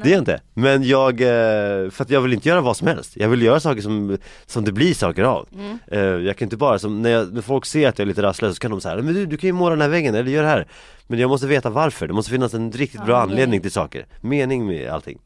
Det 0.03 0.09
är 0.09 0.11
jag 0.13 0.21
inte. 0.21 0.41
Men 0.53 0.83
jag, 0.83 1.21
eh, 1.21 1.89
för 1.89 2.01
att 2.03 2.09
jag 2.09 2.21
vill 2.21 2.33
inte 2.33 2.49
göra 2.49 2.61
vad 2.61 2.77
som 2.77 2.87
helst. 2.87 3.11
Jag 3.15 3.29
vill 3.29 3.41
göra 3.41 3.59
saker 3.59 3.81
som, 3.81 4.17
som 4.45 4.65
det 4.65 4.71
blir 4.71 4.93
saker 4.93 5.23
av. 5.23 5.47
Mm. 5.53 5.79
Eh, 5.87 5.99
Jag 6.27 6.37
kan 6.37 6.45
inte 6.45 6.57
bara, 6.57 6.79
som, 6.79 7.01
när, 7.01 7.09
jag, 7.09 7.33
när 7.33 7.41
folk 7.41 7.65
ser 7.65 7.87
att 7.89 7.99
jag 7.99 8.05
är 8.05 8.07
lite 8.07 8.21
rastlös 8.21 8.55
så 8.55 8.59
kan 8.59 8.71
de 8.71 8.81
säga 8.81 8.95
Men 8.95 9.13
du, 9.13 9.25
du 9.25 9.37
kan 9.37 9.47
ju 9.47 9.53
måla 9.53 9.69
den 9.69 9.81
här 9.81 9.89
väggen 9.89 10.15
eller 10.15 10.31
gör 10.31 10.43
det 10.43 10.49
här. 10.49 10.67
Men 11.07 11.19
jag 11.19 11.29
måste 11.29 11.47
veta 11.47 11.69
varför. 11.69 12.07
Det 12.07 12.13
måste 12.13 12.31
finnas 12.31 12.53
en 12.53 12.71
riktigt 12.71 13.05
bra 13.05 13.15
Ja, 13.15 13.21
anledning 13.21 13.61
till 13.61 13.71
saker. 13.71 14.05
Mening 14.21 14.67
med 14.67 14.89
allting. 14.89 15.17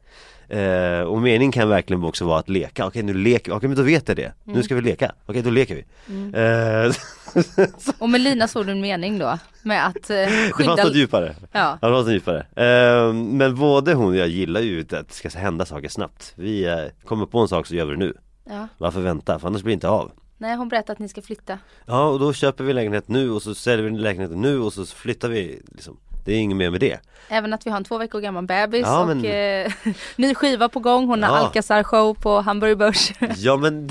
Eh, 0.52 1.00
och 1.00 1.22
mening 1.22 1.52
kan 1.52 1.68
verkligen 1.68 2.04
också 2.04 2.24
vara 2.24 2.38
att 2.38 2.48
leka. 2.48 2.86
Okej 2.86 3.02
nu 3.02 3.14
leker 3.14 3.50
vi, 3.50 3.56
okej 3.56 3.68
men 3.68 3.76
då 3.76 3.82
vet 3.82 4.08
jag 4.08 4.16
det. 4.16 4.32
Nu 4.44 4.62
ska 4.62 4.74
vi 4.74 4.80
leka. 4.80 5.12
Okej 5.26 5.42
då 5.42 5.50
leker 5.50 5.74
vi. 5.74 5.84
Mm. 6.08 6.34
Eh, 6.34 6.92
Och 7.98 8.08
med 8.08 8.20
Lina 8.20 8.48
såg 8.48 8.66
du 8.66 8.72
en 8.72 8.80
mening 8.80 9.18
då? 9.18 9.38
Med 9.62 9.86
att 9.86 10.10
eh, 10.10 10.16
det 10.16 10.50
skydda... 10.52 10.76
fanns 10.76 10.84
något 10.84 10.96
djupare. 10.96 11.34
Ja. 11.52 11.78
Ja, 11.82 11.88
det 11.88 12.04
så 12.04 12.12
djupare. 12.12 12.38
Eh, 12.38 13.12
men 13.12 13.56
både 13.56 13.94
hon 13.94 14.08
och 14.08 14.16
jag 14.16 14.28
gillar 14.28 14.60
ju 14.60 14.80
att 14.80 14.88
det 14.88 15.12
ska 15.12 15.28
hända 15.28 15.64
saker 15.64 15.88
snabbt. 15.88 16.32
Vi 16.36 16.64
eh, 16.64 17.04
kommer 17.04 17.26
på 17.26 17.38
en 17.38 17.48
sak 17.48 17.66
så 17.66 17.74
gör 17.74 17.84
vi 17.84 17.92
det 17.92 17.98
nu. 17.98 18.14
ja. 18.48 18.68
Varför 18.78 19.00
vänta? 19.00 19.38
För 19.38 19.48
annars 19.48 19.62
blir 19.62 19.70
det 19.70 19.74
inte 19.74 19.88
av. 19.88 20.10
Nej 20.38 20.56
hon 20.56 20.68
berättade 20.68 20.92
att 20.92 20.98
ni 20.98 21.08
ska 21.08 21.22
flytta. 21.22 21.58
Ja, 21.86 22.08
och 22.08 22.18
då 22.20 22.32
köper 22.32 22.64
vi 22.64 22.72
lägenhet 22.72 23.08
nu 23.08 23.30
och 23.30 23.42
så 23.42 23.54
säljer 23.54 23.90
vi 23.90 23.98
lägenheten 23.98 24.40
nu 24.40 24.58
och 24.58 24.72
så 24.72 24.86
flyttar 24.86 25.28
vi 25.28 25.62
liksom. 25.72 25.96
Det 26.24 26.32
är 26.32 26.38
inget 26.38 26.56
mer 26.56 26.70
med 26.70 26.80
det. 26.80 27.00
Även 27.28 27.52
att 27.52 27.66
vi 27.66 27.70
har 27.70 27.76
en 27.76 27.84
två 27.84 27.98
veckor 27.98 28.20
gammal 28.20 28.46
bebis 28.46 28.82
Ja, 28.86 29.00
och 29.00 29.06
men- 29.06 29.24
eh, 29.24 29.72
ny 30.16 30.34
skiva 30.34 30.68
på 30.68 30.80
gång. 30.80 31.06
Hon 31.06 31.22
har 31.22 31.36
Ja. 31.36 31.38
Alcazar 31.46 31.82
show 31.82 32.14
på 32.14 32.40
Hamburg 32.40 32.78
Börs. 32.78 33.12
Ja 33.36 33.56
men 33.56 33.90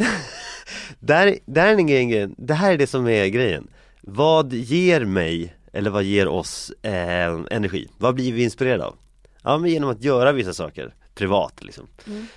där, 0.99 1.37
där 1.45 1.67
är 1.67 1.75
en 1.75 1.87
grej, 1.87 2.29
det 2.37 2.53
här 2.53 2.73
är 2.73 2.77
det 2.77 2.87
som 2.87 3.07
är 3.07 3.25
grejen. 3.27 3.67
Vad 4.01 4.53
ger 4.53 5.05
mig, 5.05 5.55
eller 5.73 5.89
vad 5.89 6.03
ger 6.03 6.27
oss 6.27 6.71
eh, 6.81 7.39
energi? 7.51 7.87
Vad 7.97 8.15
blir 8.15 8.33
vi 8.33 8.43
inspirerade 8.43 8.85
av? 8.85 8.95
Ja 9.43 9.57
men 9.57 9.69
genom 9.71 9.89
att 9.89 10.03
göra 10.03 10.31
vissa 10.31 10.53
saker 10.53 10.93
privat 11.15 11.63
liksom. 11.63 11.87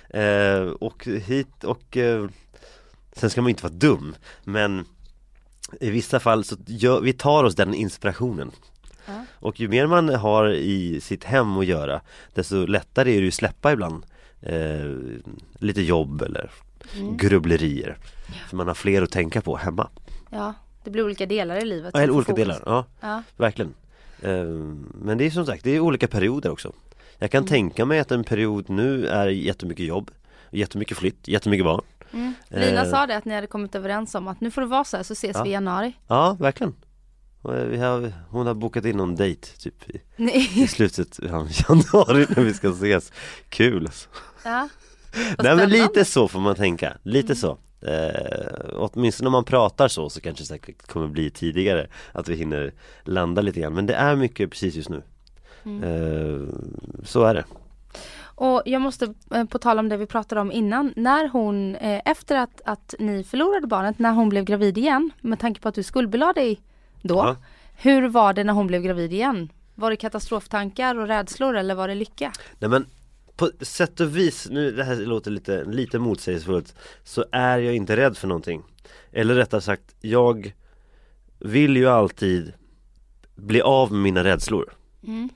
Eh, 0.09 0.59
och 0.79 1.05
hit 1.05 1.63
och 1.63 1.97
eh, 1.97 2.25
Sen 3.13 3.29
ska 3.29 3.41
man 3.41 3.49
inte 3.49 3.63
vara 3.63 3.73
dum 3.73 4.15
men 4.43 4.85
i 5.81 5.89
vissa 5.89 6.19
fall 6.19 6.43
så 6.43 6.55
gör, 6.67 7.01
vi 7.01 7.13
tar 7.13 7.43
oss 7.43 7.55
den 7.55 7.73
inspirationen. 7.73 8.51
Och 9.29 9.59
ju 9.59 9.67
mer 9.67 9.87
man 9.87 10.09
har 10.09 10.49
i 10.53 11.01
sitt 11.01 11.23
hem 11.23 11.57
att 11.57 11.65
göra 11.65 12.01
desto 12.33 12.65
lättare 12.65 13.11
är 13.11 13.15
det 13.15 13.21
ju 13.21 13.27
att 13.27 13.33
släppa 13.33 13.71
ibland 13.73 14.05
eh, 14.41 14.55
lite 15.59 15.81
jobb 15.81 16.21
eller 16.21 16.51
grubblerier. 17.17 17.97
För 18.49 18.57
man 18.57 18.67
har 18.67 18.73
fler 18.73 19.01
att 19.01 19.11
tänka 19.11 19.41
på 19.41 19.55
hemma. 19.57 19.89
Ja, 20.29 20.53
det 20.83 20.89
blir 20.89 21.03
olika 21.05 21.25
delar 21.25 21.55
i 21.57 21.65
livet. 21.65 21.91
Ja, 21.93 22.01
eller 22.01 22.13
olika 22.13 22.33
delar, 22.33 22.63
ja 22.65 22.85
Ja. 23.01 23.23
verkligen. 23.37 23.73
Eh, 24.21 24.43
men 24.93 25.17
det 25.17 25.25
är 25.25 25.29
som 25.29 25.45
sagt, 25.45 25.63
det 25.63 25.75
är 25.75 25.79
olika 25.79 26.07
perioder 26.07 26.49
också. 26.51 26.73
Jag 27.19 27.31
kan 27.31 27.45
tänka 27.45 27.85
mig 27.85 27.99
att 27.99 28.11
en 28.11 28.23
period 28.23 28.69
nu 28.69 29.07
är 29.07 29.27
jättemycket 29.27 29.85
jobb, 29.85 30.11
jättemycket 30.51 30.97
flytt, 30.97 31.27
jättemycket 31.27 31.65
barn. 31.65 31.81
Mm. 32.13 32.33
Lina 32.49 32.81
Eh. 32.83 32.89
sa 32.89 33.05
det 33.07 33.17
att 33.17 33.25
ni 33.25 33.35
hade 33.35 33.47
kommit 33.47 33.75
överens 33.75 34.15
om 34.15 34.27
att 34.27 34.41
nu 34.41 34.51
får 34.51 34.61
det 34.61 34.67
vara 34.67 34.83
så 34.83 34.97
här 34.97 35.03
så 35.03 35.13
ses 35.13 35.35
Ja. 35.37 35.43
vi 35.43 35.49
i 35.49 35.53
januari. 35.53 35.93
Ja, 36.07 36.37
verkligen. 36.39 36.75
Eh, 37.53 37.65
Vi 37.65 37.77
har, 37.77 38.13
hon 38.29 38.47
har 38.47 38.53
bokat 38.53 38.85
in 38.85 38.97
någon 38.97 39.15
dejt 39.15 39.47
typ 39.57 39.89
i, 39.89 40.01
i 40.63 40.67
slutet 40.67 41.19
av 41.19 41.49
januari 41.69 42.25
när 42.35 42.43
vi 42.43 42.53
ska 42.53 42.69
ses. 42.69 43.11
Kul 43.49 43.85
alltså. 43.85 44.09
ja. 44.43 44.69
Nej 45.37 45.55
men. 45.55 45.59
Mm. 45.59 45.69
lite 45.69 46.05
så 46.05 46.27
får 46.27 46.39
man 46.39 46.55
tänka, 46.55 46.97
lite 47.03 47.35
så. 47.35 47.57
Eh, 47.81 48.69
åtminstone 48.73 49.27
om 49.27 49.31
man 49.31 49.43
pratar 49.43 49.87
så 49.87 50.09
så 50.09 50.21
kanske 50.21 50.43
det 50.43 50.47
säkert 50.47 50.87
kommer 50.87 51.07
bli 51.07 51.29
tidigare 51.29 51.87
att 52.11 52.29
vi 52.29 52.35
hinner 52.35 52.73
landa 53.03 53.41
lite 53.41 53.59
grann. 53.59 53.73
Men 53.73 53.85
det 53.85 53.93
är 53.93 54.15
mycket 54.15 54.49
precis 54.51 54.75
just 54.75 54.89
nu. 54.89 55.01
Mm. 55.65 55.83
Eh, 55.83 56.47
så 57.03 57.23
är 57.23 57.33
det. 57.33 57.45
Och 58.37 58.61
jag 58.65 58.81
måste, 58.81 59.13
eh, 59.33 59.45
på 59.45 59.59
tal 59.59 59.79
om 59.79 59.89
det 59.89 59.97
vi 59.97 60.05
pratade 60.05 60.41
om 60.41 60.51
innan, 60.51 60.93
när 60.95 61.27
hon, 61.27 61.75
eh, 61.75 62.01
efter 62.05 62.35
att, 62.35 62.61
att 62.65 62.95
ni 62.99 63.23
förlorade 63.23 63.67
barnet, 63.67 63.99
när 63.99 64.11
hon 64.11 64.29
blev 64.29 64.43
gravid 64.43 64.77
igen, 64.77 65.11
med 65.21 65.39
tanke 65.39 65.61
på 65.61 65.67
att 65.67 65.75
du 65.75 65.83
skuldbelade 65.83 66.41
dig 66.41 66.61
då, 67.07 67.15
Ja. 67.15 67.35
hur 67.75 68.07
var 68.09 68.33
det 68.33 68.43
när 68.43 68.53
hon 68.53 68.67
blev 68.67 68.81
gravid 68.81 69.13
igen? 69.13 69.49
Var 69.75 69.89
det 69.89 69.95
katastroftankar 69.95 70.97
och 70.99 71.07
rädslor 71.07 71.55
eller 71.55 71.75
var 71.75 71.87
det 71.87 71.95
lycka? 71.95 72.31
Nej 72.59 72.69
men 72.69 72.85
på 73.35 73.51
sätt 73.61 73.99
och 73.99 74.17
vis, 74.17 74.47
nu 74.51 74.71
det 74.71 74.83
här 74.83 74.95
låter 74.95 75.31
lite, 75.31 75.63
lite 75.63 75.99
motsägelsefullt 75.99 76.75
Så 77.03 77.25
är 77.31 77.57
jag 77.59 77.75
inte 77.75 77.95
rädd 77.97 78.17
för 78.17 78.27
någonting 78.27 78.63
Eller 79.11 79.35
rättare 79.35 79.61
sagt, 79.61 79.95
jag 80.01 80.53
vill 81.39 81.77
ju 81.77 81.87
alltid 81.87 82.53
bli 83.35 83.61
av 83.61 83.91
med 83.91 84.01
mina 84.01 84.23
rädslor 84.23 84.73
Mm. 85.07 85.29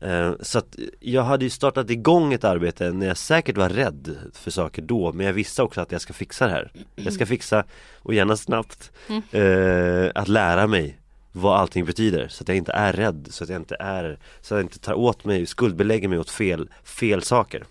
Eh, 0.00 0.32
så 0.40 0.58
att 0.58 0.76
jag 1.00 1.22
hade 1.22 1.44
ju 1.44 1.50
startat 1.50 1.90
igång 1.90 2.32
ett 2.32 2.44
arbete 2.44 2.92
när 2.92 3.06
jag 3.06 3.16
säkert 3.16 3.56
var 3.56 3.68
rädd 3.68 4.16
för 4.32 4.50
saker 4.50 4.82
då 4.82 5.12
Men 5.12 5.26
jag 5.26 5.32
visste 5.32 5.62
också 5.62 5.80
att 5.80 5.92
jag 5.92 6.00
ska 6.00 6.12
fixa 6.12 6.46
det 6.46 6.52
här. 6.52 6.72
Jag 6.94 7.12
ska 7.12 7.26
fixa, 7.26 7.64
och 8.02 8.14
gärna 8.14 8.36
snabbt, 8.36 8.92
eh, 9.30 10.10
att 10.14 10.28
lära 10.28 10.66
mig 10.66 10.98
vad 11.32 11.58
allting 11.58 11.84
betyder 11.84 12.28
så 12.28 12.42
att 12.42 12.48
jag 12.48 12.56
inte 12.56 12.72
är 12.72 12.92
rädd, 12.92 13.28
så 13.30 13.44
att 13.44 13.50
jag 13.50 13.60
inte 13.60 13.76
är, 13.80 14.18
så 14.40 14.54
att 14.54 14.58
jag 14.58 14.64
inte 14.64 14.78
tar 14.78 14.94
åt 14.94 15.24
mig, 15.24 15.46
skuldbelägger 15.46 16.08
mig 16.08 16.18
åt 16.18 16.30
fel, 16.30 16.68
fel 16.84 17.22
saker. 17.22 17.64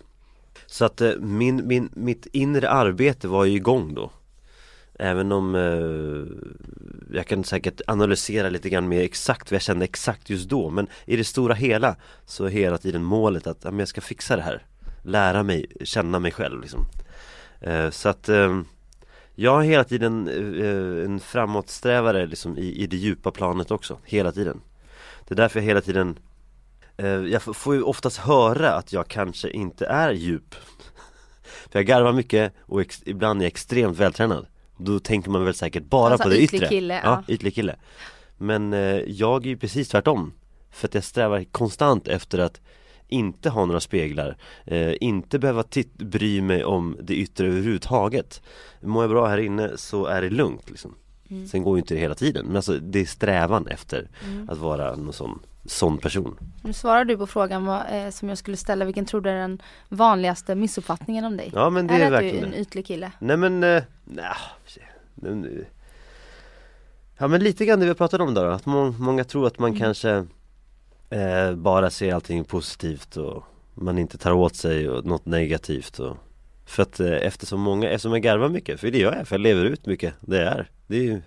Så 0.66 0.84
att 0.84 1.00
eh, 1.00 1.12
min, 1.18 1.66
min, 1.66 1.88
mitt 1.94 2.26
inre 2.26 2.70
arbete 2.70 3.28
var 3.28 3.44
ju 3.44 3.56
igång 3.56 3.94
då. 3.94 4.10
Även 5.00 5.32
om 5.32 5.54
eh, 5.54 7.16
jag 7.16 7.26
kan 7.26 7.44
säkert 7.44 7.80
analysera 7.86 8.48
lite 8.50 8.68
grann 8.70 8.88
mer 8.88 9.02
exakt 9.02 9.50
vad 9.50 9.54
jag 9.54 9.62
kände 9.62 9.84
exakt 9.84 10.30
just 10.30 10.48
då 10.48 10.70
Men 10.70 10.86
i 11.06 11.16
det 11.16 11.24
stora 11.24 11.54
hela 11.54 11.96
så 12.26 12.44
är 12.44 12.48
hela 12.48 12.78
tiden 12.78 13.02
målet 13.02 13.46
att 13.46 13.58
ja, 13.64 13.70
men 13.70 13.78
jag 13.78 13.88
ska 13.88 14.00
fixa 14.00 14.36
det 14.36 14.42
här. 14.42 14.66
Lära 15.02 15.42
mig, 15.42 15.66
känna 15.84 16.18
mig 16.18 16.32
själv 16.32 16.60
liksom. 16.60 16.86
Eh, 17.60 17.90
Så 17.90 18.08
att 18.08 18.28
eh, 18.28 18.60
jag 19.34 19.50
har 19.54 19.62
hela 19.62 19.84
tiden 19.84 20.28
eh, 20.28 21.04
en 21.04 21.20
framåtsträvare 21.20 22.26
liksom 22.26 22.58
i, 22.58 22.82
i 22.82 22.86
det 22.86 22.96
djupa 22.96 23.30
planet 23.30 23.70
också, 23.70 23.98
hela 24.04 24.32
tiden. 24.32 24.60
Det 25.28 25.34
är 25.34 25.36
därför 25.36 25.60
jag 25.60 25.66
hela 25.66 25.80
tiden 25.80 26.18
eh, 26.96 27.06
Jag 27.08 27.42
får 27.42 27.74
ju 27.74 27.82
oftast 27.82 28.16
höra 28.18 28.72
att 28.72 28.92
jag 28.92 29.08
kanske 29.08 29.50
inte 29.50 29.86
är 29.86 30.12
djup. 30.12 30.54
För 31.70 31.78
jag 31.78 31.86
garvar 31.86 32.12
mycket 32.12 32.52
och 32.60 32.80
ex- 32.80 33.02
ibland 33.06 33.40
är 33.40 33.44
jag 33.44 33.50
extremt 33.52 33.96
vältränad. 33.98 34.46
Då 34.78 34.98
tänker 35.00 35.30
man 35.30 35.44
väl 35.44 35.54
säkert 35.54 35.84
bara 35.84 36.12
Alltså 36.12 36.22
på 36.22 36.28
det 36.28 36.40
yttre 36.40 36.68
kille, 36.68 36.94
ja. 36.94 37.00
ja. 37.26 37.34
ytlig 37.34 37.54
kille 37.54 37.76
Men 38.36 38.72
eh, 38.72 38.80
jag 39.06 39.46
är 39.46 39.50
ju 39.50 39.56
precis 39.56 39.88
tvärtom 39.88 40.32
För 40.70 40.88
att 40.88 40.94
jag 40.94 41.04
strävar 41.04 41.44
konstant 41.44 42.08
efter 42.08 42.38
att 42.38 42.60
inte 43.08 43.50
ha 43.50 43.64
några 43.64 43.80
speglar 43.80 44.36
eh, 44.64 44.94
Inte 45.00 45.38
behöva 45.38 45.64
bry 45.94 46.42
mig 46.42 46.64
om 46.64 46.96
det 47.02 47.14
yttre 47.14 47.46
överhuvudtaget 47.46 48.42
Mår 48.80 49.02
jag 49.02 49.10
bra 49.10 49.26
här 49.26 49.38
inne 49.38 49.70
så 49.76 50.06
är 50.06 50.22
det 50.22 50.30
lugnt 50.30 50.70
liksom 50.70 50.94
Mm. 51.30 51.46
Sen 51.46 51.62
går 51.62 51.76
ju 51.76 51.80
inte 51.80 51.94
det 51.94 52.00
hela 52.00 52.14
tiden 52.14 52.46
men 52.46 52.56
alltså 52.56 52.78
det 52.78 53.00
är 53.00 53.04
strävan 53.04 53.66
efter 53.66 54.08
att 54.48 54.58
vara 54.58 54.96
någon 54.96 55.12
sån, 55.12 55.38
sån 55.68 55.98
person 55.98 56.38
Nu 56.62 56.72
svarar 56.72 57.04
du 57.04 57.16
på 57.16 57.26
frågan 57.26 57.66
vad, 57.66 57.82
eh, 57.90 58.10
som 58.10 58.28
jag 58.28 58.38
skulle 58.38 58.56
ställa, 58.56 58.84
vilken 58.84 59.04
tror 59.04 59.20
du 59.20 59.30
är 59.30 59.34
den 59.34 59.62
vanligaste 59.88 60.54
missuppfattningen 60.54 61.24
om 61.24 61.36
dig? 61.36 61.50
Ja 61.54 61.70
men 61.70 61.86
det 61.86 61.94
är 61.94 62.00
är, 62.00 62.10
det 62.10 62.16
att 62.16 62.22
du 62.22 62.28
är 62.28 62.32
verkligen 62.32 62.54
en 62.54 62.60
ytlig 62.60 62.86
kille? 62.86 63.12
Nej 63.18 63.36
men, 63.36 63.64
eh, 63.64 63.82
nej, 64.04 64.26
eh, 65.22 65.32
Ja 67.18 67.28
men 67.28 67.42
lite 67.42 67.64
grann 67.64 67.80
det 67.80 67.86
vi 67.86 67.94
pratade 67.94 68.24
om 68.24 68.34
då, 68.34 68.44
då 68.44 68.50
att 68.50 68.66
må, 68.66 68.90
många 68.90 69.24
tror 69.24 69.46
att 69.46 69.58
man 69.58 69.76
kanske 69.78 70.26
eh, 71.10 71.54
bara 71.54 71.90
ser 71.90 72.14
allting 72.14 72.44
positivt 72.44 73.16
och 73.16 73.44
man 73.74 73.98
inte 73.98 74.18
tar 74.18 74.32
åt 74.32 74.56
sig 74.56 74.88
och 74.88 75.04
något 75.04 75.26
negativt 75.26 75.98
och 75.98 76.16
För 76.66 76.82
att 76.82 77.00
eh, 77.00 77.12
eftersom 77.12 77.60
många, 77.60 77.88
eftersom 77.88 78.12
jag 78.12 78.22
garvar 78.22 78.48
mycket, 78.48 78.80
för 78.80 78.90
det 78.90 78.98
gör 78.98 79.14
jag, 79.16 79.28
för 79.28 79.34
jag 79.34 79.40
lever 79.40 79.64
ut 79.64 79.86
mycket, 79.86 80.14
det 80.20 80.40
är 80.40 80.70
Det 80.86 80.96
är 80.96 81.02
ju 81.02 81.22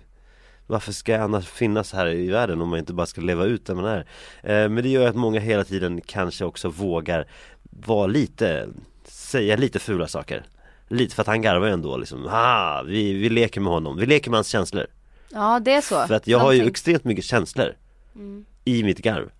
varför 0.66 0.92
ska 0.92 1.12
jag 1.12 1.20
annars 1.20 1.46
finnas 1.48 1.92
här 1.92 2.06
i 2.06 2.30
världen 2.30 2.60
om 2.60 2.68
man 2.68 2.78
inte 2.78 2.92
bara 2.92 3.06
ska 3.06 3.20
leva 3.20 3.44
ut 3.44 3.66
där 3.66 3.74
man 3.74 3.84
är? 3.84 3.98
Eh, 4.42 4.68
men 4.68 4.74
det 4.82 4.88
gör 4.88 5.08
att 5.08 5.16
många 5.16 5.40
hela 5.40 5.64
tiden 5.64 6.00
kanske 6.06 6.44
också 6.44 6.68
vågar 6.68 7.26
vara 7.70 8.06
lite, 8.06 8.68
säga 9.04 9.56
lite 9.56 9.78
fula 9.78 10.08
saker 10.08 10.44
Lite 10.88 11.14
för 11.14 11.20
att 11.22 11.26
han 11.26 11.42
garvar 11.42 11.66
ju 11.66 11.72
ändå 11.72 11.96
liksom, 11.96 12.26
ah, 12.30 12.82
vi, 12.82 13.12
vi 13.12 13.28
leker 13.28 13.60
med 13.60 13.72
honom, 13.72 13.96
vi 13.96 14.06
leker 14.06 14.30
med 14.30 14.36
hans 14.38 14.48
känslor 14.48 14.86
Ja 15.30 15.60
det 15.64 15.72
är 15.72 15.80
så. 15.80 16.06
För 16.06 16.14
att 16.14 16.26
jag 16.26 16.38
har 16.38 16.52
ju 16.52 16.58
Någonting. 16.58 16.70
extremt 16.70 17.04
mycket 17.04 17.24
känslor 17.24 17.76
Mm. 18.14 18.44
i 18.64 18.82
mitt 18.84 18.98
garv 18.98 19.30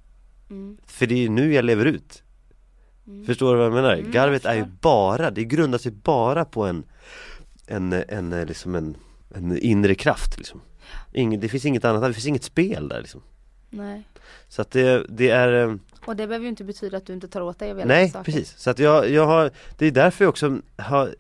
Mm. 0.51 0.77
För 0.87 1.07
det 1.07 1.25
är 1.25 1.29
nu 1.29 1.55
jag 1.55 1.65
lever 1.65 1.85
ut 1.85 2.23
Förstår 3.27 3.53
du 3.53 3.57
vad 3.57 3.67
jag 3.67 3.73
menar? 3.75 3.93
Mm, 3.97 4.11
Garvet 4.11 4.45
jag 4.45 4.53
är 4.53 4.57
ju 4.57 4.65
bara, 4.81 5.31
det 5.31 5.45
grundar 5.45 5.79
sig 5.79 5.93
bara 5.93 6.45
på 6.45 6.65
en 6.65 6.85
En, 7.67 7.93
en, 7.93 8.33
en 8.33 8.47
liksom 8.47 8.75
en, 8.75 8.97
en 9.35 9.59
inre 9.59 9.95
kraft 9.95 10.39
liksom 10.39 10.61
Ingen, 11.13 11.41
Det 11.41 11.49
finns 11.49 11.65
inget 11.65 11.85
annat, 11.85 12.03
det 12.03 12.13
finns 12.15 12.27
inget 12.27 12.45
spel 12.45 12.89
där 12.89 13.01
liksom. 13.01 13.23
Nej. 13.71 14.03
Så 14.49 14.63
att 14.63 14.71
det, 14.71 15.07
det 15.09 15.31
är 15.31 15.69
eh, 15.69 15.75
Och 16.07 16.17
det 16.17 16.27
behöver 16.27 16.43
ju 16.45 16.49
inte 16.49 16.65
betyda 16.65 16.97
att 16.97 17.07
du 17.07 17.13
inte 17.13 17.29
tar 17.29 17.41
åt 17.41 17.59
dig 17.59 17.71
av 17.71 17.79
hela 17.79 17.89
Nej 17.89 18.09
saker. 18.11 18.25
precis, 18.25 18.59
så 18.59 18.71
att 18.71 18.79
jag, 18.79 19.11
jag 19.11 19.27
har 19.27 19.51
Det 19.79 19.87
är 19.87 19.91
därför 19.91 20.25
jag 20.25 20.29
också 20.29 20.59
har 20.77 21.15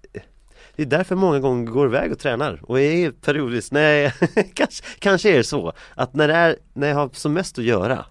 Det 0.76 0.82
är 0.82 0.86
därför 0.86 1.14
många 1.16 1.40
gånger 1.40 1.70
går 1.70 1.86
iväg 1.86 2.12
och 2.12 2.18
tränar 2.18 2.60
och 2.62 2.80
är 2.80 3.10
periodiskt, 3.10 3.72
nej 3.72 4.12
kanske, 4.54 4.84
kanske 4.98 5.30
är 5.30 5.36
det 5.36 5.44
så 5.44 5.72
Att 5.94 6.14
när 6.14 6.28
det 6.28 6.34
är, 6.34 6.56
när 6.72 6.88
jag 6.88 6.96
har 6.96 7.10
som 7.12 7.32
mest 7.32 7.58
att 7.58 7.64
göra 7.64 8.04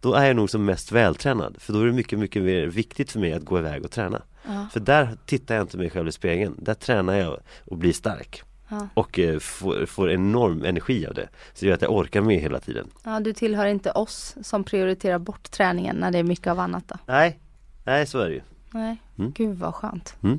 Då 0.00 0.14
är 0.14 0.26
jag 0.26 0.36
nog 0.36 0.50
som 0.50 0.64
mest 0.64 0.92
vältränad. 0.92 1.56
För 1.58 1.72
då 1.72 1.80
är 1.80 1.86
det 1.86 1.92
mycket, 1.92 2.18
mycket 2.18 2.42
mer 2.42 2.66
viktigt 2.66 3.12
för 3.12 3.20
mig 3.20 3.32
att 3.32 3.44
gå 3.44 3.58
iväg 3.58 3.84
och 3.84 3.90
träna. 3.90 4.22
Ja. 4.46 4.66
För 4.72 4.80
där 4.80 5.16
tittar 5.26 5.54
jag 5.54 5.62
inte 5.64 5.76
mig 5.76 5.90
själv 5.90 6.08
i 6.08 6.12
spegeln. 6.12 6.54
Där 6.58 6.74
tränar 6.74 7.14
jag 7.14 7.40
och 7.64 7.76
blir 7.76 7.92
stark 7.92 8.42
Ja. 8.70 8.88
Och 8.94 9.18
eh, 9.18 9.38
får, 9.38 9.86
får 9.86 10.10
enorm 10.10 10.64
energi 10.64 11.06
av 11.06 11.14
det 11.14 11.28
Så 11.54 11.60
det 11.60 11.66
gör 11.66 11.74
att 11.74 11.82
jag 11.82 11.92
orkar 11.92 12.20
med 12.20 12.40
hela 12.40 12.60
tiden 12.60 12.90
ja, 13.04 13.20
du 13.20 13.32
tillhör 13.32 13.66
inte 13.66 13.90
oss 13.92 14.36
som 14.42 14.64
prioriterar 14.64 15.18
bort 15.18 15.50
träningen 15.50 15.96
när 15.96 16.10
det 16.10 16.18
är 16.18 16.22
mycket 16.24 16.46
av 16.46 16.60
annat 16.60 16.84
då. 16.88 16.94
Nej, 17.06 17.38
nej 17.84 18.06
så 18.06 18.18
är 18.18 18.28
det 18.28 18.34
ju 18.34 18.40
Nej, 18.70 18.96
Mm. 19.18 19.32
gud 19.32 19.58
vad 19.58 19.74
skönt. 19.74 20.14
Mm. 20.22 20.38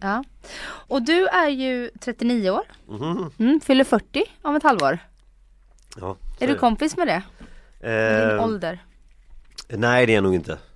Ja. 0.00 0.24
Och 0.68 1.02
du 1.02 1.26
är 1.28 1.48
ju 1.48 1.90
39 2.00 2.50
år, 2.50 2.62
Mhm. 2.88 3.30
mm, 3.38 3.60
fyller 3.60 3.84
40 3.84 4.24
om 4.42 4.56
ett 4.56 4.62
halvår. 4.62 4.98
Ja, 6.00 6.16
så 6.38 6.44
Är 6.44 6.48
du 6.48 6.54
kompis 6.54 6.96
med 6.96 7.06
det? 7.06 7.22
Med 7.80 8.28
din 8.28 8.36
Eh, 8.38 8.44
ålder? 8.44 8.78
Nej 9.68 10.06
det 10.06 10.12
är 10.12 10.14
jag 10.14 10.24
nog 10.24 10.34
inte 10.34 10.58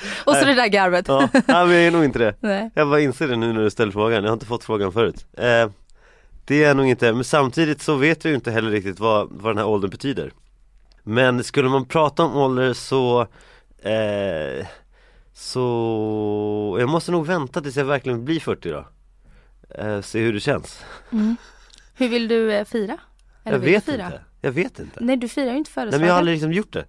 Och 0.24 0.36
så 0.36 0.44
det 0.44 0.54
där 0.54 0.66
garvet. 0.68 1.08
Ja, 1.08 1.28
nej, 1.32 1.42
men 1.46 1.70
jag 1.70 1.82
är 1.84 1.90
nog 1.90 2.04
inte 2.04 2.18
det. 2.18 2.34
Nej. 2.40 2.70
Jag 2.74 2.88
bara 2.88 3.00
inser 3.00 3.28
det 3.28 3.36
nu 3.36 3.52
när 3.52 3.60
du 3.62 3.70
ställer 3.70 3.92
frågan, 3.92 4.22
jag 4.24 4.30
har 4.30 4.34
inte 4.34 4.46
fått 4.46 4.64
frågan 4.64 4.92
förut. 4.92 5.26
Eh, 5.32 5.70
Det 6.44 6.62
är 6.64 6.68
jag 6.68 6.76
nog 6.76 6.86
inte, 6.86 7.12
men 7.12 7.24
samtidigt 7.24 7.82
så 7.82 7.94
vet 7.96 8.24
jag 8.24 8.30
ju 8.30 8.34
inte 8.34 8.50
heller 8.50 8.70
riktigt 8.70 9.00
vad, 9.00 9.28
vad 9.30 9.50
den 9.52 9.58
här 9.58 9.66
åldern 9.66 9.90
betyder. 9.90 10.32
Men 11.02 11.44
skulle 11.44 11.68
man 11.68 11.84
prata 11.84 12.22
om 12.22 12.36
ålder 12.36 12.72
så 12.72 13.20
eh, 13.82 14.66
Så 15.32 16.76
jag 16.80 16.88
måste 16.88 17.12
nog 17.12 17.26
vänta 17.26 17.60
tills 17.60 17.76
jag 17.76 17.84
verkligen 17.84 18.24
blir 18.24 18.40
40 18.40 18.70
då. 18.70 18.86
Eh, 19.78 20.00
Se 20.00 20.20
hur 20.20 20.32
det 20.32 20.40
känns. 20.40 20.84
Mm. 21.12 21.36
Hur 21.94 22.08
vill 22.08 22.28
du 22.28 22.52
eh, 22.52 22.64
fira? 22.64 22.98
Eller 23.44 23.56
Jag 23.58 23.64
vet 23.64 23.88
inte, 23.88 24.20
jag 24.40 24.52
vet 24.52 24.78
inte. 24.78 24.98
Nej 25.00 25.16
du 25.16 25.28
firar 25.28 25.50
ju 25.52 25.56
inte 25.58 25.70
Nej 25.70 25.74
födelsedagar. 25.74 25.98
men 26.00 26.06
jag 26.08 26.14
har 26.14 26.18
aldrig 26.18 26.34
liksom 26.34 26.52
gjort 26.52 26.72
det 26.72 26.84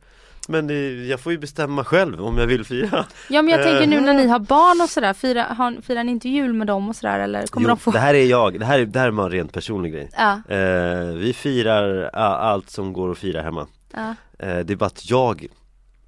Men 0.51 0.69
eh, 0.69 0.75
jag 1.09 1.19
får 1.19 1.31
ju 1.31 1.37
bestämma 1.37 1.83
själv 1.83 2.21
om 2.25 2.37
jag 2.37 2.47
vill 2.47 2.63
fira 2.65 3.05
Ja 3.29 3.41
men 3.41 3.51
jag 3.51 3.63
tänker 3.63 3.81
Eh. 3.81 3.87
nu 3.89 4.01
när 4.01 4.13
ni 4.13 4.27
har 4.27 4.39
barn 4.39 4.81
och 4.81 4.89
sådär, 4.89 5.13
fira, 5.13 5.43
har, 5.43 5.81
firar 5.81 6.03
ni 6.03 6.11
inte 6.11 6.29
jul 6.29 6.53
med 6.53 6.67
dem 6.67 6.89
och 6.89 6.95
sådär 6.95 7.19
eller 7.19 7.47
kommer 7.47 7.69
Jo, 7.69 7.75
de 7.75 7.79
få? 7.79 7.91
det 7.91 7.99
här 7.99 8.13
är 8.13 8.25
jag, 8.25 8.59
det 8.59 8.65
här 8.65 8.79
är, 8.79 8.85
det 8.85 8.99
här 8.99 9.07
är 9.07 9.23
en 9.23 9.29
rent 9.29 9.53
personlig 9.53 9.93
grej 9.93 10.09
Ja, 10.17 10.41
eh, 10.55 11.05
Vi 11.15 11.33
firar 11.33 12.03
allt 12.13 12.69
som 12.69 12.93
går 12.93 13.11
att 13.11 13.17
fira 13.17 13.41
hemma 13.41 13.67
ja, 13.93 14.15
eh, 14.39 14.59
Det 14.59 14.73
är 14.73 14.75
bara 14.75 14.85
att 14.85 15.09
jag 15.09 15.45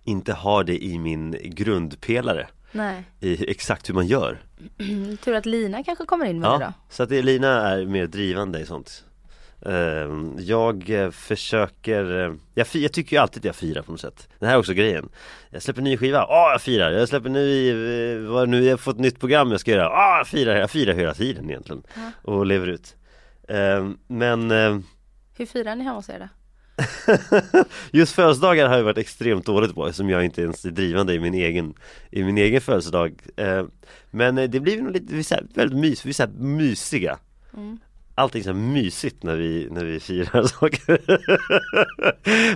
inte 0.04 0.34
har 0.34 0.64
det 0.64 0.84
i 0.84 0.98
min 1.00 1.36
grundpelare 1.44 2.48
nej. 2.72 3.04
i 3.20 3.52
exakt 3.52 3.90
hur 3.90 3.94
man 3.94 4.08
gör 4.08 4.42
Tur 5.24 5.36
att 5.36 5.46
Lina 5.46 5.84
kanske 5.84 6.06
kommer 6.06 6.26
in 6.26 6.40
med 6.40 6.50
det 6.52 6.58
då. 6.58 6.62
Ja, 6.64 6.74
så 6.90 7.04
att 7.04 7.10
det, 7.10 7.22
Lina 7.22 7.70
är 7.70 7.86
mer 7.86 8.08
drivande 8.08 8.60
i 8.60 8.66
sånt 8.66 9.04
Eh, 9.06 9.13
Jag 10.38 10.90
eh, 10.90 11.12
försöker, 11.12 12.20
eh, 12.26 12.34
jag, 12.54 12.68
jag 12.74 12.94
tycker 12.94 13.16
ju 13.16 13.22
alltid 13.22 13.42
att 13.42 13.46
jag 13.46 13.56
firar 13.56 13.82
på 13.82 13.92
något 13.92 14.02
sätt 14.02 14.28
Det 14.40 14.46
här 14.46 14.54
är 14.54 14.58
också 14.60 14.74
grejen 14.74 15.10
Jag 15.50 15.62
släpper 15.62 15.82
ny 15.82 15.98
skiva, 15.98 16.26
åh 16.26 16.50
jag 16.52 16.62
firar! 16.62 16.92
Jag 16.92 17.10
släpper 17.10 17.30
ny, 17.30 17.70
eh, 17.70 18.20
vad 18.32 18.50
nu, 18.50 18.64
jag 18.64 18.72
har 18.72 18.78
fått 18.78 19.00
nytt 19.00 19.20
program 19.20 19.52
jag 19.52 19.60
ska 19.60 19.72
göra, 19.72 19.90
åh 19.90 20.18
jag 20.18 20.28
firar! 20.28 20.56
Jag 20.56 20.72
firar 20.72 20.94
hela 20.94 21.14
tiden 21.14 21.50
egentligen 21.50 21.84
Ja. 21.96 22.12
och 22.32 22.46
lever 22.46 22.68
ut 22.68 22.96
Eh, 23.48 23.90
Men 24.08 24.52
eh, 24.52 24.80
Hur 25.38 25.46
firar 25.46 25.76
ni 25.76 25.84
hemma 25.84 25.96
hos 25.96 26.10
er 26.10 26.20
då? 26.20 26.28
Just 27.92 28.16
födelsedagar 28.16 28.68
har 28.70 28.78
jag 28.78 28.84
varit 28.84 28.98
extremt 28.98 29.46
dåligt 29.46 29.76
på 29.76 29.94
som 29.94 30.10
jag 30.10 30.26
inte 30.26 30.42
ens 30.42 30.66
är 30.66 30.72
drivande 30.72 31.14
i 31.14 31.20
min 31.20 31.34
egen 31.34 31.74
I 32.12 32.24
min 32.24 32.38
egen 32.38 32.62
födelsedag 32.62 33.14
Men 34.12 34.36
det 34.36 34.60
blir 34.60 34.82
nog 34.82 34.92
lite, 34.92 35.14
vi 35.14 35.20
är 35.20 35.56
väldigt 35.56 35.80
mys, 35.80 36.06
vi 36.06 36.10
är 36.24 36.28
mysiga 36.28 37.18
Mm. 37.54 37.80
Allting 38.16 38.44
så 38.44 38.54
mysigt 38.54 39.24
när 39.24 39.36
vi, 39.36 39.68
när 39.72 39.86
vi 39.86 40.00
firar 40.00 40.44
saker. 40.60 41.00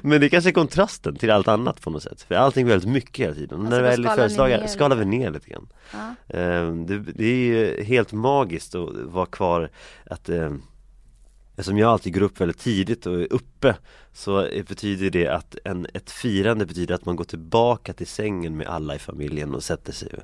Men 0.07 0.19
det 0.21 0.27
är 0.27 0.29
kanske 0.29 0.49
är 0.49 0.53
kontrasten 0.53 1.15
till 1.15 1.31
allt 1.31 1.47
annat 1.47 1.81
på 1.81 1.89
något 1.89 2.03
sätt. 2.03 2.21
För 2.21 2.35
allting 2.35 2.65
är 2.65 2.69
väldigt 2.69 2.89
mycket 2.89 3.25
hela 3.25 3.35
tiden. 3.35 3.59
Alltså, 3.59 3.69
När 3.69 3.83
det 3.83 3.89
väl 3.89 4.05
är 4.05 4.09
födelsedagar 4.09 4.67
skalar 4.67 4.95
vi 4.95 5.05
ner 5.05 5.31
lite 5.31 5.49
grann. 5.49 5.67
Ja. 5.91 6.37
Eh, 6.37 6.71
det, 6.71 6.99
det 6.99 7.25
är 7.25 7.35
ju 7.35 7.83
helt 7.83 8.13
magiskt 8.13 8.75
att 8.75 8.89
vara 8.95 9.25
kvar 9.25 9.69
att 10.05 10.29
eh, 10.29 10.51
Eftersom 11.59 11.77
jag 11.77 11.91
alltid 11.91 12.13
går 12.13 12.21
upp 12.21 12.41
väldigt 12.41 12.59
tidigt 12.59 13.05
och 13.05 13.21
är 13.21 13.33
uppe 13.33 13.75
Så 14.13 14.47
betyder 14.67 15.09
det 15.09 15.27
att 15.27 15.55
en, 15.63 15.87
ett 15.93 16.11
firande 16.11 16.65
betyder 16.65 16.95
att 16.95 17.05
man 17.05 17.15
går 17.15 17.23
tillbaka 17.23 17.93
till 17.93 18.07
sängen 18.07 18.57
med 18.57 18.67
alla 18.67 18.95
i 18.95 18.99
familjen 18.99 19.55
och 19.55 19.63
sätter 19.63 19.93
sig 19.93 20.09
och 20.13 20.23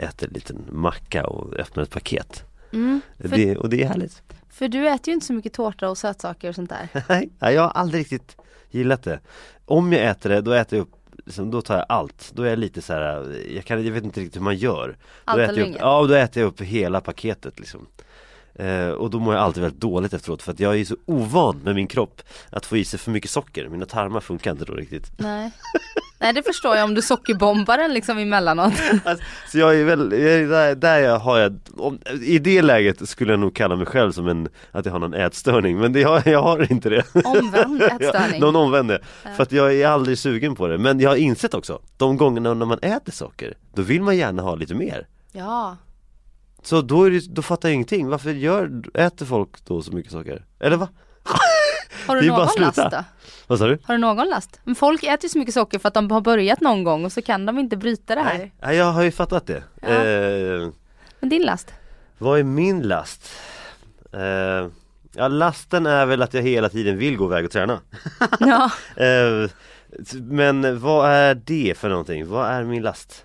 äter 0.00 0.28
en 0.28 0.34
liten 0.34 0.64
macka 0.70 1.26
och 1.26 1.54
öppnar 1.54 1.82
ett 1.82 1.90
paket. 1.90 2.44
Mm. 2.72 3.00
För, 3.18 3.28
det, 3.28 3.56
Och 3.56 3.68
det 3.68 3.82
är 3.82 3.88
härligt 3.88 4.22
för 4.52 4.68
du 4.68 4.88
äter 4.88 5.08
ju 5.08 5.14
inte 5.14 5.26
så 5.26 5.32
mycket 5.32 5.52
tårta 5.52 5.88
och 5.90 5.98
sötsaker 5.98 6.48
och 6.48 6.54
sånt 6.54 6.70
där. 6.70 6.88
Nej, 7.38 7.54
jag 7.54 7.62
har 7.62 7.70
aldrig 7.70 8.00
riktigt 8.00 8.36
gillat 8.70 9.02
det 9.02 9.20
Om 9.64 9.92
jag 9.92 10.06
äter 10.06 10.30
det, 10.30 10.40
då 10.40 10.52
äter 10.52 10.78
jag 10.78 10.82
upp 10.82 11.02
liksom, 11.26 11.50
då 11.50 11.62
tar 11.62 11.76
jag 11.76 11.86
allt, 11.88 12.30
då 12.34 12.42
är 12.42 12.50
jag 12.50 12.58
lite 12.58 12.82
så 12.82 12.92
här, 12.92 13.36
jag, 13.54 13.64
kan, 13.64 13.84
jag 13.84 13.92
vet 13.92 14.04
inte 14.04 14.20
riktigt 14.20 14.36
hur 14.36 14.44
man 14.44 14.56
gör 14.56 14.96
Allt 15.24 15.38
då 15.38 15.42
äter 15.42 15.58
jag 15.58 15.68
upp. 15.68 15.76
Ja, 15.80 16.06
då 16.08 16.14
äter 16.14 16.42
jag 16.42 16.48
upp 16.48 16.60
hela 16.60 17.00
paketet 17.00 17.58
liksom 17.58 17.86
eh, 18.54 18.88
Och 18.88 19.10
då 19.10 19.18
mår 19.18 19.34
jag 19.34 19.42
alltid 19.42 19.62
väldigt 19.62 19.80
dåligt 19.80 20.12
efteråt 20.12 20.42
för 20.42 20.52
att 20.52 20.60
jag 20.60 20.80
är 20.80 20.84
så 20.84 20.96
ovan 21.04 21.60
med 21.64 21.74
min 21.74 21.86
kropp 21.86 22.22
Att 22.50 22.66
få 22.66 22.76
i 22.76 22.84
sig 22.84 22.98
för 22.98 23.10
mycket 23.10 23.30
socker, 23.30 23.68
mina 23.68 23.86
tarmar 23.86 24.20
funkar 24.20 24.50
inte 24.50 24.64
då 24.64 24.74
riktigt 24.74 25.12
Nej. 25.18 25.50
Nej 26.22 26.32
det 26.32 26.42
förstår 26.42 26.76
jag 26.76 26.84
om 26.84 26.94
du 26.94 27.02
sockerbombar 27.02 27.78
den 27.78 27.94
liksom 27.94 28.18
emellanåt. 28.18 28.72
alltså, 29.04 29.24
Så 29.48 29.58
jag 29.58 29.80
är 29.80 29.84
väl, 29.84 30.12
jag 30.12 30.32
är 30.32 30.48
där, 30.48 30.74
där 30.74 30.98
jag 30.98 31.18
har 31.18 31.38
jag, 31.38 31.58
om, 31.76 31.98
i 32.22 32.38
det 32.38 32.62
läget 32.62 33.08
skulle 33.08 33.32
jag 33.32 33.40
nog 33.40 33.54
kalla 33.54 33.76
mig 33.76 33.86
själv 33.86 34.12
som 34.12 34.28
en, 34.28 34.48
att 34.70 34.86
jag 34.86 34.92
har 34.92 34.98
någon 34.98 35.14
ätstörning 35.14 35.78
Men 35.78 35.92
det 35.92 36.02
har, 36.02 36.22
jag 36.28 36.42
har 36.42 36.72
inte 36.72 36.88
det 36.88 37.04
Omvänd 37.24 37.82
ätstörning. 38.00 38.40
Någon 38.40 38.56
omvänd 38.56 38.88
det. 38.88 39.00
För 39.36 39.42
att 39.42 39.52
jag 39.52 39.74
är 39.74 39.86
aldrig 39.86 40.18
sugen 40.18 40.54
på 40.54 40.66
det. 40.66 40.78
Men 40.78 41.00
jag 41.00 41.10
har 41.10 41.16
insett 41.16 41.54
också, 41.54 41.82
de 41.96 42.16
gångerna 42.16 42.54
när 42.54 42.66
man 42.66 42.78
äter 42.78 43.12
socker, 43.12 43.54
då 43.74 43.82
vill 43.82 44.02
man 44.02 44.16
gärna 44.16 44.42
ha 44.42 44.54
lite 44.54 44.74
mer. 44.74 45.06
Ja. 45.32 45.76
Så 46.62 46.82
då, 46.82 47.04
är 47.04 47.10
det, 47.10 47.34
då 47.34 47.42
fattar 47.42 47.68
jag 47.68 47.74
ingenting. 47.74 48.08
Varför 48.08 48.30
gör, 48.30 48.82
äter 48.94 49.26
folk 49.26 49.64
då 49.64 49.82
så 49.82 49.92
mycket 49.92 50.12
socker? 50.12 50.44
Eller 50.60 50.76
va? 50.76 50.88
Har 52.06 52.16
du 52.16 52.28
någon 52.28 52.48
last 52.58 52.76
då? 52.90 53.04
Vad 53.46 53.58
sa 53.58 53.66
du? 53.66 53.78
Har 53.84 53.94
du 53.94 54.00
någon 54.00 54.28
last? 54.28 54.60
Men 54.64 54.74
folk 54.74 55.02
äter 55.02 55.22
ju 55.24 55.28
så 55.28 55.38
mycket 55.38 55.54
socker 55.54 55.78
för 55.78 55.88
att 55.88 55.94
de 55.94 56.10
har 56.10 56.20
börjat 56.20 56.60
någon 56.60 56.84
gång 56.84 57.04
och 57.04 57.12
så 57.12 57.22
kan 57.22 57.46
de 57.46 57.58
inte 57.58 57.76
bryta 57.76 58.14
det 58.14 58.20
här. 58.20 58.38
Nej, 58.38 58.52
nej, 58.62 58.76
jag 58.76 58.84
har 58.92 59.02
ju 59.02 59.10
fattat 59.10 59.46
det. 59.46 59.62
Ja. 59.82 59.88
Eh, 59.88 60.68
Men 61.20 61.28
din 61.28 61.42
last? 61.42 61.72
vad 62.18 62.38
är 62.38 62.42
min 62.44 62.82
last? 62.82 63.30
Eh, 64.12 64.68
ja, 65.14 65.28
lasten 65.28 65.86
är 65.86 66.06
väl 66.06 66.22
att 66.22 66.34
jag 66.34 66.42
hela 66.42 66.68
tiden 66.68 66.98
vill 66.98 67.16
gå 67.16 67.24
iväg 67.26 67.44
och 67.44 67.50
träna. 67.50 67.80
Ja. 68.40 68.70
Eh, 68.96 69.50
men 70.14 70.80
vad 70.80 71.10
är 71.10 71.34
det 71.34 71.78
för 71.78 71.88
någonting? 71.88 72.28
Vad 72.28 72.46
är 72.50 72.64
min 72.64 72.82
last? 72.82 73.24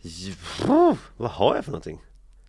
J- 0.00 0.34
vad 1.16 1.30
har 1.30 1.54
jag 1.54 1.64
för 1.64 1.72
någonting? 1.72 2.00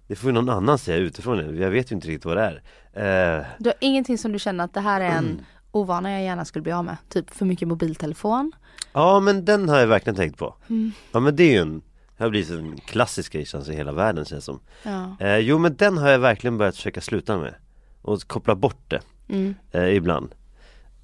Det 0.07 0.15
får 0.15 0.29
ju 0.29 0.33
någon 0.33 0.49
annan 0.49 0.77
säga 0.77 0.97
utifrån, 0.97 1.57
jag 1.59 1.69
vet 1.69 1.91
ju 1.91 1.95
inte 1.95 2.07
riktigt 2.07 2.25
vad 2.25 2.37
det 2.37 2.43
är 2.43 2.61
Eh, 2.93 3.45
Du 3.59 3.69
har 3.69 3.75
ingenting 3.79 4.17
som 4.17 4.31
du 4.31 4.39
känner 4.39 4.63
att 4.63 4.73
det 4.73 4.79
här 4.81 5.01
är 5.01 5.05
Mm. 5.11 5.25
en 5.25 5.45
ovana 5.71 6.11
jag 6.11 6.23
gärna 6.23 6.45
skulle 6.45 6.63
bli 6.63 6.71
av 6.71 6.85
med? 6.85 6.97
Typ 7.09 7.29
för 7.29 7.45
mycket 7.45 7.67
mobiltelefon? 7.67 8.51
Ja 8.93 9.19
men 9.19 9.45
den 9.45 9.69
har 9.69 9.79
jag 9.79 9.87
verkligen 9.87 10.15
tänkt 10.15 10.37
på 10.37 10.55
Mm. 10.69 10.91
Ja 11.11 11.19
men 11.19 11.35
det 11.35 11.43
är 11.43 11.51
ju 11.51 11.57
en, 11.61 11.81
det 12.17 12.23
har 12.23 12.29
blivit 12.29 12.49
en 12.51 12.77
klassisk 12.77 13.33
grej 13.33 13.45
i 13.69 13.73
hela 13.73 13.91
världen 13.91 14.25
känns 14.25 14.45
som 14.45 14.59
Ja. 14.83 15.15
eh, 15.19 15.37
Jo 15.37 15.57
men 15.57 15.75
den 15.75 15.97
har 15.97 16.09
jag 16.09 16.19
verkligen 16.19 16.57
börjat 16.57 16.75
försöka 16.75 17.01
sluta 17.01 17.37
med 17.37 17.53
Och 18.01 18.21
koppla 18.21 18.55
bort 18.55 18.81
det 18.87 19.01
Mm. 19.29 19.55
eh, 19.71 19.95
ibland 19.95 20.35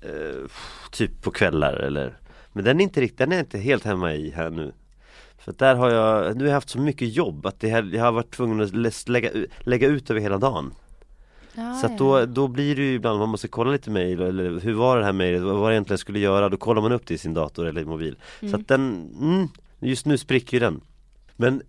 eh, 0.02 0.50
Typ 0.92 1.22
på 1.22 1.32
kvällar 1.32 1.74
eller 1.74 2.18
Men 2.54 2.64
den 2.66 2.80
är 2.80 2.84
inte 2.84 3.02
riktigt, 3.02 3.18
den 3.18 3.32
är 3.32 3.40
inte 3.40 3.58
helt 3.60 3.84
hemma 3.86 4.14
i 4.14 4.32
här 4.32 4.50
nu 4.50 4.74
För 5.44 5.52
att 5.52 5.60
där 5.60 5.76
har 5.76 5.90
jag, 5.90 6.36
nu 6.38 6.44
har 6.44 6.48
jag 6.50 6.54
haft 6.58 6.70
så 6.70 6.80
mycket 6.80 7.14
jobb 7.16 7.46
att 7.46 7.60
det 7.60 7.70
här, 7.70 7.90
jag 7.94 8.04
har 8.04 8.12
varit 8.12 8.32
tvungen 8.32 8.62
att 8.62 8.74
lä- 8.74 8.92
lägga, 9.08 9.30
lägga 9.60 9.88
ut 9.88 10.10
över 10.10 10.22
hela 10.22 10.38
dagen 10.38 10.74
Ja, 11.56 11.74
Så 11.74 11.86
att 11.86 11.98
då, 11.98 12.26
då 12.26 12.48
blir 12.48 12.76
det 12.76 12.82
ju 12.82 12.94
ibland, 12.94 13.20
man 13.20 13.30
måste 13.30 13.48
kolla 13.48 13.72
lite 13.72 13.90
mejl 13.90 14.22
eller 14.22 14.60
hur 14.60 14.74
var 14.74 14.98
det 14.98 15.06
här 15.06 15.14
mejlet, 15.14 15.42
vad 15.42 15.56
var 15.56 15.70
det 15.70 15.76
egentligen 15.76 15.94
jag 15.94 16.00
skulle 16.00 16.20
göra? 16.20 16.50
Då 16.50 16.58
kollar 16.58 16.82
man 16.82 16.92
upp 16.92 17.06
det 17.08 17.14
i 17.14 17.18
sin 17.18 17.34
dator 17.34 17.66
eller 17.68 17.86
mobil. 17.86 18.16
Så 18.50 18.56
att 18.56 18.68
den, 18.68 19.10
mm, 19.22 19.48
just 19.80 20.06
nu 20.06 20.18
spricker 20.18 20.54
ju 20.54 20.60
den. 20.60 20.82
Men 21.36 21.62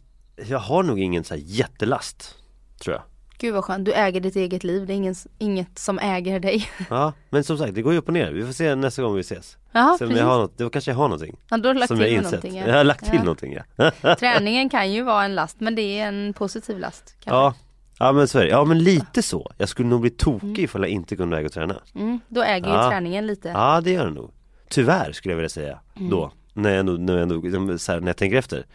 jag 0.48 0.58
har 0.58 0.82
nog 0.82 1.00
ingen 1.00 1.24
så 1.24 1.34
här 1.34 1.42
jättelast, 1.44 2.34
tror 2.78 2.94
jag. 2.96 3.02
Gud 3.39 3.55
vad 3.55 3.64
skönt, 3.64 3.85
du 3.85 3.93
äger 3.93 4.20
ditt 4.20 4.37
eget 4.37 4.64
liv, 4.64 4.87
det 4.87 4.93
är 4.93 4.95
ingen, 4.95 5.14
inget 5.39 5.78
som 5.78 5.99
äger 5.99 6.41
dig. 6.41 6.68
Ja, 6.91 7.12
men 7.30 7.45
som 7.45 7.59
sagt 7.59 7.74
det 7.74 7.82
går 7.82 7.93
ju 7.93 7.99
upp 7.99 8.07
och 8.09 8.14
ner. 8.14 8.32
Vi 8.32 8.45
får 8.47 8.53
se 8.53 8.74
nästa 8.74 9.03
gång 9.03 9.14
vi 9.14 9.20
ses. 9.20 9.57
Ja, 9.72 9.97
precis. 9.99 10.16
jag 10.18 10.24
har 10.26 10.39
något, 10.39 10.59
då 10.59 10.70
kanske 10.70 10.91
jag 10.91 10.97
har 10.97 11.09
någonting. 11.09 11.37
Ja, 11.51 11.57
då 11.57 11.68
har 11.68 11.74
du 11.74 11.80
lagt 11.80 11.89
som 11.89 11.99
till 11.99 12.12
jag 12.12 12.22
någonting. 12.24 12.57
ja. 12.59 12.66
Jag 12.66 12.76
har 12.76 12.85
lagt 12.85 13.05
till 13.05 13.14
ja. 13.14 13.20
någonting 13.22 13.59
ja. 13.76 13.91
Träningen 14.14 14.68
kan 14.70 14.93
ju 14.93 15.03
vara 15.03 15.24
en 15.24 15.35
last, 15.35 15.61
men 15.61 15.74
det 15.74 15.82
är 16.01 16.09
en 16.09 16.32
positiv 16.32 16.78
last. 16.78 17.05
kanske. 17.20 17.30
Ja, 17.30 17.55
ja 17.99 18.12
men 18.12 18.28
så 18.28 18.39
är 18.39 18.43
det. 18.43 18.49
Ja 18.51 18.64
men 18.64 18.78
lite 18.78 19.22
så. 19.22 19.53
Jag 19.59 19.68
skulle 19.68 19.89
nog 19.89 20.01
bli 20.01 20.11
tokig 20.11 20.59
ifall 20.59 20.82
jag 20.82 20.91
inte 20.91 21.16
kunde 21.16 21.37
väga 21.37 21.47
och 21.47 21.53
träna. 21.53 21.76
Mm, 21.95 22.20
då 22.28 22.43
äger 22.43 22.68
ju 22.68 22.74
Ja. 22.74 22.91
träningen 22.91 23.26
lite. 23.26 23.49
Ja 23.49 23.80
det 23.80 23.91
gör 23.91 24.05
det 24.07 24.12
nog. 24.12 24.30
Tyvärr 24.68 25.12
skulle 25.12 25.32
jag 25.32 25.37
vilja 25.37 25.49
säga 25.49 25.78
då. 25.95 26.32
När 26.53 26.70
jag, 26.70 26.78
ändå- 26.80 26.93
när, 26.93 27.12
jag, 27.14 27.22
ändå- 27.22 27.41
liksom 27.41 27.78
så 27.78 27.93
här, 27.93 28.01
när 28.01 28.07
jag 28.09 28.16
tänker 28.16 28.37
efter. 28.37 28.66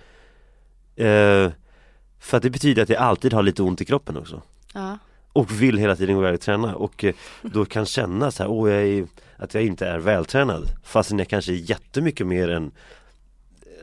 Eh, 0.95 1.51
för 2.19 2.37
att 2.37 2.43
det 2.43 2.49
betyder 2.49 2.83
att 2.83 2.89
jag 2.89 2.99
alltid 3.01 3.33
har 3.33 3.43
lite 3.43 3.63
ont 3.63 3.81
i 3.81 3.85
kroppen 3.85 4.17
också. 4.17 4.41
Ja. 4.73 4.97
Och 5.33 5.61
vill 5.61 5.77
hela 5.77 5.95
tiden 5.95 6.15
gå 6.15 6.21
iväg 6.21 6.33
och 6.33 6.39
träna 6.41 6.75
och 6.75 7.03
eh, 7.03 7.13
då 7.41 7.65
kan 7.65 7.85
känna 7.85 8.31
så 8.31 8.43
här, 8.43 8.49
åh 8.49 8.71
jag 8.71 8.83
är, 8.87 9.07
att 9.37 9.53
jag 9.53 9.63
inte 9.63 9.87
är 9.87 9.99
vältränad. 9.99 10.63
Fastän 10.83 11.19
jag 11.19 11.27
kanske 11.27 11.51
är 11.51 11.55
jättemycket 11.69 12.27
mer 12.27 12.49
än 12.49 12.71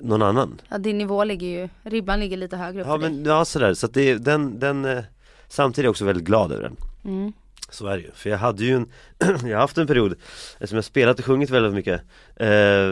någon 0.00 0.22
annan. 0.22 0.60
ja, 0.68 0.78
din 0.78 0.98
nivå 0.98 1.24
ligger 1.24 1.46
ju, 1.46 1.68
ribban 1.82 2.20
ligger 2.20 2.36
lite 2.36 2.56
högre 2.56 2.80
upp 2.80 2.86
Ja 2.88 2.98
dig. 2.98 3.10
men 3.10 3.24
ja 3.24 3.44
sådär, 3.44 3.74
så 3.74 3.86
att 3.86 3.94
det, 3.94 4.10
är- 4.10 4.18
den, 4.18 4.58
den 4.58 4.84
eh, 4.84 5.02
Samtidigt 5.48 5.78
är 5.78 5.84
jag 5.84 5.90
också 5.90 6.04
väldigt 6.04 6.24
glad 6.24 6.52
över 6.52 6.62
den 6.62 6.76
Mm. 7.04 7.32
Så 7.70 7.86
är 7.86 7.96
det 7.96 8.02
ju, 8.02 8.10
för 8.14 8.30
jag 8.30 8.38
hade 8.38 8.64
ju 8.64 8.74
en 8.76 8.86
Jag 9.18 9.56
har 9.56 9.60
haft 9.60 9.78
en 9.78 9.86
period 9.86 10.12
Eftersom 10.52 10.76
jag 10.76 10.84
spelat 10.84 11.18
och 11.18 11.24
sjungit 11.24 11.50
väldigt 11.50 11.72
mycket 11.74 12.00
eh, 12.36 12.86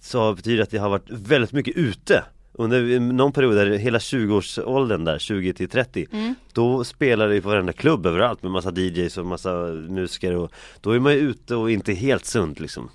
Så 0.00 0.34
betyder 0.34 0.56
det 0.56 0.62
att 0.62 0.72
jag 0.72 0.82
har 0.82 0.88
varit 0.88 1.10
väldigt 1.10 1.52
mycket 1.52 1.76
ute 1.76 2.24
under 2.58 3.00
någon 3.00 3.32
period, 3.32 3.54
där 3.56 3.66
hela 3.66 3.98
20-årsåldern 3.98 5.04
där, 5.04 5.18
20 5.18 5.52
till 5.52 5.68
30 5.68 6.06
Mm. 6.12 6.34
Då 6.52 6.84
spelade 6.84 7.34
vi 7.34 7.40
på 7.40 7.48
varenda 7.48 7.72
klubb 7.72 8.06
överallt 8.06 8.42
med 8.42 8.52
massa 8.52 8.72
DJs 8.76 9.18
och 9.18 9.26
massa 9.26 9.50
musiker 9.88 10.34
och 10.36 10.52
Då 10.80 10.90
är 10.90 10.98
man 11.00 11.12
ju 11.12 11.18
ute 11.18 11.54
och 11.56 11.70
inte 11.70 11.92
helt 11.92 12.24
sunt 12.24 12.60
liksom. 12.60 12.90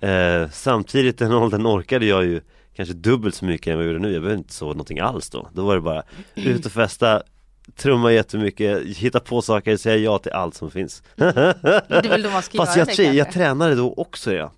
Eh, 0.00 0.50
samtidigt 0.52 1.18
den 1.18 1.32
åldern 1.32 1.66
orkade 1.66 2.06
jag 2.06 2.24
ju 2.24 2.40
kanske 2.76 2.94
dubbelt 2.94 3.34
så 3.34 3.44
mycket 3.44 3.66
än 3.66 3.76
vad 3.76 3.86
jag 3.86 3.92
gjorde 3.92 4.02
nu. 4.06 4.12
Jag 4.12 4.22
behövde 4.22 4.38
inte 4.38 4.54
sova 4.54 4.72
någonting 4.72 4.98
alls 5.00 5.30
då. 5.30 5.48
Då 5.52 5.66
var 5.66 5.74
det 5.74 5.80
bara 5.80 6.02
ut 6.34 6.66
och 6.66 6.72
festa, 6.72 7.22
trumma 7.76 8.12
jättemycket, 8.12 8.82
hitta 8.86 9.20
på 9.20 9.42
saker, 9.42 9.76
säga 9.76 9.96
ja 9.96 10.18
till 10.18 10.32
allt 10.32 10.54
som 10.54 10.70
finns. 10.70 11.02
Det 11.16 11.24
är 11.88 12.08
väl 12.08 12.22
då 12.22 12.30
man 12.30 12.42
ska 12.42 12.58
Fast 12.64 12.76
göra 12.76 12.88
jag, 12.88 12.96
det 12.96 13.02
jag 13.02 13.26
kanske. 13.26 13.40
tränade 13.40 13.74
då 13.74 13.94
också 13.94 14.32
ja. 14.32 14.52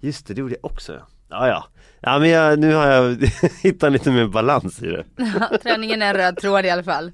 Just 0.00 0.26
det, 0.26 0.34
det 0.34 0.40
gjorde 0.40 0.54
jag 0.54 0.64
också 0.72 0.92
ja. 0.92 1.48
Ja 1.48 1.64
ja. 2.06 2.18
Men 2.18 2.28
jag, 2.28 2.58
nu 2.58 2.74
har 2.74 2.86
jag 2.86 3.16
hittat 3.62 3.92
lite 3.92 4.10
mer 4.10 4.26
balans 4.26 4.82
i 4.82 4.86
det. 4.86 5.04
Träningen 5.62 6.02
är 6.02 6.06
en 6.06 6.14
röd 6.14 6.36
tråd 6.36 6.64
i 6.66 6.70
alla 6.70 6.82
fall. 6.82 7.12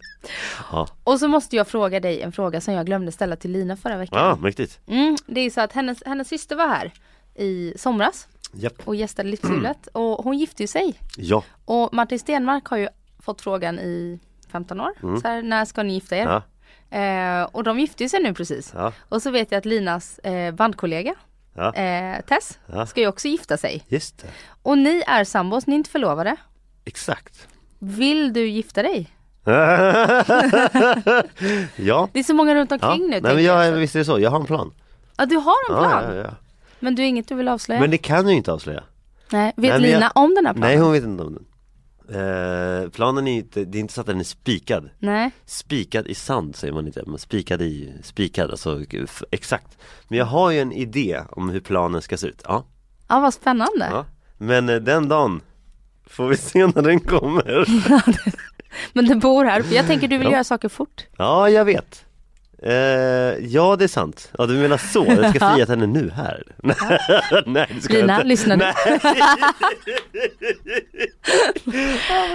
Ja, 0.73 0.89
Och 1.05 1.19
så 1.19 1.29
måste 1.29 1.57
jag 1.57 1.69
fråga 1.69 2.01
dig 2.01 2.23
en 2.23 2.33
fråga 2.33 2.61
som 2.61 2.75
jag 2.75 2.87
glömde 2.87 3.13
ställa 3.13 3.37
till 3.37 3.51
Lina 3.51 3.77
förra 3.77 3.97
veckan. 3.97 4.19
ja 4.19 4.37
mäktigt. 4.37 4.81
Mm, 4.87 5.17
det 5.27 5.41
är 5.41 5.51
så 5.51 5.61
att 5.61 5.73
hennes, 5.73 6.03
hennes 6.07 6.29
syster 6.29 6.57
var 6.57 6.67
här 6.69 6.93
i 7.35 7.75
somras 7.79 8.29
Japp. 8.53 8.73
och 8.85 8.97
gästade 8.97 9.29
Livshjulet 9.29 9.87
och 9.93 10.25
hon 10.25 10.39
gifte 10.39 10.63
ju 10.63 10.67
sig. 10.67 10.95
Ja. 11.17 11.45
Och 11.65 11.95
Martin 11.95 12.19
Stenmark 12.19 12.67
har 12.67 12.77
ju 12.77 12.89
fått 13.23 13.41
frågan 13.41 13.79
i 13.79 14.21
15 14.53 14.81
år. 14.81 14.91
Så 15.21 15.29
här, 15.29 15.43
när 15.43 15.65
ska 15.65 15.83
ni 15.83 15.95
gifta 15.95 16.17
er? 16.17 16.23
Mm. 16.23 16.33
Ja. 16.33 16.43
Eh, 17.43 17.45
och 17.53 17.65
de 17.65 17.79
gifte 17.81 18.09
sig 18.09 18.23
nu 18.23 18.35
precis. 18.35 18.73
Ja. 18.77 18.93
Och 19.09 19.23
så 19.23 19.31
vet 19.31 19.53
jag 19.53 19.59
att 19.59 19.65
Linas 19.65 20.19
eh, 20.19 20.55
bandkollega 20.55 21.15
Ja. 21.55 21.75
eh, 21.75 22.21
Tess 22.21 22.59
Ja. 22.67 22.87
ska 22.87 23.01
ju 23.01 23.07
också 23.07 23.29
gifta 23.29 23.57
sig. 23.57 23.85
Just 23.89 24.19
det. 24.19 24.29
Och 24.63 24.79
ni 24.79 25.03
är 25.07 25.25
sambos, 25.25 25.67
ni 25.67 25.75
är 25.75 25.77
inte 25.77 25.91
förlovade. 25.91 26.37
Exakt. 26.85 27.47
Vill 27.79 28.33
du 28.33 28.49
gifta 28.49 28.83
dig? 28.83 29.11
ja. 31.77 32.09
Det 32.13 32.19
är 32.19 32.23
så 32.23 32.35
många 32.35 32.55
runt 32.55 32.71
ja. 32.71 32.77
omkring 32.83 33.03
nu. 33.11 33.21
Nej 33.21 33.35
men 33.35 33.45
jag. 33.45 33.67
jag, 33.67 33.73
visst 33.73 33.95
är 33.95 33.99
det 33.99 34.05
så, 34.05 34.19
jag 34.21 34.31
har 34.31 34.41
en 34.41 34.47
plan. 34.47 34.73
Ja 35.17 35.27
du 35.27 35.37
har 35.37 35.57
en 35.71 35.77
plan. 35.77 36.05
Ja, 36.05 36.15
ja, 36.15 36.23
ja. 36.23 36.31
Men 36.81 36.95
du 36.95 37.03
är 37.03 37.07
inget 37.07 37.29
du 37.29 37.35
vill 37.35 37.49
avslöja? 37.49 37.81
Men 37.81 37.91
det 37.91 37.99
kan 37.99 38.17
jag 38.17 38.31
ju 38.31 38.37
inte 38.37 38.53
avslöja. 38.53 38.83
Nej, 39.33 39.53
vet 39.57 39.71
Nej, 39.73 39.81
Lina 39.81 40.01
jag- 40.01 40.23
om 40.23 40.35
den 40.35 40.47
här 40.47 40.53
planen? 40.55 40.69
Nej 40.71 40.79
hon 40.79 40.93
vet 40.93 41.05
inte 41.05 41.23
om 41.23 41.35
den 41.35 41.45
eh, 42.15 42.89
Planen 42.91 43.29
är 43.29 43.33
inte, 43.33 43.65
det 43.65 43.79
är 43.79 43.81
inte 43.81 43.95
så 43.95 44.01
att 44.01 44.07
den 44.07 44.21
är 44.21 44.25
spikad 44.25 44.91
Nej. 44.99 45.31
Spikad 45.45 46.07
i 46.07 46.15
sand 46.15 46.57
säger 46.57 46.73
man 46.75 46.87
inte, 46.87 47.03
men 47.07 47.19
spikad 47.19 47.63
i, 47.63 47.93
spikad 48.03 48.51
alltså 48.51 48.81
exakt 49.31 49.79
Men 50.09 50.19
jag 50.19 50.27
har 50.27 50.51
ju 50.51 50.59
en 50.61 50.73
idé 50.73 51.21
om 51.31 51.49
hur 51.51 51.61
planen 51.61 52.03
ska 52.03 52.17
se 52.17 52.27
ut, 52.27 52.43
ja, 52.45 52.67
Ja 53.09 53.21
vad 53.21 53.35
spännande. 53.35 53.89
ja. 53.91 54.07
Men 54.39 54.69
eh, 54.69 54.77
den 54.77 55.09
dagen 55.09 55.41
får 56.07 56.29
vi 56.29 56.37
se 56.37 56.67
när 56.67 56.83
den 56.83 57.01
kommer 57.01 57.69
Men 58.93 59.05
du 59.05 59.15
bor 59.15 59.45
här, 59.45 59.63
för 59.63 59.75
jag 59.75 59.87
tänker 59.87 60.09
du 60.09 60.19
vill 60.19 60.27
Ja. 60.27 60.33
göra 60.33 60.45
saker 60.45 60.69
fort. 60.69 61.07
Ja 61.19 61.49
jag 61.51 61.65
vet 61.65 62.05
eh, 62.63 62.73
Ja 63.47 63.77
det 63.77 63.85
är 63.85 63.89
sant, 63.89 64.31
ja 64.39 64.47
du 64.47 64.55
menar 64.55 64.77
så, 64.79 65.05
jag 65.09 65.31
ska 65.37 65.55
fria 65.55 65.67
henne 65.69 65.87
nu 65.87 66.11
här 66.11 66.43
Nej 67.47 67.67
det 67.75 67.81
ska 67.81 67.93
Lina, 67.95 68.13
jag 68.13 68.19
inte 68.21 68.29
lyssna 68.29 68.57
nu. 68.57 68.65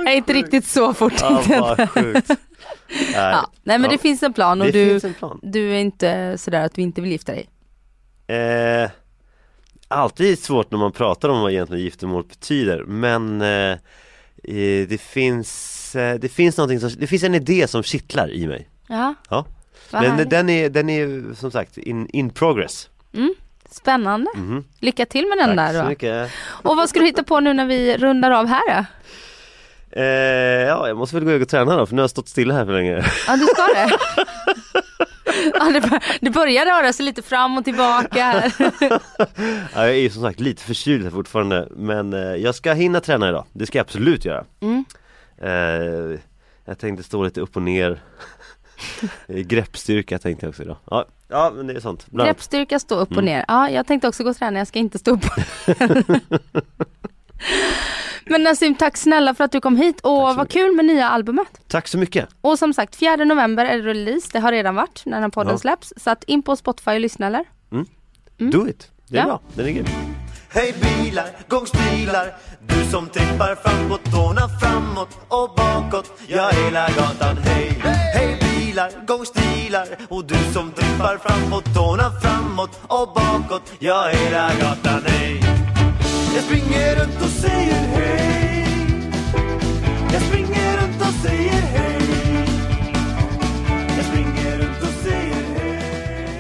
Nej, 0.03 0.17
inte 0.17 0.34
riktigt 0.34 0.65
så 0.65 0.93
fort. 0.93 1.13
ja, 1.19 1.43
vad 1.78 1.89
sjukt 1.89 2.30
Nej, 2.89 3.11
Ja. 3.13 3.51
Nej 3.63 3.78
men 3.78 3.84
Ja. 3.84 3.89
det 3.89 3.97
finns 3.97 4.23
en 4.23 4.34
plan 4.34 4.61
och 4.61 4.67
det 4.71 4.99
du, 4.99 5.13
plan 5.13 5.39
du 5.43 5.71
är 5.71 5.80
inte 5.80 6.38
sådär 6.38 6.65
att 6.65 6.75
du 6.75 6.82
inte 6.82 7.01
vill 7.01 7.11
gifta 7.11 7.32
dig. 7.32 7.49
Eh, 8.38 8.89
alltid 9.88 10.39
svårt 10.39 10.71
när 10.71 10.78
man 10.80 10.91
pratar 10.91 11.30
om 11.30 11.41
vad 11.41 11.51
egentligen 11.51 11.84
giftermål 11.84 12.23
betyder 12.23 12.84
men 12.84 13.41
eh, 13.41 13.78
det 14.89 15.01
finns 15.01 15.73
det 15.93 16.32
finns 16.32 16.57
någonting 16.57 16.80
som, 16.80 16.89
det 16.99 17.07
finns 17.07 17.23
en 17.23 17.36
idé 17.36 17.67
som 17.67 17.84
kittlar 17.84 18.32
i 18.32 18.47
mig 18.47 18.69
Ja, 18.88 19.13
Ja. 19.30 19.45
Vad 19.92 20.02
Men 20.02 20.12
härligt. 20.12 20.30
den 20.30 20.50
är, 20.50 20.70
den 20.70 20.90
är 20.90 21.34
som 21.36 21.52
sagt 21.52 21.78
in, 21.78 22.08
in 22.10 22.30
progress 22.30 22.90
Spännande. 23.72 24.32
Mhm. 24.36 24.64
Lycka 24.80 25.06
till 25.06 25.28
med 25.28 25.38
den 25.38 25.58
Tack 25.58 25.74
där 25.74 25.84
då. 25.84 25.90
mycket 25.90 26.32
Och 26.48 26.76
vad 26.78 26.90
ska 26.90 27.00
du 27.00 27.06
hitta 27.06 27.24
på 27.24 27.40
nu 27.40 27.54
när 27.54 27.66
vi 27.66 27.98
rundar 27.98 28.32
av 28.32 28.46
här 28.48 28.62
då? 28.78 28.86
eh, 30.02 30.06
Ja 30.68 30.88
jag 30.88 30.98
måste 30.98 31.16
väl 31.16 31.26
gå 31.26 31.42
och 31.44 31.50
träna 31.50 31.78
då 31.78 31.86
för 31.86 31.96
nu 31.96 32.02
har 32.02 32.04
jag 32.04 32.10
stått 32.10 32.30
stilla 32.30 32.54
här 32.54 32.66
för 32.66 32.74
länge 32.74 33.06
Ja 33.28 33.36
du 33.38 33.46
ska 33.46 33.62
det? 33.76 33.90
Ja, 35.54 35.64
det, 35.74 35.82
bör- 35.82 36.04
det 36.22 36.30
börjar 36.30 36.66
röra 36.66 36.94
sig 36.94 37.06
lite 37.06 37.22
fram 37.22 37.58
och 37.58 37.64
tillbaka. 37.64 38.52
ja, 38.80 38.90
Jag 39.76 39.90
är 39.90 39.94
ju 39.94 40.10
som 40.10 40.22
sagt 40.22 40.40
lite 40.40 40.64
förkyld 40.64 41.04
här 41.04 41.12
fortfarande 41.12 41.68
men 41.72 42.14
eh, 42.14 42.20
jag 42.20 42.56
ska 42.56 42.74
hinna 42.74 43.00
träna 43.00 43.30
idag, 43.30 43.46
det 43.54 43.66
ska 43.66 43.78
jag 43.78 43.84
absolut 43.86 44.26
göra 44.26 44.46
Mm. 44.62 44.86
eh, 45.42 46.20
Jag 46.66 46.80
tänkte 46.80 47.04
stå 47.04 47.24
lite 47.24 47.42
upp 47.42 47.56
och 47.56 47.62
ner 47.62 48.00
Greppstyrka 49.28 50.19
tänkte 50.19 50.45
jag 50.45 50.49
också 50.49 50.63
idag 50.63 50.78
Ja, 50.89 51.05
ja 51.28 51.51
men 51.55 51.67
det 51.67 51.73
är 51.73 51.80
sånt 51.80 52.05
Bland. 52.07 52.28
Greppstyrka, 52.28 52.80
stå 52.80 52.95
upp 52.95 53.09
och 53.11 53.17
Mm. 53.17 53.25
ner. 53.25 53.45
Ja, 53.47 53.69
jag 53.69 53.88
tänkte 53.88 54.07
också 54.07 54.23
gå 54.23 54.30
och 54.30 54.38
träna, 54.38 54.59
jag 54.59 54.67
ska 54.67 54.80
inte 54.80 54.99
stå 54.99 55.11
upp. 55.11 55.25
Men 58.30 58.43
Nassim, 58.43 58.75
tack 58.75 58.97
snälla 58.97 59.34
för 59.36 59.43
att 59.43 59.51
du 59.51 59.61
kom 59.61 59.78
hit 59.78 59.99
och 60.01 60.11
vad 60.11 60.38
mycket. 60.38 60.53
kul 60.53 60.75
med 60.75 60.86
nya 60.86 61.09
albumet. 61.09 61.47
Tack 61.67 61.88
så 61.88 61.97
mycket! 61.97 62.28
Och 62.41 62.59
som 62.59 62.73
sagt, 62.73 62.95
4 62.95 63.15
november 63.15 63.65
är 63.65 63.78
det 63.78 63.84
release, 63.89 64.30
det 64.34 64.39
har 64.39 64.51
redan 64.51 64.75
varit 64.75 65.01
när 65.05 65.13
den 65.13 65.23
här 65.23 65.30
podden 65.30 65.51
Ja. 65.53 65.57
släpps. 65.57 65.93
Så 65.97 66.09
att 66.09 66.23
in 66.23 66.41
på 66.43 66.55
Spotify 66.55 66.91
och 66.91 66.99
lyssna 66.99 67.28
eller? 67.28 67.45
Do 68.38 68.67
it! 68.67 68.91
Det 69.07 69.17
är 69.17 69.21
Ja. 69.21 69.25
bra, 69.25 69.41
den 69.55 69.65
är 69.65 69.71
grym 69.71 69.86
Hej 70.49 70.73
bilar, 70.82 71.25
gångsbilar 71.47 72.34
Du 72.67 72.84
som 72.91 73.09
trippar 73.09 73.55
fram 73.55 73.89
på 73.89 73.97
tårna 73.97 74.41
framåt 74.61 75.09
och 75.28 75.53
bakåt 75.57 76.19
Ja, 76.28 76.49
hela 76.53 76.88
gatan 76.89 77.38
hej 77.38 77.80
Hej 78.13 78.39
bilar, 78.78 79.05
gångstilar 79.07 79.88
Och 80.09 80.25
du 80.25 80.36
som 80.36 80.71
trippar 80.71 81.17
fram 81.17 81.51
på 81.51 81.61
tårna 81.61 82.11
framåt 82.21 82.80
och 82.88 83.13
bakåt. 83.15 83.73
Ja, 83.80 84.11
hela 84.13 84.49
gatan 84.59 85.01
hej 85.05 85.41
Jag 86.36 86.43
springer 86.43 86.95
runt 86.95 87.21
och 87.21 87.30
säger 87.30 87.88
hej. 87.88 88.65
Jag 90.13 90.21
springer 90.21 90.82
runt 90.82 91.01
och 91.01 91.13
säger 91.13 91.61
hej. 91.61 92.45
Jag 93.97 94.05
springer 94.05 94.57
runt 94.57 94.82
och 94.82 95.03
säger 95.03 95.43
hej. 95.55 96.39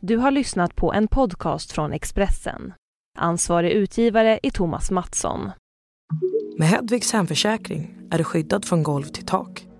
Du 0.00 0.16
har 0.16 0.30
lyssnat 0.30 0.76
på 0.76 0.92
en 0.92 1.08
podcast 1.08 1.72
från 1.72 1.92
Expressen. 1.92 2.72
Ansvarig 3.18 3.70
utgivare 3.70 4.40
är 4.42 4.50
Thomas 4.50 4.90
Mattsson. 4.90 5.50
Med 6.58 6.68
Hedvigs 6.68 7.12
hemförsäkring 7.12 7.98
är 8.10 8.18
du 8.18 8.24
skyddad 8.24 8.64
från 8.64 8.82
golv 8.82 9.04
till 9.04 9.26
tak 9.26 9.65